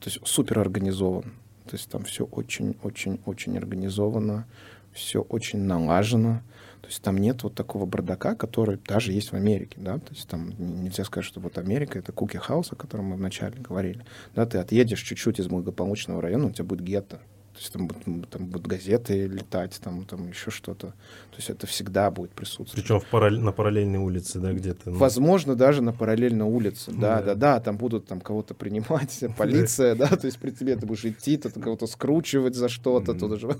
то 0.00 0.06
есть 0.06 0.20
супер 0.24 0.58
организован. 0.60 1.34
То 1.64 1.76
есть 1.76 1.90
там 1.90 2.04
все 2.04 2.24
очень-очень-очень 2.24 3.58
организовано, 3.58 4.46
все 4.92 5.20
очень 5.20 5.60
налажено. 5.60 6.40
То 6.80 6.88
есть 6.88 7.02
там 7.02 7.18
нет 7.18 7.42
вот 7.42 7.54
такого 7.54 7.86
бардака, 7.86 8.34
который 8.34 8.78
даже 8.86 9.12
есть 9.12 9.32
в 9.32 9.34
Америке, 9.34 9.78
да, 9.80 9.98
то 9.98 10.14
есть 10.14 10.28
там 10.28 10.50
нельзя 10.58 11.04
сказать, 11.04 11.26
что 11.26 11.40
вот 11.40 11.58
Америка— 11.58 11.98
это 12.00 12.12
cookie 12.12 12.42
house, 12.42 12.72
о 12.72 12.76
котором 12.76 13.06
мы 13.06 13.16
вначале 13.16 13.60
говорили, 13.60 14.04
да, 14.34 14.46
ты 14.46 14.58
отъедешь 14.58 15.02
чуть-чуть 15.02 15.40
из 15.40 15.48
благополучного 15.48 16.22
района, 16.22 16.46
у 16.46 16.50
тебя 16.50 16.64
будет 16.64 16.82
гетто, 16.82 17.20
то 17.58 17.62
есть 17.62 17.72
там, 17.72 17.88
там 18.30 18.46
будут 18.46 18.68
газеты 18.68 19.26
летать, 19.26 19.80
там, 19.82 20.04
там 20.04 20.28
еще 20.28 20.52
что-то. 20.52 20.86
То 20.86 21.36
есть 21.38 21.50
это 21.50 21.66
всегда 21.66 22.08
будет 22.12 22.30
присутствовать. 22.30 22.84
Причем 22.84 23.00
в 23.00 23.06
параллель, 23.06 23.40
на 23.40 23.50
параллельной 23.50 23.98
улице, 23.98 24.38
да, 24.38 24.52
где-то? 24.52 24.90
Ну... 24.90 24.98
Возможно, 24.98 25.56
даже 25.56 25.82
на 25.82 25.92
параллельной 25.92 26.44
улице. 26.44 26.92
Да, 26.92 27.18
да, 27.18 27.22
да, 27.22 27.34
да, 27.34 27.58
там 27.60 27.76
будут 27.76 28.06
там 28.06 28.20
кого-то 28.20 28.54
принимать, 28.54 29.24
полиция, 29.36 29.96
да, 29.96 30.06
то 30.06 30.26
есть 30.26 30.38
при 30.38 30.52
тебе 30.52 30.76
ты 30.76 30.86
будешь 30.86 31.04
идти, 31.04 31.36
ты 31.36 31.50
кого-то 31.50 31.88
скручивать 31.88 32.54
за 32.54 32.68
что-то, 32.68 33.14
тут 33.14 33.40
же 33.40 33.48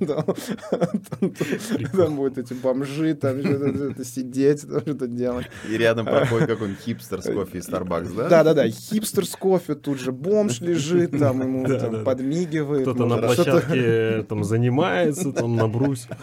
там 1.97 2.15
будут 2.15 2.39
эти 2.39 2.55
бомжи, 2.55 3.15
там 3.15 3.41
что-то 3.43 4.05
сидеть, 4.05 4.63
что-то 4.63 5.09
делать. 5.09 5.47
И 5.69 5.77
рядом 5.77 6.07
проходит 6.07 6.47
какой-нибудь 6.47 6.83
хипстер 6.85 7.21
с 7.21 7.33
кофе 7.33 7.59
из 7.59 7.69
Starbucks, 7.69 8.15
да? 8.15 8.29
Да, 8.29 8.45
да, 8.45 8.55
да, 8.55 8.69
хипстер 8.69 9.27
с 9.27 9.35
кофе, 9.35 9.75
тут 9.75 9.99
же 9.99 10.13
бомж 10.13 10.61
лежит, 10.61 11.19
там 11.19 11.41
ему 11.43 12.05
подмигивает. 12.05 12.83
Кто-то 12.83 13.07
на 13.07 13.19
площадке 13.19 13.88
там 14.29 14.45
занимается, 14.45 15.33
там 15.33 15.57
на 15.57 15.69
брусьях. 15.69 16.19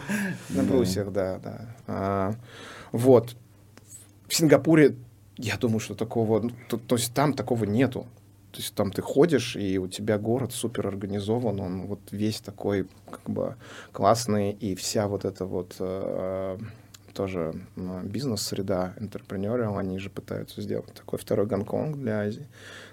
На 0.50 0.62
брусьях, 0.62 1.12
да, 1.12 1.38
да. 1.38 1.68
А, 1.86 2.34
вот. 2.92 3.36
В 4.28 4.34
Сингапуре, 4.34 4.96
я 5.36 5.56
думаю, 5.56 5.80
что 5.80 5.94
такого, 5.94 6.40
ну, 6.40 6.50
то, 6.78 6.96
есть 6.96 7.14
там 7.14 7.34
такого 7.34 7.64
нету. 7.64 8.06
То 8.52 8.60
есть 8.60 8.74
там 8.74 8.90
ты 8.90 9.02
ходишь, 9.02 9.54
и 9.54 9.78
у 9.78 9.86
тебя 9.86 10.18
город 10.18 10.52
супер 10.52 10.86
организован, 10.86 11.60
он 11.60 11.86
вот 11.86 12.00
весь 12.10 12.40
такой 12.40 12.88
как 13.10 13.28
бы 13.28 13.56
классный, 13.92 14.52
и 14.52 14.74
вся 14.74 15.08
вот 15.08 15.26
эта 15.26 15.44
вот 15.44 15.76
э, 15.78 16.58
тоже 17.12 17.54
ну, 17.76 18.00
бизнес-среда, 18.00 18.94
интерпренеры, 18.98 19.66
они 19.66 19.98
же 19.98 20.08
пытаются 20.08 20.62
сделать 20.62 20.92
такой 20.94 21.18
второй 21.18 21.46
Гонконг 21.46 21.96
для 21.96 22.20
Азии. 22.20 22.48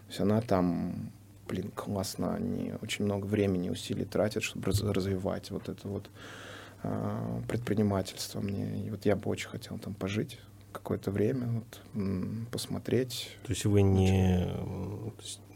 То 0.06 0.10
есть 0.10 0.20
она 0.20 0.42
там 0.42 1.12
блин, 1.54 1.72
классно, 1.76 2.34
они 2.34 2.74
очень 2.82 3.06
много 3.06 3.28
времени 3.28 3.68
и 3.68 3.70
усилий 3.70 4.06
тратят, 4.06 4.42
чтобы 4.42 4.66
раз, 4.66 4.82
развивать 4.82 5.52
вот 5.52 5.70
это 5.70 5.88
вот 5.88 6.10
э, 6.82 7.42
предпринимательство 7.48 8.42
мне. 8.42 8.88
И 8.88 8.90
вот 8.90 9.06
я 9.06 9.16
бы 9.16 9.30
очень 9.30 9.50
хотел 9.50 9.78
там 9.78 9.94
пожить 9.94 10.40
какое-то 10.72 11.12
время, 11.12 11.64
вот, 11.94 12.48
посмотреть. 12.50 13.30
То 13.44 13.52
есть 13.52 13.66
вы 13.66 13.84
не, 13.84 14.50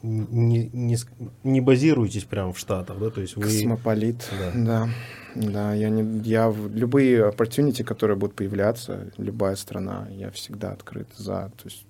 не, 0.03 0.69
не, 0.71 0.97
не 1.43 1.61
базируетесь 1.61 2.25
прямо 2.25 2.53
в 2.53 2.59
Штатах, 2.59 2.99
да? 2.99 3.09
То 3.09 3.21
есть 3.21 3.35
вы... 3.35 3.43
Космополит, 3.43 4.29
да. 4.39 4.51
да. 4.53 4.89
Да, 5.33 5.73
я, 5.73 5.89
не, 5.89 6.21
я 6.27 6.53
любые 6.73 7.29
opportunity, 7.29 7.83
которые 7.83 8.17
будут 8.17 8.35
появляться, 8.35 9.11
любая 9.17 9.55
страна, 9.55 10.07
я 10.11 10.29
всегда 10.29 10.71
открыт 10.71 11.07
за. 11.17 11.51
То 11.57 11.65
есть 11.65 11.85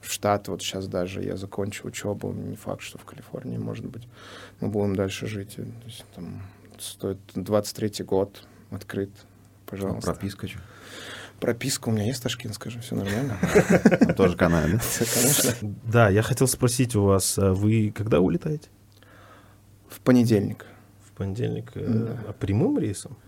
в 0.00 0.10
штат. 0.10 0.48
Вот 0.48 0.62
сейчас 0.62 0.88
даже 0.88 1.22
я 1.22 1.36
закончу 1.36 1.88
учебу, 1.88 2.32
не 2.32 2.56
факт, 2.56 2.82
что 2.82 2.98
в 2.98 3.04
Калифорнии, 3.04 3.58
может 3.58 3.86
быть, 3.86 4.08
мы 4.60 4.68
будем 4.68 4.96
дальше 4.96 5.26
жить. 5.26 5.56
То 5.56 5.62
есть, 5.86 6.04
там, 6.14 6.42
стоит 6.78 7.18
23-й 7.34 8.04
год, 8.04 8.42
открыт, 8.70 9.10
пожалуйста. 9.66 10.10
А 10.10 10.14
прописка 10.14 10.48
что? 10.48 10.58
Прописка 11.40 11.90
у 11.90 11.92
меня 11.92 12.04
есть 12.04 12.22
ташкентская 12.22 12.72
же, 12.72 12.80
все 12.80 12.94
нормально. 12.94 13.36
Ну, 14.00 14.14
тоже 14.14 14.36
канал, 14.36 14.62
да? 14.62 14.80
Конечно. 15.14 15.74
Да, 15.84 16.08
я 16.08 16.22
хотел 16.22 16.48
спросить 16.48 16.96
у 16.96 17.02
вас, 17.02 17.38
а 17.38 17.52
вы 17.52 17.92
когда 17.94 18.20
улетаете? 18.20 18.68
В 19.88 20.00
понедельник. 20.00 20.64
В 21.04 21.12
понедельник? 21.12 21.72
Э, 21.74 22.16
а 22.28 22.32
прямым 22.32 22.78
рейсом? 22.78 23.18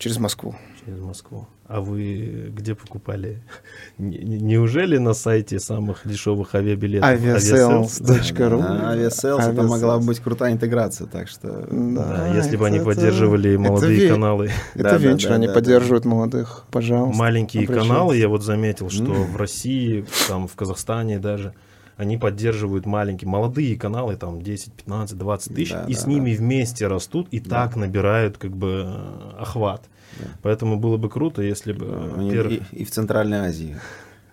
Через 0.00 0.18
Москву. 0.18 0.54
Через 0.82 0.98
Москву. 0.98 1.46
А 1.66 1.82
вы 1.82 2.50
где 2.56 2.74
покупали? 2.74 3.42
Неужели 3.98 4.96
на 4.96 5.12
сайте 5.12 5.60
самых 5.60 6.00
дешевых 6.06 6.54
авиабилетов? 6.54 7.06
Aviasales.ru 7.06 8.60
Aviasales, 8.94 9.52
это 9.52 9.62
могла 9.62 9.98
бы 9.98 10.06
быть 10.06 10.20
крутая 10.20 10.54
интеграция, 10.54 11.06
так 11.06 11.28
что... 11.28 11.68
Да, 11.70 12.34
если 12.34 12.56
бы 12.56 12.66
они 12.66 12.80
поддерживали 12.80 13.56
молодые 13.56 14.08
каналы. 14.08 14.50
Это 14.74 14.96
венчур, 14.96 15.32
они 15.32 15.48
поддерживают 15.48 16.06
молодых, 16.06 16.64
пожалуйста. 16.70 17.18
Маленькие 17.18 17.66
каналы, 17.66 18.16
я 18.16 18.28
вот 18.28 18.42
заметил, 18.42 18.88
что 18.88 19.12
в 19.12 19.36
России, 19.36 20.06
там 20.28 20.48
в 20.48 20.56
Казахстане 20.56 21.18
даже, 21.18 21.52
они 22.00 22.16
поддерживают 22.16 22.86
маленькие, 22.86 23.28
молодые 23.28 23.76
каналы, 23.76 24.16
там 24.16 24.40
10, 24.40 24.72
15, 24.72 25.18
20 25.18 25.54
тысяч, 25.54 25.72
да, 25.72 25.84
и 25.84 25.92
да, 25.92 26.00
с 26.00 26.06
ними 26.06 26.32
да. 26.32 26.38
вместе 26.38 26.86
растут 26.86 27.28
и 27.30 27.40
да. 27.40 27.50
так 27.50 27.76
набирают 27.76 28.38
как 28.38 28.56
бы 28.56 28.86
э, 28.86 29.32
охват. 29.38 29.84
Да. 30.18 30.26
Поэтому 30.40 30.78
было 30.78 30.96
бы 30.96 31.10
круто, 31.10 31.42
если 31.42 31.74
бы... 31.74 32.14
Они 32.16 32.30
перв... 32.30 32.52
и, 32.52 32.62
и 32.72 32.84
в 32.86 32.90
Центральной 32.90 33.38
Азии. 33.38 33.76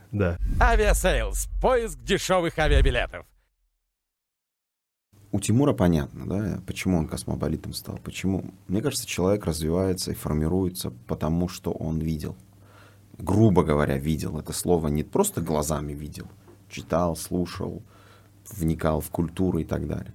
Да. 0.09 0.37
Авиасейлс. 0.61 1.49
Поиск 1.61 1.99
дешевых 2.01 2.57
авиабилетов. 2.57 3.25
У 5.33 5.41
Тимура 5.41 5.73
понятно, 5.73 6.25
да, 6.25 6.61
почему 6.65 6.97
он 6.97 7.09
космополитом 7.09 7.73
стал. 7.73 7.99
Почему? 8.01 8.45
Мне 8.69 8.81
кажется, 8.81 9.05
человек 9.05 9.45
развивается 9.45 10.11
и 10.11 10.15
формируется 10.15 10.93
потому, 11.07 11.49
что 11.49 11.71
он 11.71 11.99
видел. 11.99 12.37
Грубо 13.17 13.63
говоря, 13.63 13.97
видел. 13.97 14.39
Это 14.39 14.53
слово 14.53 14.87
не 14.87 15.03
просто 15.03 15.41
глазами 15.41 15.91
видел, 15.91 16.27
читал, 16.77 17.15
слушал, 17.15 17.81
вникал 18.51 19.01
в 19.01 19.09
культуру 19.09 19.59
и 19.59 19.63
так 19.63 19.87
далее. 19.87 20.13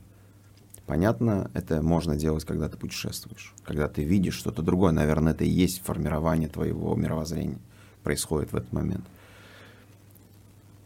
Понятно, 0.87 1.51
это 1.55 1.83
можно 1.83 2.17
делать, 2.17 2.45
когда 2.45 2.69
ты 2.69 2.77
путешествуешь, 2.77 3.55
когда 3.65 3.89
ты 3.89 4.05
видишь 4.05 4.35
что-то 4.35 4.63
другое. 4.63 4.93
Наверное, 4.93 5.33
это 5.33 5.45
и 5.45 5.49
есть 5.49 5.83
формирование 5.83 6.49
твоего 6.49 6.95
мировоззрения, 6.95 7.59
происходит 8.03 8.53
в 8.53 8.57
этот 8.57 8.73
момент. 8.73 9.05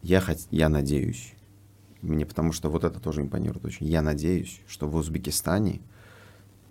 Я, 0.01 0.21
хот... 0.21 0.37
я 0.51 0.69
надеюсь, 0.69 1.33
мне 2.01 2.25
потому 2.25 2.53
что 2.53 2.69
вот 2.69 2.83
это 2.83 2.99
тоже 2.99 3.21
импонирует 3.21 3.65
очень, 3.65 3.87
я 3.87 4.01
надеюсь, 4.01 4.61
что 4.67 4.87
в 4.87 4.95
Узбекистане, 4.95 5.81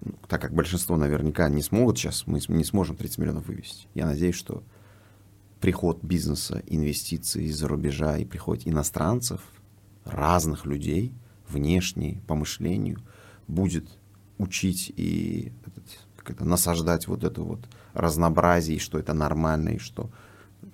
ну, 0.01 0.15
так 0.29 0.41
как 0.41 0.55
большинство 0.55 0.97
наверняка 0.97 1.49
не 1.49 1.63
смогут 1.63 1.99
сейчас, 1.99 2.27
мы 2.27 2.41
не 2.49 2.65
сможем 2.65 2.97
30 2.97 3.19
миллионов 3.19 3.49
вывести, 3.49 3.89
я 3.95 4.07
надеюсь, 4.07 4.37
что 4.37 4.63
приход 5.61 6.03
бизнеса, 6.03 6.63
инвестиций 6.67 7.45
из-за 7.45 7.69
рубежа 7.69 8.17
и 8.19 8.25
приход 8.25 8.63
иностранцев, 8.65 9.41
разных 10.05 10.67
людей, 10.67 11.15
внешне, 11.49 12.23
по 12.27 12.35
мышлению, 12.35 13.01
будет 13.49 13.89
учить 14.39 14.93
и 14.97 15.53
как 16.17 16.31
это, 16.31 16.45
насаждать 16.45 17.07
вот 17.07 17.25
это 17.25 17.43
вот 17.43 17.61
разнообразие, 17.95 18.77
и 18.77 18.81
что 18.81 18.99
это 18.99 19.15
нормально, 19.15 19.71
и 19.71 19.79
что 19.79 20.11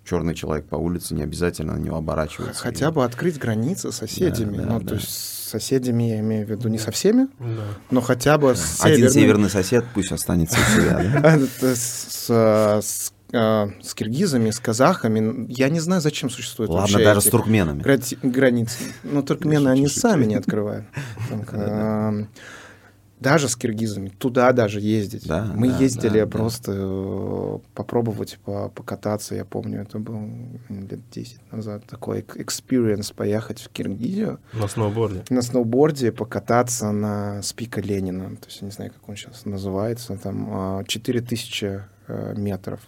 черный 0.04 0.34
человек 0.34 0.66
по 0.66 0.76
улице 0.76 1.14
не 1.14 1.22
обязательно 1.22 1.74
на 1.74 1.78
него 1.78 1.96
оборачивается. 1.96 2.62
Хотя 2.62 2.88
и... 2.88 2.92
бы 2.92 3.04
открыть 3.04 3.38
границы 3.38 3.92
с 3.92 3.96
соседями. 3.96 4.56
Да, 4.56 4.64
да, 4.64 4.72
ну, 4.72 4.80
да. 4.80 4.88
то 4.88 4.94
есть 4.94 5.08
с 5.08 5.50
соседями 5.50 6.04
я 6.04 6.20
имею 6.20 6.46
в 6.46 6.50
виду 6.50 6.68
не 6.68 6.78
со 6.78 6.90
всеми, 6.90 7.28
да. 7.38 7.64
но 7.90 8.00
хотя 8.00 8.38
бы 8.38 8.48
да. 8.48 8.56
с 8.56 8.80
Один 8.82 9.10
северный 9.10 9.50
сосед 9.50 9.84
пусть 9.94 10.12
останется 10.12 10.58
у 10.58 10.80
себя. 10.80 11.38
С 11.74 13.12
э, 13.32 13.68
с 13.82 13.94
киргизами, 13.94 14.50
с 14.50 14.60
казахами. 14.60 15.46
Я 15.48 15.68
не 15.68 15.80
знаю, 15.80 16.00
зачем 16.00 16.30
существует 16.30 16.70
Ладно, 16.70 16.98
даже 16.98 17.20
с 17.20 17.24
туркменами. 17.24 17.82
Границы. 18.22 18.78
Но 19.02 19.22
туркмены, 19.22 19.68
они 19.68 19.88
сами 19.88 20.24
не 20.24 20.34
открывают. 20.36 20.84
Даже 23.22 23.48
с 23.48 23.54
киргизами, 23.54 24.08
туда 24.08 24.52
даже 24.52 24.80
ездить. 24.80 25.28
Да, 25.28 25.48
Мы 25.54 25.68
да, 25.68 25.78
ездили 25.78 26.18
да, 26.18 26.26
просто 26.26 26.72
да. 26.74 27.60
попробовать 27.72 28.40
покататься, 28.74 29.36
я 29.36 29.44
помню, 29.44 29.82
это 29.82 30.00
был 30.00 30.28
лет 30.68 30.98
10 31.12 31.52
назад, 31.52 31.84
такой 31.86 32.22
experience 32.22 33.14
поехать 33.14 33.60
в 33.60 33.68
Киргизию. 33.68 34.40
На 34.52 34.66
сноуборде? 34.66 35.22
На 35.30 35.42
сноуборде 35.42 36.10
покататься 36.10 36.90
на 36.90 37.42
Спика 37.42 37.80
Ленина, 37.80 38.30
то 38.30 38.46
есть 38.46 38.60
я 38.60 38.66
не 38.66 38.72
знаю, 38.72 38.90
как 38.90 39.08
он 39.08 39.14
сейчас 39.14 39.44
называется, 39.44 40.18
там 40.20 40.84
4000 40.84 41.64
а, 41.64 41.84
э, 42.08 42.34
метров 42.36 42.80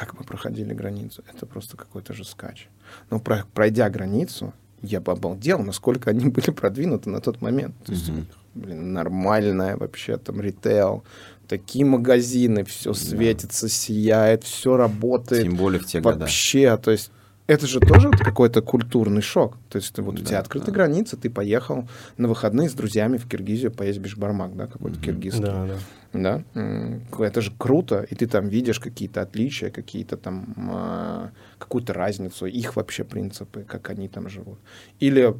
как 0.00 0.18
мы 0.18 0.24
проходили 0.24 0.72
границу, 0.72 1.22
это 1.30 1.44
просто 1.44 1.76
какой-то 1.76 2.14
же 2.14 2.24
скач. 2.24 2.68
Но 3.10 3.20
про, 3.20 3.44
пройдя 3.52 3.90
границу, 3.90 4.54
я 4.80 4.98
бы 4.98 5.12
обалдел, 5.12 5.58
насколько 5.58 6.08
они 6.08 6.28
были 6.30 6.50
продвинуты 6.52 7.10
на 7.10 7.20
тот 7.20 7.42
момент. 7.42 7.74
То 7.84 7.92
есть, 7.92 8.08
mm-hmm. 8.08 8.24
блин, 8.54 8.92
нормальная 8.94 9.76
вообще 9.76 10.16
там 10.16 10.40
ритейл, 10.40 11.04
такие 11.48 11.84
магазины, 11.84 12.64
все 12.64 12.94
светится, 12.94 13.66
да. 13.66 13.72
сияет, 13.72 14.44
все 14.44 14.78
работает. 14.78 15.42
Тем 15.42 15.56
более 15.56 15.80
в 15.80 15.86
те 15.86 16.00
Вообще, 16.00 16.70
года. 16.70 16.82
то 16.82 16.90
есть 16.92 17.10
это 17.50 17.66
же 17.66 17.80
тоже 17.80 18.10
какой-то 18.10 18.62
культурный 18.62 19.22
шок. 19.22 19.56
То 19.68 19.76
есть 19.76 19.92
ты, 19.92 20.02
вот 20.02 20.14
у 20.14 20.18
Да, 20.18 20.24
тебя 20.24 20.38
открыты 20.38 20.66
да. 20.66 20.72
границы, 20.72 21.16
ты 21.16 21.28
поехал 21.28 21.88
на 22.16 22.28
выходные 22.28 22.68
с 22.68 22.74
друзьями 22.74 23.16
в 23.16 23.26
Киргизию 23.26 23.72
поесть 23.72 23.98
бишбармак, 23.98 24.56
да, 24.56 24.66
какой-то 24.68 25.00
киргизский. 25.00 25.42
Да, 25.42 25.66
да. 25.66 25.76
Да, 26.12 27.24
это 27.24 27.40
же 27.40 27.52
круто, 27.56 28.06
и 28.08 28.14
ты 28.14 28.26
там 28.26 28.48
видишь 28.48 28.78
какие-то 28.80 29.22
отличия, 29.22 29.70
какие-то 29.70 30.16
там 30.16 30.54
а, 30.72 31.30
какую-то 31.58 31.92
разницу, 31.92 32.46
их 32.46 32.76
вообще 32.76 33.04
принципы, 33.04 33.62
как 33.62 33.90
они 33.90 34.08
там 34.08 34.28
живут. 34.28 34.58
Или 35.00 35.34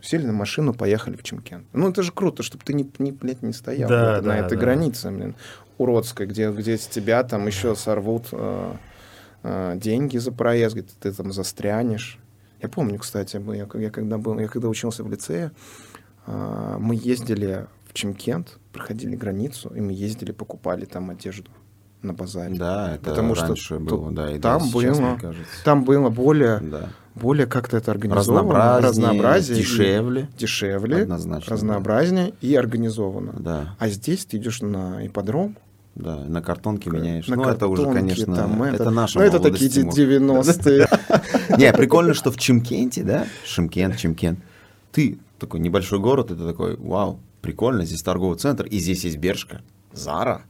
сели 0.00 0.24
на 0.26 0.32
машину, 0.32 0.74
поехали 0.74 1.16
в 1.16 1.22
Чемкент. 1.22 1.66
Ну 1.72 1.88
это 1.90 2.02
же 2.02 2.12
круто, 2.12 2.42
чтобы 2.42 2.64
ты 2.64 2.72
не, 2.72 2.88
не, 2.98 3.12
блядь, 3.12 3.42
не 3.42 3.52
стоял 3.52 3.88
Да, 3.88 4.16
вот 4.16 4.24
на 4.24 4.32
да, 4.34 4.38
этой 4.38 4.56
да. 4.56 4.60
границе, 4.60 5.10
блин, 5.10 5.34
уродской, 5.78 6.26
где, 6.26 6.50
где 6.50 6.76
с 6.76 6.86
тебя 6.86 7.22
там 7.24 7.46
еще 7.46 7.74
сорвут 7.74 8.26
а, 8.32 8.76
деньги 9.76 10.18
за 10.18 10.32
проезд, 10.32 10.74
где 10.76 10.86
ты 11.00 11.12
там 11.12 11.32
застрянешь. 11.32 12.18
Я 12.62 12.68
помню, 12.68 12.98
кстати, 12.98 13.36
мы- 13.36 13.56
я, 13.56 13.68
я 13.80 13.90
когда 13.90 14.18
был, 14.18 14.38
я 14.38 14.48
когда 14.48 14.68
учился 14.68 15.04
в 15.04 15.10
лицее, 15.10 15.50
а, 16.26 16.78
мы 16.78 16.94
ездили 16.94 17.66
в 17.88 17.92
Чемкент, 17.94 18.58
проходили 18.72 19.14
границу, 19.16 19.72
и 19.74 19.80
мы 19.80 19.92
ездили, 19.92 20.32
покупали 20.32 20.84
там 20.84 21.10
одежду 21.10 21.50
на 22.02 22.12
базаре. 22.12 22.56
Да, 22.56 22.94
это 22.96 23.10
Потому 23.10 23.34
что 23.34 23.46
раньше 23.48 23.78
тут- 23.78 23.82
было, 23.88 24.12
да, 24.12 24.30
и 24.32 24.38
там 24.38 24.60
да, 24.62 24.66
сейчас, 24.68 24.98
было-. 24.98 25.34
Там 25.64 25.84
было 25.84 26.08
более, 26.10 26.58
Да. 26.60 26.88
более 27.14 27.46
как-то 27.46 27.76
это 27.78 27.90
организовано. 27.90 28.42
Разнообразнее, 28.42 28.88
разнообразие 28.88 29.58
и- 29.58 29.62
дешевле. 29.62 30.28
дешевле, 30.38 31.02
Однозначно, 31.02 31.52
разнообразнее 31.52 32.32
и 32.40 32.54
организовано. 32.54 33.34
Да, 33.38 33.76
А 33.78 33.88
здесь 33.88 34.24
ты 34.26 34.36
идешь 34.36 34.60
на 34.62 35.06
ипподром, 35.06 35.56
да, 35.96 36.16
на 36.24 36.42
картонке 36.42 36.90
меняешь. 36.90 37.26
на 37.26 37.36
ну, 37.36 37.44
это 37.44 37.66
уже, 37.68 37.84
картонке, 37.84 38.14
конечно, 38.14 38.34
там 38.34 38.62
это, 38.62 38.90
наша 38.90 39.18
Ну, 39.18 39.24
это 39.24 39.40
такие 39.40 39.70
Тимур. 39.70 39.94
90-е. 39.94 40.88
Не, 41.58 41.72
прикольно, 41.72 42.12
что 42.14 42.30
в 42.30 42.36
Чимкенте, 42.36 43.02
да, 43.02 43.26
Шимкент, 43.44 43.96
Чимкент, 43.96 44.38
ты 44.92 45.18
такой 45.38 45.60
небольшой 45.60 45.98
город, 45.98 46.30
и 46.30 46.34
ты 46.34 46.46
такой, 46.46 46.76
вау, 46.76 47.18
прикольно, 47.40 47.84
здесь 47.84 48.02
торговый 48.02 48.38
центр, 48.38 48.66
и 48.66 48.78
здесь 48.78 49.04
есть 49.04 49.16
Бершка, 49.16 49.62
Зара. 49.92 50.42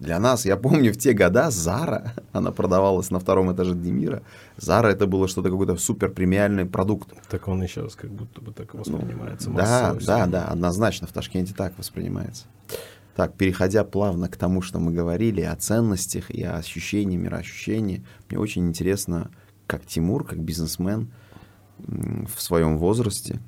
Для 0.00 0.18
нас, 0.18 0.44
я 0.44 0.56
помню, 0.56 0.92
в 0.92 0.98
те 0.98 1.14
года 1.14 1.50
Зара, 1.50 2.12
она 2.32 2.50
продавалась 2.50 3.10
на 3.10 3.20
втором 3.20 3.54
этаже 3.54 3.74
Демира. 3.74 4.22
Зара 4.58 4.88
это 4.88 5.06
было 5.06 5.28
что-то 5.28 5.48
какой-то 5.48 5.76
супер 5.76 6.10
премиальный 6.10 6.66
продукт. 6.66 7.08
Так 7.30 7.48
он 7.48 7.62
и 7.62 7.68
сейчас 7.68 7.94
как 7.94 8.10
будто 8.10 8.42
бы 8.42 8.52
так 8.52 8.74
воспринимается. 8.74 9.48
Ну, 9.48 9.56
Да, 9.56 9.96
да, 10.04 10.26
да, 10.26 10.44
однозначно 10.44 11.06
в 11.06 11.12
Ташкенте 11.12 11.54
так 11.54 11.78
воспринимается. 11.78 12.44
Так, 13.16 13.34
переходя 13.34 13.84
плавно 13.84 14.28
к 14.28 14.36
тому, 14.36 14.60
что 14.62 14.78
мы 14.80 14.92
говорили 14.92 15.40
о 15.42 15.54
ценностях 15.56 16.30
и 16.30 16.42
о 16.42 16.56
ощущении, 16.56 17.16
мироощущении, 17.16 18.04
мне 18.28 18.38
очень 18.40 18.66
интересно, 18.66 19.30
как 19.66 19.86
Тимур, 19.86 20.24
как 20.24 20.40
бизнесмен 20.40 21.10
в 21.78 22.40
своем 22.40 22.76
возрасте, 22.78 23.38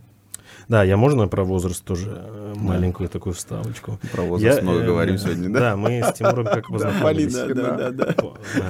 Да, 0.69 0.83
я 0.85 0.97
можно 0.97 1.29
про 1.29 1.45
возраст 1.45 1.85
тоже 1.85 2.11
э, 2.27 2.55
маленькую 2.57 3.09
такую 3.09 3.35
вставочку. 3.35 3.99
про 4.13 4.23
возраст 4.23 4.57
Я, 4.59 4.63
много 4.63 4.81
э, 4.81 4.87
говорим 4.87 5.19
сегодня, 5.19 5.49
да? 5.53 5.61
Да, 5.61 5.77
мы 5.77 6.03
с 6.03 6.13
Тимуром 6.13 6.45
как 6.47 6.69
познакомились. 6.69 7.35
да, 7.35 7.47
да, 7.55 7.77
да, 7.77 7.91
да. 7.91 8.15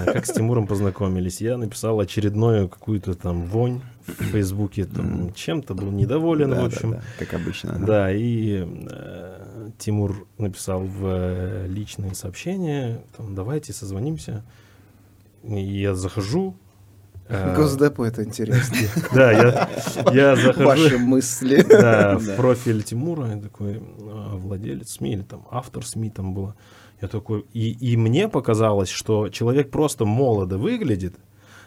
Да, 0.05 0.12
Как 0.12 0.26
с 0.26 0.32
Тимуром 0.32 0.66
познакомились. 0.66 1.40
Я 1.40 1.57
написал 1.57 1.99
очередную 2.01 2.68
какую-то 2.68 3.14
там 3.14 3.44
вонь 3.47 3.80
в 4.07 4.12
Фейсбуке, 4.24 4.84
там 4.84 5.32
чем-то 5.34 5.74
был 5.74 5.90
недоволен, 5.90 6.51
Да, 6.51 6.57
в 6.57 6.59
да, 6.61 6.66
общем. 6.66 6.90
да, 6.92 7.03
как 7.18 7.34
обычно. 7.34 7.72
да. 7.78 7.86
Да, 7.86 8.12
и 8.12 8.64
э, 8.90 9.45
Тимур 9.79 10.27
написал 10.39 10.81
в 10.83 11.05
э, 11.05 11.67
личные 11.69 12.14
сообщения, 12.14 13.03
там, 13.17 13.35
давайте 13.35 13.73
созвонимся. 13.73 14.45
И 15.43 15.61
я 15.61 15.95
захожу. 15.95 16.57
э, 17.29 17.55
Госдепу 17.57 18.05
это 18.05 18.25
интересно. 18.25 18.77
Да, 19.14 19.33
я, 19.33 19.69
я 20.12 20.37
захожу. 20.37 20.67
Ваши 20.67 20.99
мысли. 20.99 21.62
Да, 21.69 22.19
в 22.19 22.37
профиль 22.37 22.83
Тимура, 22.83 23.29
я 23.35 23.41
такой 23.41 23.83
а, 24.01 24.37
владелец 24.37 24.91
СМИ 24.91 25.12
или 25.12 25.23
там 25.23 25.47
автор 25.51 25.85
СМИ 25.87 26.11
там 26.11 26.35
было. 26.35 26.55
Я 27.03 27.09
такой, 27.09 27.45
и, 27.53 27.73
и 27.73 27.97
мне 27.97 28.29
показалось, 28.29 28.89
что 28.89 29.29
человек 29.29 29.71
просто 29.71 30.05
молодо 30.07 30.57
выглядит, 30.57 31.14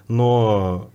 но 0.07 0.89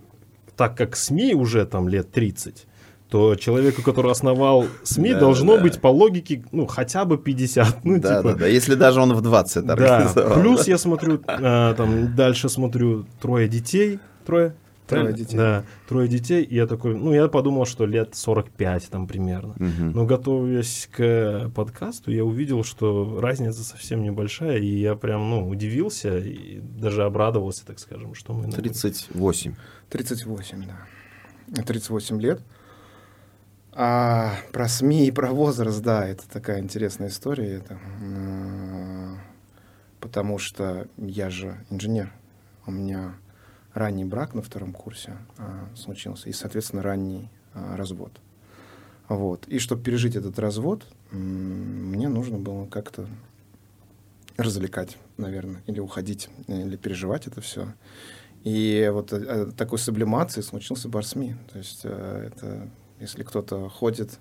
так 0.57 0.75
как 0.77 0.95
СМИ 0.97 1.33
уже 1.35 1.65
там 1.65 1.87
лет 1.87 2.11
30, 2.11 2.67
то 3.09 3.35
человеку, 3.35 3.81
который 3.83 4.11
основал 4.11 4.65
СМИ, 4.83 5.13
Да, 5.13 5.19
должно 5.19 5.57
да. 5.57 5.61
быть 5.63 5.79
по 5.79 5.87
логике, 5.87 6.43
ну, 6.51 6.65
хотя 6.65 7.05
бы 7.05 7.17
50. 7.17 7.85
Ну, 7.85 7.99
да, 7.99 8.17
типа, 8.17 8.33
да, 8.33 8.39
да, 8.39 8.47
если 8.47 8.75
даже 8.75 8.99
он 8.99 9.13
в 9.13 9.21
20 9.21 9.57
это 9.57 9.75
да, 9.75 9.97
организовал, 9.97 10.39
плюс 10.39 10.67
я 10.67 10.77
смотрю, 10.77 11.21
а, 11.27 11.73
там 11.75 12.15
дальше 12.15 12.49
смотрю 12.49 13.05
трое 13.21 13.47
детей, 13.47 13.99
трое, 14.25 14.55
Трое 14.87 15.13
детей. 15.13 15.35
Да, 15.35 15.63
трое 15.89 16.07
детей, 16.07 16.43
и 16.43 16.53
я 16.55 16.67
такой, 16.67 16.93
ну, 16.95 17.11
я 17.11 17.27
подумал, 17.27 17.65
что 17.65 17.87
лет 17.87 18.13
45 18.13 18.89
там 18.91 19.07
примерно. 19.07 19.55
Мгм. 19.57 19.91
Но 19.93 20.05
готовясь 20.05 20.87
к 20.91 21.49
подкасту, 21.55 22.11
я 22.11 22.23
увидел, 22.23 22.63
что 22.63 23.17
разница 23.19 23.63
совсем 23.63 24.03
небольшая, 24.03 24.57
и 24.59 24.67
я 24.67 24.93
прям, 24.95 25.27
ну, 25.27 25.49
удивился 25.49 26.19
и 26.19 26.59
даже 26.59 27.03
обрадовался, 27.03 27.65
так 27.65 27.79
скажем, 27.79 28.13
что 28.13 28.33
мы... 28.33 28.45
на- 28.45 28.51
38. 28.53 29.55
38, 29.89 30.63
да. 30.67 31.63
38 31.63 32.21
лет. 32.21 32.41
А 33.77 34.37
про 34.53 34.69
СМИ 34.69 35.07
и 35.07 35.11
про 35.11 35.31
возраст, 35.31 35.81
да, 35.81 36.07
это 36.07 36.27
такая 36.29 36.61
интересная 36.61 37.09
история. 37.09 37.55
Это, 37.57 37.77
м, 38.01 39.19
потому 39.99 40.37
что 40.37 40.87
я 40.97 41.29
же 41.29 41.57
инженер. 41.69 42.13
У 42.65 42.71
меня 42.71 43.15
ранний 43.73 44.05
брак 44.05 44.33
на 44.33 44.41
втором 44.41 44.71
курсе 44.71 45.17
а, 45.37 45.67
случился, 45.75 46.29
и, 46.29 46.31
соответственно, 46.31 46.83
ранний 46.83 47.29
а, 47.53 47.75
развод. 47.75 48.13
Вот. 49.09 49.45
И 49.49 49.59
чтобы 49.59 49.83
пережить 49.83 50.15
этот 50.15 50.39
развод, 50.39 50.85
м, 51.11 51.91
мне 51.91 52.07
нужно 52.07 52.39
было 52.39 52.67
как-то 52.67 53.07
развлекать, 54.37 54.97
наверное, 55.17 55.61
или 55.67 55.81
уходить, 55.81 56.29
или 56.47 56.77
переживать 56.77 57.27
это 57.27 57.41
все. 57.41 57.73
И 58.45 58.89
вот 58.93 59.11
э, 59.11 59.17
э, 59.17 59.51
такой 59.57 59.79
сублимации 59.79 60.39
случился 60.39 60.87
бар 60.87 61.05
СМИ. 61.05 61.35
То 61.51 61.57
есть 61.57 61.81
э, 61.83 62.29
это, 62.31 62.69
если 62.99 63.23
кто-то 63.23 63.69
ходит 63.69 64.19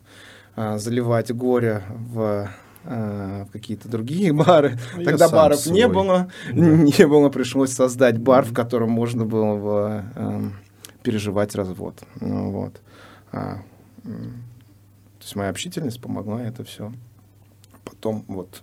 а, 0.57 0.79
заливать 0.79 1.33
горе 1.33 1.83
в, 1.91 2.49
э, 2.85 3.45
в 3.49 3.51
какие-то 3.53 3.89
другие 3.89 4.33
бары, 4.45 4.79
Ну, 4.95 5.01
я 5.01 5.07
тогда 5.11 5.29
баров 5.29 5.61
свой. 5.61 5.75
не 5.77 5.89
было, 5.89 6.31
не 6.53 7.07
было, 7.07 7.29
пришлось 7.29 7.73
создать 7.73 8.19
бар, 8.19 8.45
в 8.45 8.53
котором 8.55 8.91
можно 8.91 9.25
было 9.25 10.05
эм, 10.17 10.55
переживать 11.03 11.55
развод. 11.55 12.03
Ну, 12.21 12.51
вот. 12.51 12.81
А, 13.33 13.59
то 14.03 14.11
есть 15.21 15.37
моя 15.37 15.51
общительность 15.51 16.01
помогла 16.01 16.43
это 16.43 16.65
все. 16.65 16.93
Потом 17.85 18.25
вот 18.29 18.63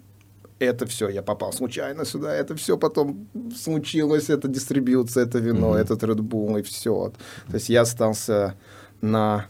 это 0.59 0.85
все, 0.85 1.09
я 1.09 1.23
попал 1.23 1.51
случайно 1.53 2.05
сюда, 2.05 2.35
это 2.35 2.55
все 2.55 2.77
потом 2.77 3.27
случилось, 3.55 4.29
это 4.29 4.47
дистрибьюция, 4.47 5.23
это 5.25 5.39
вино, 5.39 5.69
Мгм. 5.69 5.77
этот 5.77 6.03
Red 6.03 6.19
Bull 6.19 6.59
и 6.59 6.63
все. 6.63 7.11
То 7.47 7.53
есть 7.55 7.69
я 7.69 7.81
остался 7.81 8.53
на, 9.01 9.47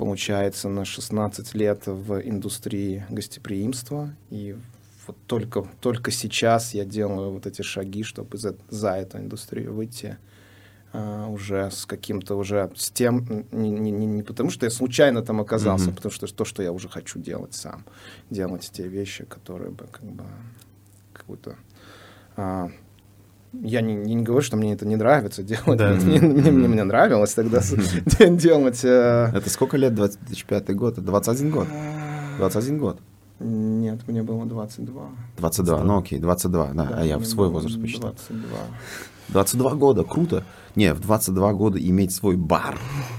получается, 0.00 0.70
на 0.70 0.86
16 0.86 1.54
лет 1.54 1.82
в 1.86 2.26
индустрии 2.26 3.04
гостеприимства, 3.10 4.08
и 4.30 4.56
вот 5.06 5.16
только, 5.26 5.66
только 5.82 6.10
сейчас 6.10 6.72
я 6.72 6.86
делаю 6.86 7.32
вот 7.32 7.46
эти 7.46 7.60
шаги, 7.60 8.02
чтобы 8.02 8.38
за, 8.38 8.56
за 8.70 8.92
эту 8.92 9.18
индустрию 9.18 9.74
выйти 9.74 10.16
а, 10.94 11.26
уже 11.28 11.70
с 11.70 11.84
каким-то 11.84 12.36
уже 12.36 12.70
с 12.76 12.90
тем 12.90 13.44
не, 13.52 13.68
не, 13.68 13.90
не- 13.90 14.22
потому 14.22 14.48
что 14.48 14.64
я 14.64 14.70
случайно 14.70 15.20
там 15.20 15.38
оказался, 15.38 15.88
Мгм. 15.88 15.96
потому 15.96 16.12
что 16.12 16.26
то, 16.34 16.46
что 16.46 16.62
я 16.62 16.72
уже 16.72 16.88
хочу 16.88 17.18
делать 17.18 17.52
сам, 17.52 17.84
делать 18.30 18.70
те 18.72 18.88
вещи, 18.88 19.26
которые 19.26 19.70
бы 19.70 19.86
как 19.92 20.04
бы 20.04 20.24
какую-то 21.12 21.56
а, 22.36 22.70
я 23.52 23.80
не, 23.80 23.94
не 23.94 24.22
говорю, 24.22 24.42
что 24.42 24.56
мне 24.56 24.72
это 24.72 24.86
не 24.86 24.96
нравится 24.96 25.42
делать. 25.42 25.78
Да. 25.78 25.92
Мне, 25.94 26.20
мне, 26.20 26.50
мне- 26.50 26.68
мне 26.68 26.84
нравилось 26.84 27.34
тогда 27.34 27.60
делать. 28.20 28.84
э, 28.84 29.30
Это 29.34 29.50
сколько 29.50 29.76
лет? 29.76 29.94
2005 29.94 30.74
год? 30.76 30.94
21 30.96 31.50
год? 31.50 31.66
21 32.38 32.78
год. 32.78 32.98
Нет, 33.40 34.00
мне 34.06 34.22
было 34.22 34.44
22. 34.44 35.02
22, 35.38 35.84
ну 35.84 35.98
окей, 35.98 36.18
22, 36.18 36.72
да, 36.74 36.90
а 36.94 37.04
я 37.04 37.16
в 37.18 37.24
свой 37.24 37.48
возраст 37.48 37.80
посчитал. 37.80 38.14
22. 38.28 38.58
22 39.28 39.74
года, 39.76 40.04
круто. 40.04 40.44
Не, 40.76 40.92
в 40.92 41.00
22 41.00 41.52
года 41.54 41.78
иметь 41.78 42.12
свой 42.12 42.36
бар. 42.36 42.78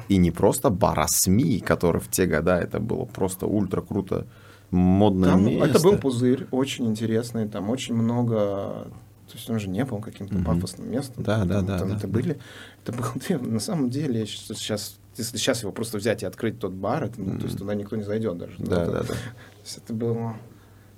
И 0.09 0.17
не 0.17 0.29
просто 0.32 0.69
бар, 0.69 0.99
а 0.99 1.05
СМИ, 1.07 1.59
который 1.59 1.99
в 2.01 2.09
те 2.09 2.25
года 2.27 2.59
это 2.59 2.79
было 2.79 3.05
просто 3.05 3.47
ультра 3.47 3.82
круто 3.82 4.27
модное 4.69 5.32
Там, 5.32 5.45
место. 5.45 5.65
это 5.69 5.79
был 5.84 5.97
пузырь, 5.97 6.47
очень 6.51 6.86
интересный, 6.88 7.47
там 7.47 7.69
очень 7.69 7.95
много... 7.95 8.88
То 9.32 9.38
есть 9.38 9.49
он 9.49 9.59
же 9.59 9.69
не 9.69 9.86
был 9.86 9.99
каким-то 9.99 10.36
Мгм. 10.36 10.43
пафосным 10.45 10.91
местом. 10.91 11.23
Да, 11.23 11.45
да, 11.45 11.55
Там- 11.57 11.65
да, 11.65 11.79
там 11.79 11.89
да. 11.89 11.95
Это 11.95 12.07
были... 12.07 12.38
Это 12.84 12.91
был... 12.91 13.05
На 13.41 13.59
самом 13.59 13.89
деле, 13.89 14.25
сейчас... 14.25 14.97
Если 15.17 15.38
сейчас 15.38 15.61
его 15.61 15.71
просто 15.71 15.97
взять 15.97 16.23
и 16.23 16.25
открыть 16.25 16.59
тот 16.59 16.71
бар, 16.73 17.03
это, 17.05 17.19
ну, 17.21 17.38
то 17.38 17.45
есть 17.45 17.57
туда 17.57 17.75
никто 17.75 17.95
не 17.95 18.03
зайдет 18.03 18.38
даже. 18.38 18.55
Да, 18.59 18.84
это- 18.84 18.91
да, 18.91 18.99
да. 18.99 19.07
То 19.07 19.15
есть 19.63 19.77
это 19.77 19.93
было 19.93 20.36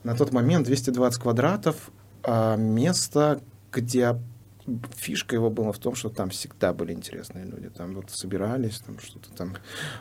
на 0.03 0.15
тот 0.15 0.31
момент 0.31 0.65
220 0.65 1.21
квадратов, 1.21 1.91
а, 2.23 2.55
место, 2.55 3.41
где 3.71 4.15
фишка 4.95 5.35
его 5.35 5.49
была 5.49 5.71
в 5.71 5.77
том, 5.77 5.95
что 5.95 6.09
там 6.09 6.29
всегда 6.29 6.73
были 6.73 6.93
интересные 6.93 7.45
люди. 7.45 7.69
Там 7.69 7.93
вот 7.95 8.09
собирались, 8.09 8.79
там 8.85 8.97
что-то 8.99 9.29
там, 9.35 9.53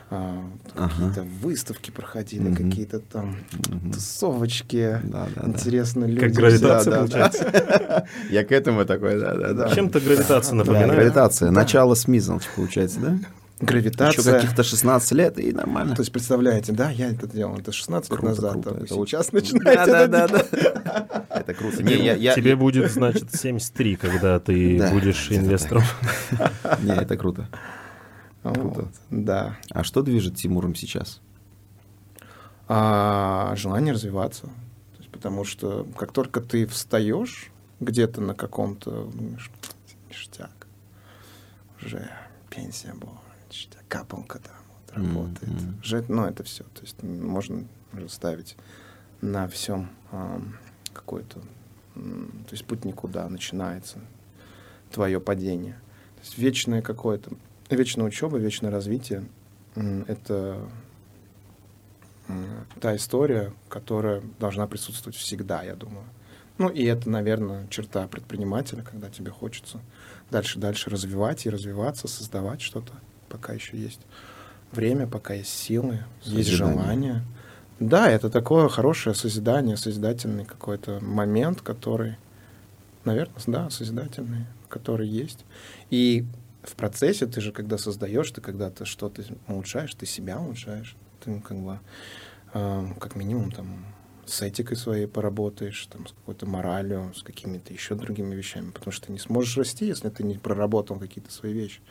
а, 0.09 0.43
Ага. 0.75 0.89
какие-то 0.89 1.23
выставки 1.23 1.91
проходили, 1.91 2.47
Мгм. 2.49 2.69
какие-то 2.71 2.99
там 2.99 3.37
Мгм. 3.69 3.91
тусовочки, 3.91 4.99
Да, 5.03 5.27
да, 5.35 5.41
да. 5.41 5.49
интересные 5.49 6.07
люди. 6.09 6.21
Как 6.27 6.31
гравитация, 6.31 6.91
Да, 6.91 7.01
да, 7.01 7.07
да. 7.07 7.29
получается. 7.29 8.07
Я 8.29 8.43
к 8.45 8.51
этому 8.51 8.85
такой, 8.85 9.19
да, 9.19 9.35
да, 9.35 9.53
да. 9.53 9.69
Чем-то 9.75 9.99
гравитация 9.99 10.51
Да, 10.51 10.55
напоминает. 10.57 10.91
гравитация. 10.91 11.51
Начало 11.51 11.95
Смизалч, 11.95 12.43
получается, 12.55 12.99
да? 12.99 13.17
Еще 13.63 13.71
Гравитация. 13.71 14.33
каких-то 14.35 14.63
16 14.63 15.11
лет 15.13 15.39
и 15.39 15.51
нормально. 15.51 15.95
То 15.95 16.01
есть, 16.01 16.11
представляете, 16.11 16.71
да, 16.73 16.89
я 16.89 17.09
это 17.09 17.27
делал, 17.27 17.57
это 17.57 17.71
16 17.71 18.09
лет 18.11 18.19
Круто, 18.19 18.35
назад, 18.35 18.53
круто. 18.53 18.69
а 18.71 18.77
Это 18.83 18.87
сейчас 18.87 19.29
очень- 19.33 19.57
начинаете 19.57 19.85
Да, 19.91 19.99
это 20.03 20.07
да, 20.07 20.27
да, 20.27 20.45
да. 20.51 21.25
Это 21.39 21.53
круто. 21.53 21.83
Не, 21.83 21.93
Тебе, 21.93 22.05
я- 22.05 22.13
я- 22.15 22.33
тебе 22.35 22.55
будет, 22.55 22.91
значит, 22.91 23.33
73, 23.35 23.95
когда 23.95 24.39
ты 24.39 24.77
Да, 24.79 24.91
будешь 24.91 25.31
инвестором. 25.31 25.83
Не, 26.81 26.91
это 26.93 27.17
круто. 27.17 27.47
Вот, 28.43 28.87
Да. 29.09 29.57
А 29.71 29.83
что 29.83 30.01
движет 30.01 30.35
Тимуром 30.35 30.75
сейчас? 30.75 31.21
А 32.67 33.53
желание 33.55 33.93
развиваться. 33.93 34.43
То 34.43 34.99
есть, 34.99 35.09
потому 35.11 35.43
что 35.43 35.87
как 35.97 36.11
только 36.11 36.41
ты 36.41 36.65
встаешь 36.65 37.51
где-то 37.79 38.21
на 38.21 38.33
каком-то, 38.33 39.05
думаешь, 39.05 39.51
ништяк, 40.09 40.67
уже 41.81 42.09
пенсия 42.49 42.93
была, 42.93 43.19
капалка 43.93 44.39
там 44.39 44.55
вот, 44.69 44.97
работает. 44.97 45.51
мгм. 45.53 45.79
Уже, 45.81 46.03
ну, 46.07 46.25
это 46.25 46.43
все. 46.43 46.63
То 46.63 46.81
есть 46.81 47.03
можно 47.03 47.67
ставить 48.07 48.57
на 49.21 49.47
всем 49.47 49.89
ам, 50.11 50.57
какой-то, 50.93 51.39
то 51.93 52.51
есть 52.51 52.65
путь 52.65 52.85
никуда 52.85 53.29
начинается, 53.29 53.99
твое 54.91 55.19
падение. 55.19 55.73
То 56.15 56.21
есть 56.21 56.37
вечное 56.39 56.81
какое-то, 56.81 57.31
вечная 57.69 58.07
учеба, 58.07 58.37
вечное 58.39 58.71
развитие 58.71 59.25
это 60.07 60.67
та 62.79 62.95
история, 62.95 63.53
которая 63.69 64.23
должна 64.39 64.65
присутствовать 64.65 65.15
всегда, 65.15 65.61
я 65.61 65.75
думаю. 65.75 66.05
Ну, 66.57 66.69
и 66.69 66.83
это, 66.85 67.09
наверное, 67.09 67.67
черта 67.67 68.07
предпринимателя, 68.07 68.81
когда 68.81 69.09
тебе 69.09 69.29
хочется 69.31 69.79
дальше-дальше 70.31 70.89
развивать 70.89 71.45
и 71.45 71.49
развиваться, 71.49 72.07
создавать 72.07 72.61
что-то, 72.61 72.93
пока 73.29 73.53
еще 73.53 73.77
есть 73.77 74.01
время, 74.71 75.07
пока 75.07 75.33
есть 75.33 75.51
силы, 75.53 76.03
есть 76.23 76.49
Созидание. 76.49 76.77
желание. 76.77 77.23
Да, 77.79 78.09
это 78.09 78.29
такое 78.29 78.69
хорошее 78.69 79.15
созидание, 79.15 79.77
созидательный 79.77 80.45
какой-то 80.45 80.99
момент, 81.01 81.61
который, 81.61 82.17
наверное, 83.03 83.35
да, 83.47 83.69
созидательный, 83.69 84.45
который 84.69 85.07
есть. 85.07 85.45
И 85.89 86.25
в 86.63 86.75
процессе 86.75 87.25
ты 87.25 87.41
же, 87.41 87.51
когда 87.51 87.77
создаешь, 87.77 88.31
ты 88.31 88.41
когда-то 88.41 88.85
что-то 88.85 89.23
улучшаешь, 89.47 89.93
ты 89.95 90.05
себя 90.05 90.39
улучшаешь, 90.39 90.95
ты 91.23 91.39
как 91.41 91.57
бы 91.57 91.79
э, 92.53 92.87
как 92.99 93.15
минимум 93.15 93.51
там 93.51 93.85
с 94.25 94.41
этикой 94.41 94.77
своей 94.77 95.07
поработаешь, 95.07 95.85
там, 95.87 96.07
с 96.07 96.11
какой-то 96.11 96.45
моралью, 96.45 97.11
с 97.15 97.23
какими-то 97.23 97.73
еще 97.73 97.95
другими 97.95 98.35
вещами, 98.35 98.71
потому 98.71 98.91
что 98.93 99.07
ты 99.07 99.11
не 99.11 99.19
сможешь 99.19 99.57
расти, 99.57 99.87
если 99.87 100.09
ты 100.09 100.23
не 100.23 100.37
проработал 100.37 100.97
какие-то 100.97 101.31
свои 101.31 101.51
вещи. 101.53 101.81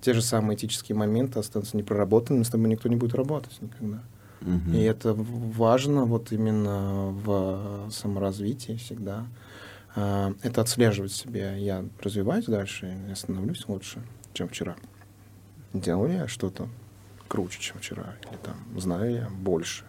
Те 0.00 0.14
же 0.14 0.22
самые 0.22 0.56
этические 0.56 0.96
моменты 0.96 1.38
останутся 1.38 1.76
непроработанными, 1.76 2.42
с 2.42 2.48
тобой 2.48 2.68
никто 2.68 2.88
не 2.88 2.96
будет 2.96 3.14
работать 3.14 3.60
никогда. 3.60 4.02
Мгм. 4.40 4.72
И 4.72 4.80
это 4.80 5.14
важно 5.14 6.06
вот 6.06 6.32
именно 6.32 7.10
в 7.10 7.90
саморазвитии 7.90 8.76
всегда. 8.76 9.26
А, 9.94 10.32
Это 10.42 10.62
отслеживать 10.62 11.12
себя. 11.12 11.54
Я 11.54 11.84
развиваюсь 12.00 12.46
дальше, 12.46 12.96
я 13.08 13.16
становлюсь 13.16 13.66
лучше, 13.68 14.02
чем 14.32 14.48
вчера. 14.48 14.76
Делаю 15.72 16.12
я 16.12 16.28
что-то 16.28 16.68
круче, 17.28 17.60
чем 17.60 17.78
вчера. 17.78 18.14
Или 18.28 18.38
там 18.38 18.56
знаю 18.80 19.12
я 19.12 19.28
больше. 19.28 19.84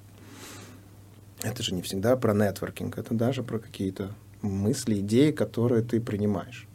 Это 1.44 1.64
же 1.64 1.74
не 1.74 1.82
всегда 1.82 2.16
про 2.18 2.34
нетворкинг, 2.34 2.98
это 2.98 3.14
даже 3.14 3.42
про 3.42 3.58
какие-то 3.60 4.12
мысли, 4.42 5.00
идеи, 5.00 5.32
которые 5.32 5.82
ты 5.84 6.00
принимаешь. 6.00 6.68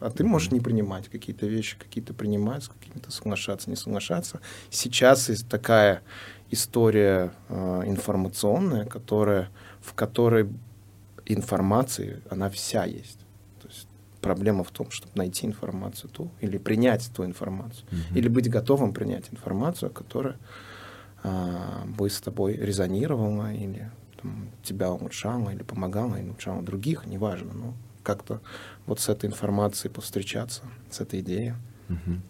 Есть, 0.00 0.14
а 0.14 0.16
ты 0.16 0.24
можешь 0.24 0.50
не 0.50 0.60
принимать 0.60 1.08
какие-то 1.08 1.46
вещи, 1.46 1.76
какие-то 1.78 2.14
принимать, 2.14 2.64
с 2.64 2.68
какими-то 2.68 3.10
соглашаться, 3.10 3.70
не 3.70 3.76
соглашаться. 3.76 4.40
Сейчас 4.70 5.28
есть 5.28 5.48
такая 5.48 6.02
история 6.50 7.32
э, 7.48 7.82
информационная, 7.86 8.84
которая, 8.86 9.48
в 9.80 9.94
которой 9.94 10.48
информации, 11.26 12.22
она 12.30 12.48
вся 12.50 12.84
есть. 12.84 13.18
То 13.62 13.68
есть 13.68 13.88
проблема 14.20 14.64
в 14.64 14.70
том, 14.70 14.90
чтобы 14.90 15.12
найти 15.16 15.46
информацию 15.46 16.10
ту, 16.10 16.30
или 16.40 16.58
принять 16.58 17.10
ту 17.14 17.24
информацию, 17.24 17.86
Мгм. 17.90 18.16
или 18.16 18.28
быть 18.28 18.48
готовым 18.50 18.92
принять 18.92 19.32
информацию, 19.32 19.90
которая 19.90 20.36
а, 21.22 21.84
бы 21.86 22.10
с 22.10 22.20
тобой 22.20 22.54
резонировала, 22.54 23.52
или 23.52 23.90
там, 24.20 24.50
тебя 24.62 24.90
улучшала, 24.92 25.50
или 25.50 25.62
помогала, 25.62 26.16
или 26.16 26.28
улучшала 26.28 26.62
других, 26.62 27.06
неважно. 27.06 27.52
Но 27.54 27.74
как-то 28.04 28.40
вот 28.86 29.00
с 29.00 29.08
этой 29.08 29.26
информацией 29.26 29.92
повстречаться, 29.92 30.62
с 30.90 31.00
этой 31.00 31.20
идеей. 31.20 31.54
Мгм. 31.88 32.22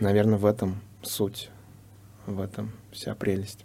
Наверное, 0.00 0.38
в 0.38 0.46
этом 0.46 0.80
суть, 1.02 1.50
в 2.26 2.40
этом 2.40 2.72
вся 2.90 3.14
прелесть. 3.14 3.64